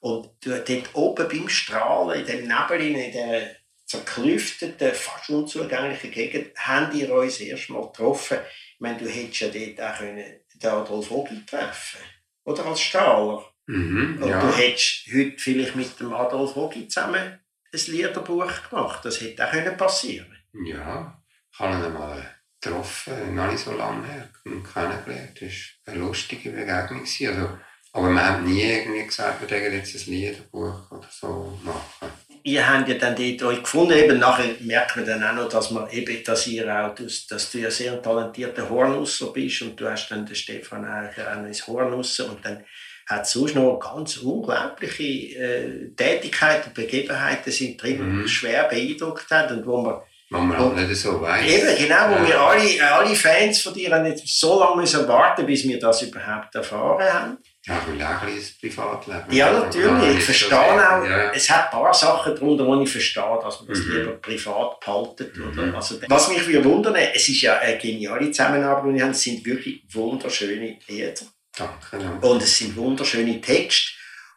Und 0.00 0.30
dort 0.44 0.70
oben 0.94 1.28
beim 1.28 1.48
Strahlen, 1.48 2.20
in 2.20 2.26
dem 2.26 2.48
Nebel, 2.48 2.80
in 2.80 3.12
der 3.12 3.56
zerklüfteten, 3.88 4.94
fast 4.94 5.30
unzugänglichen 5.30 6.10
Gegend, 6.10 6.56
haben 6.56 6.92
die 6.92 7.06
uns 7.06 7.40
erst 7.40 7.70
mal 7.70 7.86
getroffen. 7.86 8.38
Ich 8.74 8.80
meine, 8.80 8.98
du 8.98 9.08
hättest 9.08 9.40
ja 9.40 9.48
dort 9.48 9.80
auch 9.80 9.98
können, 9.98 10.40
den 10.54 10.70
Adolf 10.70 11.10
Ogi 11.10 11.44
treffen 11.46 12.00
Oder 12.44 12.66
als 12.66 12.80
Strahler. 12.80 13.44
Mhm, 13.66 14.22
Und 14.22 14.28
ja. 14.28 14.40
du 14.40 14.56
hättest 14.56 15.06
heute 15.12 15.38
vielleicht 15.38 15.76
mit 15.76 15.98
dem 16.00 16.12
Adolf 16.12 16.56
Ogi 16.56 16.86
zusammen 16.86 17.40
ein 17.72 17.80
Liederbuch 17.86 18.68
gemacht. 18.68 19.04
Das 19.04 19.20
hätte 19.20 19.46
auch 19.46 19.50
können 19.50 19.76
passieren 19.76 20.36
Ja, 20.64 21.22
ich 21.52 21.58
habe 21.58 21.74
ihn 21.76 21.84
einmal 21.84 22.34
getroffen, 22.60 23.34
noch 23.34 23.50
nicht 23.50 23.64
so 23.64 23.72
lange 23.72 24.06
her, 24.06 24.28
und 24.44 24.64
kennengelernt. 24.64 25.40
Das 25.40 25.52
war 25.84 25.94
eine 25.94 26.04
lustige 26.04 26.50
Begegnung. 26.50 27.00
Also, 27.00 27.58
aber 27.92 28.10
wir 28.10 28.26
haben 28.26 28.44
nie 28.44 28.62
irgendwie 28.62 29.06
gesagt, 29.06 29.40
wir 29.40 29.50
würden 29.50 29.74
jetzt 29.74 29.94
ein 29.94 30.12
Liederbuch 30.12 30.90
oder 30.90 31.08
so 31.10 31.58
machen. 31.62 32.12
Ihr 32.48 32.68
habt 32.68 32.88
ja 32.88 32.94
dann 32.96 33.14
dort 33.16 33.42
euch 33.42 33.62
gefunden, 33.62 33.92
eben 33.92 34.18
nachher 34.18 34.50
merkt 34.60 34.96
man 34.96 35.04
dann 35.06 35.22
auch 35.22 35.34
noch, 35.34 35.48
dass, 35.48 35.70
man 35.70 35.88
eben, 35.90 36.22
dass, 36.24 36.46
ihr 36.46 36.66
auch, 36.66 36.94
dass, 36.94 37.50
du 37.50 37.58
ja 37.58 37.70
sehr 37.70 38.00
talentierter 38.02 38.68
Hornusser 38.68 39.26
bist 39.32 39.62
und 39.62 39.78
du 39.78 39.88
hast 39.90 40.08
dann 40.10 40.24
den 40.26 40.34
Stefan 40.34 40.84
auch 40.84 41.18
auch 41.18 41.44
ins 41.46 41.66
Hornusser 41.66 42.26
und 42.30 42.44
dann 42.44 42.64
hat 43.06 43.22
es 43.24 43.30
sonst 43.32 43.54
noch 43.54 43.78
ganz 43.78 44.18
unglaubliche 44.18 45.02
äh, 45.38 45.88
Tätigkeiten, 45.96 46.72
Begebenheiten 46.74 47.50
sind 47.50 47.80
drin, 47.82 47.96
die 47.96 48.02
Mhm. 48.02 48.20
uns 48.22 48.30
schwer 48.30 48.64
beeindruckt 48.64 49.30
haben 49.30 49.58
und 49.58 49.66
wo 49.66 49.80
man 49.80 49.96
wo 50.30 50.36
man 50.40 50.58
halt 50.58 50.76
nicht 50.76 50.94
so 51.00 51.22
weiss. 51.22 51.50
Eben, 51.50 51.74
genau, 51.78 52.10
wo 52.10 52.16
Ja. 52.16 52.26
wir 52.28 52.38
alle, 52.40 52.92
alle 52.92 53.14
Fans 53.16 53.62
von 53.62 53.72
dir 53.72 53.90
haben 53.92 54.02
nicht 54.02 54.28
so 54.28 54.60
lange 54.60 54.76
müssen 54.82 55.08
warten, 55.08 55.46
bis 55.46 55.66
wir 55.66 55.78
das 55.78 56.02
überhaupt 56.02 56.54
erfahren 56.54 57.02
haben. 57.02 57.38
Ja, 57.68 57.78
ich 57.86 57.92
will 57.92 58.02
auch 58.02 58.22
ein 58.22 58.34
bisschen 58.34 58.56
Privatleben. 58.60 59.24
Ja, 59.30 59.52
natürlich. 59.52 60.18
Ich 60.18 60.24
verstehe 60.24 60.56
auch, 60.58 61.04
Ja. 61.04 61.30
es 61.32 61.50
hat 61.50 61.66
ein 61.66 61.70
paar 61.70 61.92
Sachen 61.92 62.34
darunter, 62.34 62.66
wo 62.66 62.80
ich 62.80 62.90
verstehe, 62.90 63.38
dass 63.42 63.60
man 63.60 63.68
das 63.68 63.78
Mhm. 63.80 63.92
lieber 63.96 64.12
privat 64.12 64.80
behaltet. 64.80 65.36
Mhm. 65.36 65.48
Oder? 65.50 65.74
Also, 65.74 66.00
was 66.08 66.28
mich 66.30 66.46
würde 66.46 66.64
wundern, 66.64 66.94
es 66.96 67.28
ist 67.28 67.42
ja 67.42 67.58
eine 67.58 67.76
geniale 67.78 68.30
Zusammenarbeit, 68.30 68.90
die 68.90 68.94
wir 68.96 69.02
haben. 69.04 69.10
es 69.10 69.20
sind 69.22 69.44
wirklich 69.44 69.82
wunderschöne 69.92 70.78
Lieder. 70.86 71.12
Danke. 71.56 72.26
Und 72.26 72.42
es 72.42 72.56
sind 72.58 72.74
wunderschöne 72.76 73.40
Texte. 73.40 73.92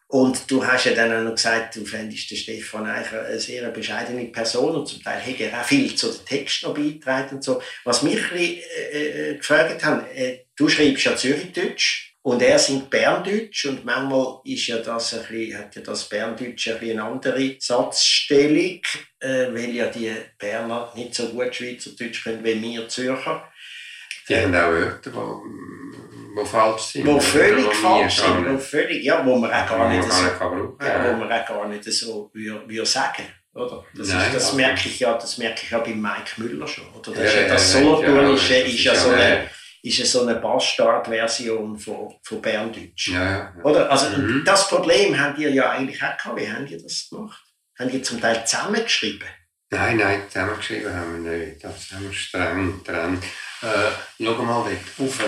Und 0.08 0.52
du 0.52 0.66
hast 0.66 0.86
ja 0.88 0.94
dann 0.94 1.14
auch 1.14 1.24
noch 1.24 1.36
gesagt, 1.36 1.78
du 1.78 1.86
fändest 1.86 2.30
den 2.32 2.38
Stefan 2.38 2.86
eigentlich 2.86 3.14
eine 3.18 3.40
sehr 3.40 3.70
bescheidene 3.70 4.26
Person 4.26 4.76
und 4.76 4.86
zum 4.86 5.02
Teil 5.02 5.22
hat 5.26 5.40
er 5.40 5.62
auch 5.62 5.64
viel 5.64 5.96
zu 5.96 6.12
den 6.12 6.26
Texten 6.26 6.66
noch 6.68 6.74
beigetragen 6.76 7.36
und 7.36 7.44
so. 7.46 7.62
Was 7.86 8.02
mich 8.04 8.18
ein 8.22 8.30
bisschen, 8.30 8.58
äh, 8.92 9.30
äh, 9.32 9.36
gefragt 9.38 9.86
hat, 9.86 10.14
äh, 10.14 10.40
du 10.58 10.68
schreibst 10.68 11.06
ja 11.06 11.16
Zürichdeutsch 11.16 12.11
und 12.24 12.41
er 12.41 12.59
singt 12.59 12.89
Berndeutsch 12.89 13.65
und 13.65 13.84
manchmal 13.84 14.41
ist 14.43 14.67
ja 14.67 14.78
das 14.78 15.13
ein 15.13 15.22
bisschen, 15.22 15.57
hat 15.57 15.76
ja 15.76 15.82
das 15.82 16.07
Berndeutsch 16.07 16.67
ein 16.67 16.80
bisschen 16.80 16.99
eine 16.99 17.03
andere 17.09 17.55
Satzstellung, 17.59 18.82
äh, 19.19 19.47
weil 19.51 19.72
ja 19.72 19.88
die 19.88 20.11
Berner 20.38 20.91
nicht 20.95 21.15
so 21.15 21.30
gut 21.30 21.53
Schweizerdeutsch 21.55 22.24
können 22.24 22.43
wie 22.43 22.61
wir 22.61 22.88
Zürcher. 22.88 23.47
Die 24.30 24.36
haben 24.36 24.53
auch 24.55 24.69
Wörter, 24.69 25.09
die, 25.09 26.41
die 26.41 26.45
falsch 26.45 26.82
sind. 26.82 27.22
Völlig 27.24 27.57
die 27.57 27.63
wir 27.65 27.72
falsch 27.72 28.22
sind, 28.22 28.53
wo 28.53 28.57
völlig, 28.59 29.03
ja, 29.03 29.26
wo 29.26 29.36
man 29.38 29.51
auch 29.51 29.67
gar 29.67 29.89
nicht 29.89 30.03
so, 30.11 30.24
ja, 30.24 30.39
wo 30.39 31.17
man 31.17 31.32
auch 31.32 31.45
gar 31.45 31.67
nicht 31.67 31.84
so 31.84 32.30
würde, 32.34 32.69
würde 32.69 32.86
sagen, 32.86 33.24
oder? 33.55 33.84
Das, 33.95 34.09
Nein, 34.09 34.28
ist, 34.28 34.36
das 34.36 34.45
also- 34.45 34.57
merke 34.57 34.88
ich 34.88 34.99
ja, 34.99 35.13
das 35.15 35.38
merke 35.39 35.61
ich 35.63 35.72
ja 35.72 35.80
bei 35.80 35.93
Mike 35.93 36.34
Müller 36.38 36.67
schon, 36.67 36.88
oder? 36.93 37.11
Das, 37.11 37.17
Ja, 37.17 37.26
ist 37.26 37.36
ja, 37.36 37.47
das 37.47 37.72
Solothurnische 37.74 38.55
ist 38.57 38.84
ja 38.84 38.95
so 38.95 39.09
eine, 39.09 39.49
ist 39.84 39.98
ja 39.98 40.06
so 40.06 40.22
eine 40.22 40.36
Bastardversion 40.36 41.78
von, 41.78 42.14
von 42.24 42.42
Berndeutsch, 42.42 43.08
Ja, 43.10 43.30
ja. 43.30 43.54
oder? 43.64 43.90
Also 43.90 44.10
Mhm. 44.18 44.44
das 44.46 44.68
Problem 44.68 45.20
habt 45.20 45.40
ihr 45.40 45.52
ja 45.52 45.70
eigentlich 45.72 46.02
auch 46.04 46.18
gehabt. 46.18 46.40
Wie 46.40 46.52
habt 46.52 46.70
ihr 46.70 46.82
das 46.82 47.08
gemacht? 47.10 47.42
Habt 47.80 47.94
ihr 47.94 48.04
zum 48.04 48.22
Teil 48.22 48.46
zusammengeschrieben? 48.46 49.28
Nein, 49.72 49.98
nein, 49.98 50.22
zusammengeschrieben 50.30 50.94
haben 50.94 51.24
wir 51.24 51.32
nicht. 51.38 51.64
Das 51.64 51.92
haben 51.92 52.04
wir 52.04 52.14
streng 52.14 52.84
getrennt. 52.84 53.24
Äh, 53.62 53.68
schau 54.24 54.34
mal 54.44 54.66
dort 54.98 55.10
auf, 55.10 55.20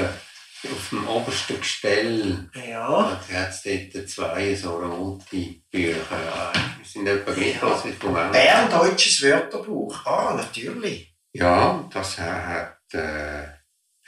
auf 0.72 0.90
dem 0.90 1.08
obersten 1.08 1.60
Gestell. 1.60 2.50
Ja. 2.54 3.20
Da 3.30 3.36
hat 3.40 3.50
es 3.50 3.64
dort 3.94 4.10
zwei 4.10 4.54
so 4.56 4.76
rote 4.78 5.56
Bücher. 5.72 6.52
Die 6.82 6.88
sind 6.88 7.08
etwa 7.08 7.32
gleich 7.32 7.54
Ja. 7.56 7.60
groß 7.62 7.86
wie. 7.86 7.92
Berndeutsches 8.32 9.22
Wörterbuch. 9.24 10.06
Ah, 10.06 10.34
natürlich. 10.36 11.16
Ja, 11.32 11.90
das 11.92 12.18
hat, 12.20 12.78
äh, 12.94 13.44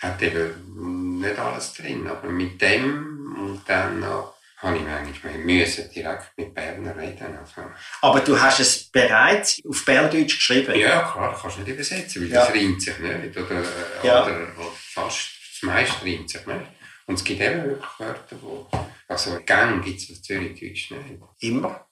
hat 0.05 0.21
eben 0.21 1.19
nicht 1.19 1.37
alles 1.39 1.73
drin. 1.73 2.07
Aber 2.07 2.29
mit 2.29 2.61
dem 2.61 3.35
und 3.39 3.61
dann 3.67 3.99
noch 3.99 4.35
habe 4.57 4.77
ich 4.77 4.83
manchmal 4.83 5.33
müssen 5.39 5.91
direkt 5.91 6.31
mit 6.37 6.53
Berner 6.53 6.95
reden. 6.95 7.37
Also, 7.37 7.61
Aber 8.01 8.19
du 8.21 8.39
hast 8.39 8.59
es 8.61 8.89
bereits 8.89 9.61
auf 9.67 9.83
Berndeutsch 9.85 10.35
geschrieben. 10.37 10.73
ja, 10.79 11.01
klar, 11.11 11.37
kannst 11.39 11.57
du 11.57 11.61
nicht 11.61 11.73
übersetzen, 11.73 12.21
weil 12.23 12.29
Ja. 12.31 12.45
das 12.45 12.55
reimt 12.55 12.81
sich 12.81 12.97
nicht. 12.99 13.37
Oder, 13.37 13.51
äh, 13.61 14.07
Ja. 14.07 14.23
oder, 14.23 14.35
oder 14.57 14.71
fast 14.93 15.27
das 15.51 15.61
meiste 15.63 16.05
reimt 16.05 16.29
sich 16.29 16.45
nicht. 16.45 16.61
Und 17.07 17.15
es 17.15 17.23
gibt 17.23 17.41
eben 17.41 17.63
wirklich 17.65 17.99
Wörter, 17.99 18.37
wo. 18.41 18.67
Also, 19.07 19.39
Gang 19.45 19.83
gibt 19.83 19.99
es 20.01 20.09
auf 20.11 20.21
Zürichdeutsch 20.23 20.91
nicht. 20.91 21.21
Immer. 21.41 21.85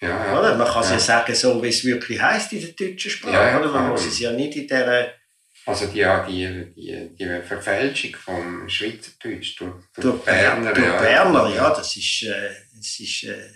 Ja, 0.00 0.08
ja. 0.08 0.38
Oder? 0.38 0.56
Man 0.56 0.66
kann 0.66 0.82
es 0.82 0.88
ja. 0.88 0.94
ja. 0.94 1.00
sagen, 1.00 1.34
so 1.34 1.62
wie 1.62 1.68
es 1.68 1.84
wirklich 1.84 2.20
heisst 2.20 2.52
in 2.52 2.60
der 2.60 2.70
deutschen 2.88 3.10
Sprache. 3.10 3.34
Ja, 3.34 3.50
ja, 3.50 3.60
oder? 3.60 3.70
Man 3.70 3.90
muss 3.90 4.04
es 4.04 4.18
ja 4.18 4.32
nicht 4.32 4.56
in 4.56 4.66
der 4.66 5.14
Also 5.66 5.86
die, 5.88 6.06
die, 6.28 6.72
die, 6.76 7.16
die 7.16 7.42
Verfälschung 7.42 8.14
vom 8.16 8.68
Schweizerdeutsch 8.68 9.58
durch, 9.58 9.74
durch 9.96 10.22
Berner. 10.22 10.72
durch 10.72 10.86
ja. 10.86 11.00
Berner, 11.00 11.48
ja, 11.54 11.70
das 11.70 11.96
ist, 11.96 12.22
äh, 12.22 12.54
das 12.74 13.00
ist 13.00 13.24
äh, 13.24 13.50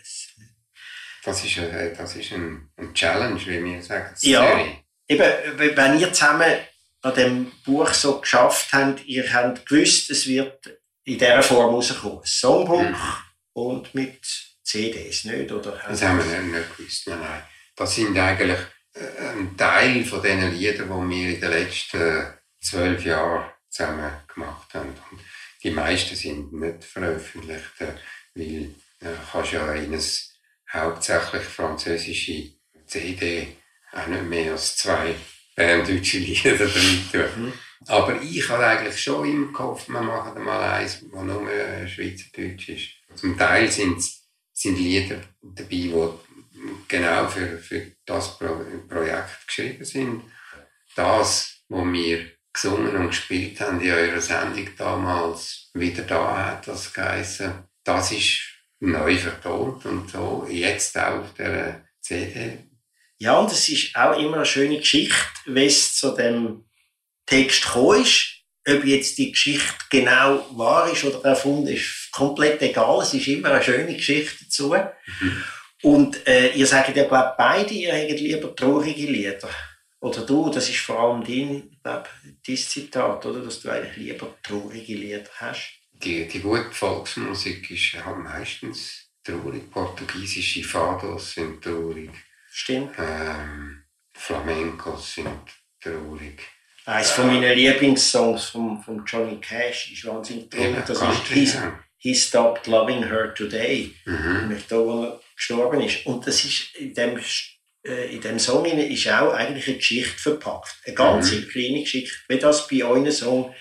Das 1.25 1.45
ist, 1.45 1.57
äh, 1.59 1.95
das 1.97 2.17
ist 2.17 2.33
ein, 2.33 2.69
ein 2.77 2.93
Challenge, 2.95 3.41
wie 3.47 3.65
wir 3.65 3.81
sagen. 3.83 4.13
Ja. 4.23 4.59
Eben, 5.07 5.33
wenn 5.77 5.99
ihr 6.01 6.13
zusammen 6.13 6.53
an 7.03 7.15
dem 7.15 7.53
Buch 7.65 7.93
so 7.95 8.21
geschafft 8.21 8.73
habt, 8.73 9.05
ihr 9.07 9.33
habt 9.33 9.65
gewusst, 9.67 10.11
es 10.11 10.27
wird 10.27 10.67
in 11.05 11.17
dieser 11.19 11.43
Form 11.43 11.75
rauskommen. 11.75 12.19
Ein 12.19 12.27
Songbuch 12.27 12.83
Mhm. 12.83 12.97
und 13.55 13.95
mit 13.95 14.21
CDs, 14.65 15.25
nicht? 15.25 15.51
Oder? 15.51 15.81
Das 15.89 16.03
haben 16.03 16.19
wir 16.19 16.41
nicht, 16.41 16.77
gewusst. 16.77 17.07
Nein, 17.09 17.21
nein. 17.21 17.43
Das 17.77 17.95
sind 17.95 18.17
eigentlich 18.19 18.59
ein 19.19 19.57
Teil 19.57 20.05
von 20.05 20.23
diesen 20.23 20.57
Liedern, 20.57 20.89
die 20.89 21.17
wir 21.17 21.35
in 21.35 21.41
den 21.41 21.51
letzten 21.51 22.27
zwölf 22.61 23.05
Jahren 23.05 23.51
zusammen 23.69 24.11
gemacht 24.33 24.75
haben. 24.75 24.95
Und 25.11 25.21
die 25.63 25.71
meisten 25.71 26.17
sind 26.17 26.53
nicht 26.53 26.85
veröffentlicht, 26.85 27.81
äh, 27.81 27.95
weil 28.35 28.75
äh, 29.01 29.17
kannst 29.31 29.53
ja 29.53 29.73
in 29.75 29.93
eine 29.93 30.03
hauptsächlich 30.73 31.43
französische 31.43 32.53
CD 32.87 33.57
auch 33.93 34.07
nicht 34.07 34.25
mehr 34.25 34.53
als 34.53 34.77
zwei 34.77 35.15
berndeutsche 35.55 36.19
Lieder 36.19 36.57
drin 36.57 37.09
tun. 37.11 37.45
Mhm. 37.45 37.53
Aber 37.87 38.21
ich 38.21 38.49
habe 38.49 38.67
eigentlich 38.67 39.03
schon 39.03 39.29
im 39.29 39.53
Kopf, 39.53 39.89
wir 39.89 40.03
machen 40.03 40.45
mal 40.45 40.75
eins, 40.75 41.01
das 41.01 41.23
nur 41.23 41.49
Schweizerdeutsch 41.89 42.69
ist. 42.69 42.89
Zum 43.15 43.37
Teil 43.39 43.71
sind, 43.71 44.03
sind 44.53 44.79
Lieder 44.79 45.21
dabei, 45.43 45.69
die 45.71 45.95
genau 46.89 47.29
für, 47.29 47.59
für 47.59 47.93
das 48.07 48.39
Pro 48.39 48.65
Projekt 48.89 49.47
geschrieben 49.47 49.85
sind. 49.85 50.23
Das, 50.95 51.63
was 51.69 51.85
wir 51.85 52.31
gesungen 52.53 52.97
und 52.97 53.09
gespielt 53.09 53.61
haben 53.61 53.81
in 53.81 53.93
eurer 53.93 54.21
Sendung 54.21 54.69
damals, 54.77 55.71
wieder 55.75 56.03
da 56.03 56.47
hat 56.47 56.67
das 56.67 56.93
geheißen, 56.93 57.53
das 57.85 58.13
ist 58.13 58.41
neu 58.81 59.17
vertont 59.17 59.85
und 59.87 60.11
so, 60.11 60.47
jetzt 60.51 60.99
auch 60.99 61.21
auf 61.21 61.35
der 61.35 61.87
CD. 62.01 62.59
Ja, 63.19 63.39
und 63.39 63.53
es 63.53 63.69
ist 63.69 63.95
auch 63.95 64.19
immer 64.19 64.37
eine 64.37 64.47
schöne 64.47 64.79
Geschichte, 64.79 65.15
wie 65.47 65.67
es 65.67 65.95
zu 65.95 66.13
dem 66.13 66.65
Text 67.27 67.65
gekommen 67.65 68.03
ist. 68.03 68.37
Ob 68.67 68.85
jetzt 68.85 69.19
die 69.19 69.33
Geschichte 69.33 69.75
genau 69.91 70.47
wahr 70.57 70.91
ist 70.91 71.05
oder 71.05 71.25
erfunden 71.25 71.69
ist, 71.69 72.09
komplett 72.13 72.61
egal. 72.63 73.03
Es 73.03 73.15
ist 73.15 73.27
immer 73.29 73.53
eine 73.53 73.63
schöne 73.63 73.95
Geschichte 73.95 74.45
dazu. 74.45 74.75
Und 75.83 76.27
äh, 76.27 76.53
ihr 76.53 76.67
sagt 76.67 76.95
ja, 76.95 77.05
glaube 77.05 77.35
beide, 77.39 77.73
ihr 77.73 77.93
hättet 77.93 78.21
lieber 78.21 78.55
traurige 78.55 79.11
Lieder. 79.11 79.49
Oder 80.01 80.25
du, 80.25 80.51
das 80.51 80.69
ist 80.69 80.81
vor 80.81 80.99
allem 80.99 81.25
dein, 81.25 81.79
glaub, 81.83 82.09
dein 82.47 82.57
Zitat, 82.57 83.25
oder? 83.27 83.41
Dass 83.41 83.61
du 83.61 83.71
eigentlich 83.71 83.97
lieber 83.97 84.35
traurige 84.43 84.95
Lieder 84.95 85.31
hast. 85.37 85.81
Die, 85.93 86.27
die 86.27 86.41
gute 86.41 86.71
Volksmusik 86.73 87.71
ist 87.71 88.05
halt 88.05 88.19
meistens 88.19 89.11
traurig. 89.23 89.71
Portugiesische 89.71 90.65
Fados 90.65 91.33
sind 91.35 91.63
traurig. 91.63 92.11
Stimmt. 92.51 92.93
Ähm, 92.99 93.83
Flamencos 94.15 95.15
sind 95.15 95.29
traurig. 95.81 96.41
Eines 96.87 97.11
von 97.11 97.27
meinen 97.27 97.55
Lieblingssongs 97.55 98.47
von, 98.47 98.83
von 98.83 99.05
Johnny 99.05 99.39
Cash 99.39 99.93
ist 99.93 100.07
wahnsinnig 100.07 100.51
traurig. 100.51 100.85
Das 100.87 101.01
ist 101.01 101.27
He, 101.29 101.45
genau. 101.45 101.73
He 101.99 102.15
Stopped 102.15 102.67
Loving 102.67 103.05
Her 103.05 103.35
Today. 103.35 103.95
Mhm. 104.07 104.49
nämlich 104.49 104.67
da, 104.67 104.77
wo 104.77 105.21
gestorben 105.41 105.81
ist. 105.81 106.05
Und 106.07 106.27
das 106.27 106.45
ist 106.45 106.75
in 106.77 106.93
dem, 106.95 107.19
äh, 107.87 108.15
in 108.15 108.21
dem 108.21 108.39
Song 108.39 108.65
ist 108.67 109.09
auch 109.09 109.33
eigentlich 109.33 109.67
eine 109.69 109.77
Geschichte 109.79 110.19
verpackt. 110.19 110.77
Eine 110.85 110.95
ganz 110.95 111.33
Mhm. 111.33 111.49
kleine 111.49 111.81
Geschichte, 111.81 112.15
wie 112.29 112.39
das 112.39 112.69
bei 112.69 112.85
euren 112.85 113.11
Song 113.11 113.55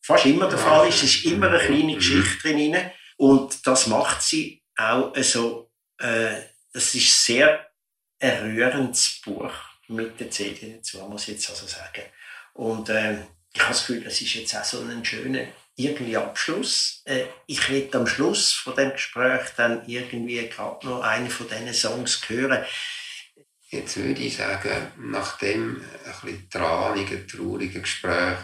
fast 0.00 0.26
immer 0.26 0.48
der 0.48 0.58
Fall 0.58 0.88
ist. 0.88 1.02
Es 1.02 1.14
ist 1.16 1.24
immer 1.24 1.48
eine 1.48 1.58
kleine 1.58 1.92
Mhm. 1.92 1.96
Geschichte 1.96 2.38
drin. 2.42 2.76
Und 3.16 3.66
das 3.66 3.86
macht 3.88 4.22
sie 4.22 4.62
auch 4.76 5.12
so, 5.16 5.70
äh, 5.98 6.40
das 6.72 6.94
ist 6.94 7.04
ein 7.04 7.24
sehr 7.36 7.70
ein 8.20 8.38
rührendes 8.42 9.20
Buch 9.24 9.52
mit 9.88 10.18
der 10.18 10.30
CD 10.30 10.76
dazu, 10.76 10.98
muss 11.08 11.22
ich 11.28 11.34
jetzt 11.34 11.50
also 11.50 11.66
sagen. 11.66 12.02
Und 12.54 12.88
äh, 12.88 13.18
ich 13.52 13.60
habe 13.60 13.72
das 13.72 13.86
Gefühl, 13.86 14.06
es 14.06 14.20
ist 14.20 14.34
jetzt 14.34 14.56
auch 14.56 14.64
so 14.64 14.80
ein 14.80 15.04
schöner 15.04 15.46
irgendwie 15.76 16.16
Abschluss. 16.16 17.02
Äh, 17.04 17.24
ich 17.46 17.68
werde 17.70 17.98
am 17.98 18.06
Schluss 18.06 18.52
von 18.52 18.74
dem 18.76 18.92
Gespräch 18.92 19.40
dann 19.56 19.82
irgendwie 19.86 20.46
gerade 20.48 20.86
noch 20.86 21.02
einen 21.02 21.28
von 21.28 21.46
diesen 21.48 21.72
Songs 21.74 22.20
hören. 22.28 22.64
Jetzt 23.70 23.96
würde 23.96 24.20
ich 24.22 24.36
sagen, 24.36 24.70
nach 24.98 25.38
dem 25.38 25.76
ein 26.04 26.12
bisschen 26.22 26.48
tranigen, 26.50 27.26
traurigen 27.26 27.82
Gespräch, 27.82 28.36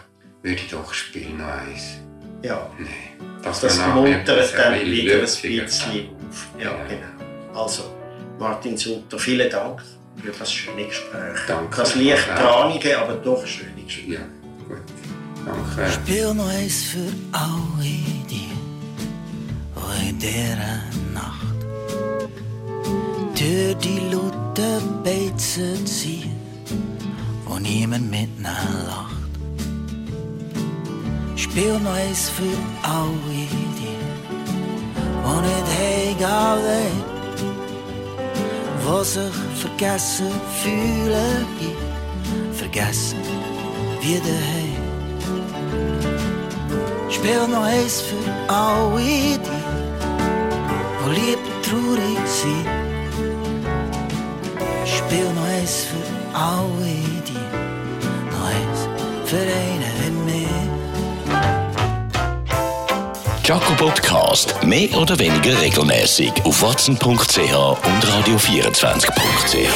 würde 0.43 0.57
ich 0.57 0.69
doch 0.69 0.93
spielen 0.93 1.39
noch 1.39 1.47
eins. 1.47 1.99
Ja, 2.43 2.71
Nein. 2.79 3.41
Das 3.43 3.63
nachher 3.63 3.95
muntert 3.95 4.55
dann 4.55 4.81
wieder 4.85 5.15
ein 5.15 5.21
bisschen 5.21 5.65
auf. 5.65 6.49
Ja, 6.59 6.65
Ja. 6.65 6.85
genau. 6.85 7.61
Also, 7.61 7.95
Martin 8.39 8.77
Sutter, 8.77 9.19
vielen 9.19 9.49
Dank 9.51 9.83
für 10.23 10.31
das 10.33 10.53
schöne 10.53 10.87
Gespräch. 10.87 11.39
Danke. 11.47 11.77
Das 11.77 11.95
leicht 11.95 12.27
tranige, 12.27 12.99
aber 12.99 13.15
doch 13.15 13.47
schöne 13.47 13.83
Gespräch. 13.83 14.09
Ja, 14.09 14.21
gut. 14.69 14.79
Danke. 15.45 15.91
Speel 15.91 16.35
nog 16.35 16.51
eens 16.51 16.87
voor 16.93 17.13
alle 17.31 17.83
die 18.27 18.49
in 20.09 20.19
der 20.19 20.57
Nacht 21.13 21.61
durch 23.35 23.77
die 23.77 24.01
Lutte 24.11 24.81
Beize 25.05 25.85
ziehen, 25.85 26.33
wo 27.47 27.59
niemand 27.59 28.11
miteinander 28.11 28.85
lacht. 28.87 29.21
Spiel 31.37 31.79
noch 31.79 31.95
eins 31.95 32.29
für 32.29 32.57
alle 32.83 33.47
die, 33.79 33.99
wo 35.25 35.41
nicht 35.41 36.19
wer, 36.19 36.91
wo 38.85 39.03
sich 39.03 39.35
vergessen 39.55 40.33
fühlen, 40.63 41.47
vergessen 42.53 43.19
wie 44.01 44.19
daheim. 44.19 44.70
Spiel 47.11 47.47
noch 47.49 47.65
eins 47.65 48.03
für 48.03 48.17
alle 48.53 49.03
die, 49.03 49.41
wo 51.03 51.11
lieb 51.11 51.39
traurig 51.63 52.19
sind. 52.27 52.67
Spiel 54.87 55.33
noch 55.35 55.45
eins 55.45 55.85
für 55.85 55.97
alle 56.37 56.95
die, 57.27 57.45
noch 58.31 58.47
eins 58.47 58.81
für 59.27 59.37
einen 59.37 59.83
wie 60.01 60.11
mich. 60.33 60.49
Jaco 63.45 63.75
Podcast. 63.75 64.55
Mehr 64.63 64.97
oder 64.97 65.19
weniger 65.19 65.61
regelmäßig 65.61 66.33
auf 66.45 66.63
watson.ch 66.63 67.09
und 67.09 68.05
radio24.ch. 68.05 69.69